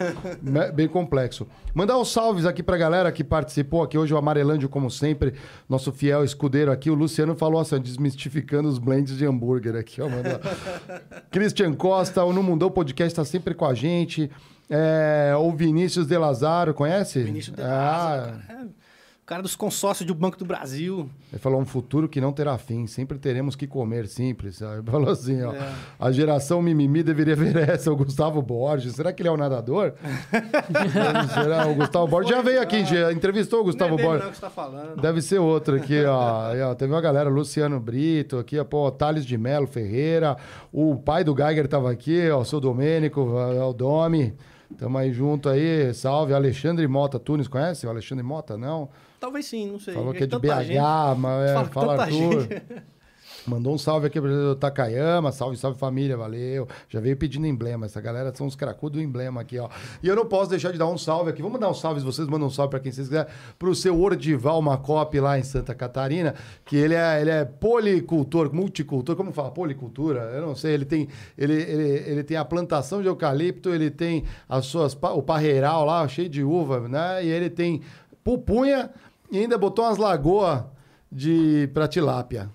[0.74, 1.46] bem complexo.
[1.74, 5.34] Mandar uns salves aqui pra galera que participou aqui hoje, o Amarelândio, como sempre,
[5.68, 6.90] nosso fiel escudeiro aqui.
[6.90, 10.08] O Luciano falou assim, desmistificando os blends de hambúrguer aqui, ó.
[10.08, 10.40] Manda.
[11.30, 14.32] Christian Costa, o No Mundão Podcast tá sempre com a gente.
[14.70, 17.22] É, o Vinícius De Lazaro, conhece?
[17.22, 18.85] Vinícius de Ah, Lázaro, cara.
[19.26, 21.10] É, cara dos consórcios do Banco do Brasil.
[21.32, 24.62] Ele falou um futuro que não terá fim, sempre teremos que comer simples.
[24.62, 25.52] Ele falou assim, ó.
[25.52, 25.74] É.
[26.00, 28.94] A geração mimimi deveria ver essa, o Gustavo Borges.
[28.94, 29.94] Será que ele é um nadador?
[31.34, 31.68] Será?
[31.68, 34.24] O Gustavo Borges já veio aqui, já entrevistou o Gustavo não é Borges.
[34.24, 35.02] não que você tá falando.
[35.02, 36.52] Deve ser outro aqui, ó.
[36.52, 36.76] Aí, ó.
[36.76, 40.38] Teve uma galera, Luciano Brito aqui, ó, pô, Thales de Melo Ferreira.
[40.72, 44.34] O pai do Geiger tava aqui, ó, o seu Domênico, ó, o Domi.
[44.78, 46.34] Tamo aí junto aí, salve.
[46.34, 48.58] Alexandre Mota Tunes, conhece o Alexandre Mota?
[48.58, 48.90] Não?
[49.20, 49.94] Talvez sim, não sei.
[49.94, 50.80] Falou que é de BH, gente.
[51.18, 52.42] mas é, Fala fala, Arthur.
[52.42, 52.64] gente.
[53.48, 56.68] Mandou um salve aqui pro Takayama, salve, salve família, valeu.
[56.90, 59.70] Já veio pedindo emblema, essa galera são os cracudos do emblema aqui, ó.
[60.02, 62.28] E eu não posso deixar de dar um salve aqui, vamos dar um salve, vocês
[62.28, 66.34] mandam um salve pra quem vocês quiserem, pro seu Ordival Macop lá em Santa Catarina,
[66.66, 69.52] que ele é, ele é policultor, multicultor, como fala?
[69.52, 70.22] Policultura?
[70.34, 74.24] Eu não sei, ele tem, ele, ele, ele tem a plantação de eucalipto, ele tem
[74.50, 77.24] as suas, o parreiral lá, cheio de uva, né?
[77.24, 77.82] E ele tem
[78.26, 78.90] pupunha
[79.32, 80.64] e ainda botou umas lagoas
[81.12, 82.50] de pra tilápia.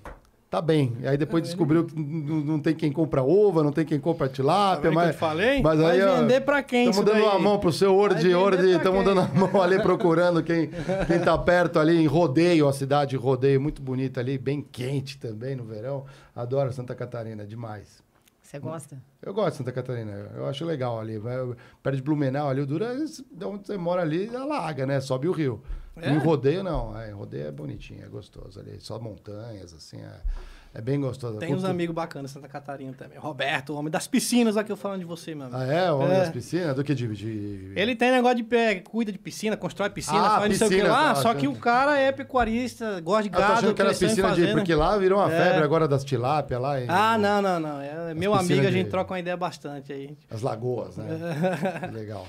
[0.50, 0.96] Tá bem.
[1.00, 4.28] E aí depois descobriu que n- não tem quem compra uva, não tem quem compra
[4.28, 5.06] Tá tilápia, vendo que mas.
[5.06, 5.62] eu te falei?
[5.62, 7.30] Mas Vai aí, ó, vender pra quem Estamos dando daí?
[7.30, 9.14] uma mão pro seu Vai Orde, vender pra estamos quem?
[9.14, 10.68] dando a mão ali procurando quem,
[11.06, 15.18] quem tá perto ali em Rodeio, a cidade de Rodeio, muito bonita ali, bem quente
[15.18, 16.04] também no verão.
[16.34, 18.02] Adoro Santa Catarina, demais.
[18.50, 19.00] Você gosta?
[19.22, 21.18] Eu gosto de Santa Catarina, eu acho legal ali.
[21.18, 21.36] Vai,
[21.80, 25.00] perto de Blumenau ali, o duro é de onde você mora ali, alaga, né?
[25.00, 25.62] Sobe o rio.
[25.94, 26.10] É?
[26.10, 26.98] Em rodeio, não.
[26.98, 28.80] É, em rodeio é bonitinho, é gostoso ali.
[28.80, 30.20] Só montanhas, assim, é,
[30.72, 31.38] é bem gostoso.
[31.38, 33.18] Tem uns amigos bacanas Santa Catarina também.
[33.18, 35.60] Roberto, o homem das piscinas, aqui eu falando de você, meu amigo.
[35.60, 35.90] Ah, é?
[35.92, 36.20] O homem É.
[36.20, 36.76] das piscinas?
[36.76, 37.08] Do que de...
[37.08, 37.72] de...
[37.74, 40.70] Ele tem negócio de pé, cuida de piscina, constrói piscina, Ah, faz não sei o
[40.70, 41.40] que piscina, lá, tá, só tá.
[41.40, 44.46] que o cara é pecuarista, gosta de Eu tô gado, achando que era piscina de...
[44.52, 45.36] Porque lá virou uma É.
[45.44, 46.80] febre agora das tilápia lá.
[46.80, 47.80] em- Ah, não, não, não.
[47.80, 50.16] É meu amigo, a de- gente troca uma ideia bastante aí.
[50.30, 51.06] As lagoas, né?
[51.88, 52.26] Que Legal.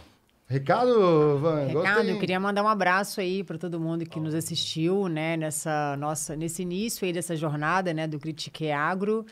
[0.52, 1.65] Recado, Van?
[1.68, 2.11] Recado, Gostei.
[2.11, 6.36] eu queria mandar um abraço aí para todo mundo que nos assistiu, né, nessa nossa,
[6.36, 9.26] nesse início aí dessa jornada, né, do Critique Agro.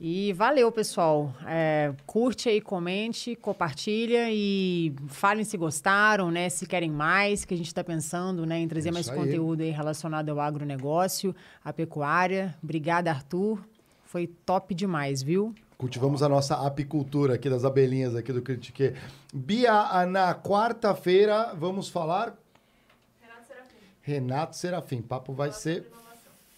[0.00, 1.34] E valeu, pessoal.
[1.46, 7.56] É, curte aí, comente, compartilha e falem se gostaram, né, se querem mais, que a
[7.56, 9.16] gente está pensando, né, em trazer É mais aí.
[9.16, 12.54] conteúdo aí relacionado ao agronegócio, à pecuária.
[12.62, 13.58] Obrigada, Arthur.
[14.02, 15.54] Foi top demais, viu?
[15.78, 18.94] Cultivamos a nossa apicultura aqui das abelhinhas aqui do Critique.
[19.32, 22.36] Bia, na quarta-feira vamos falar...
[24.02, 25.00] Renato Serafim.
[25.02, 25.88] Papo vai ser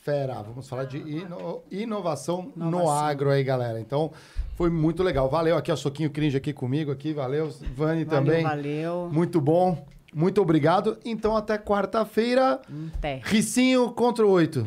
[0.02, 0.40] fera.
[0.40, 3.78] Vamos falar de ino- inovação, no agro aí, galera.
[3.78, 4.10] Então,
[4.56, 5.28] foi muito legal.
[5.28, 7.12] Valeu aqui, ó, Soquinho Cringe aqui comigo aqui.
[7.12, 8.42] Valeu, Vani Valeu, também.
[8.42, 9.10] valeu.
[9.12, 9.84] Muito bom.
[10.14, 10.96] Muito obrigado.
[11.04, 12.62] Então, até quarta-feira.
[13.24, 14.66] Ricinho contra o oito.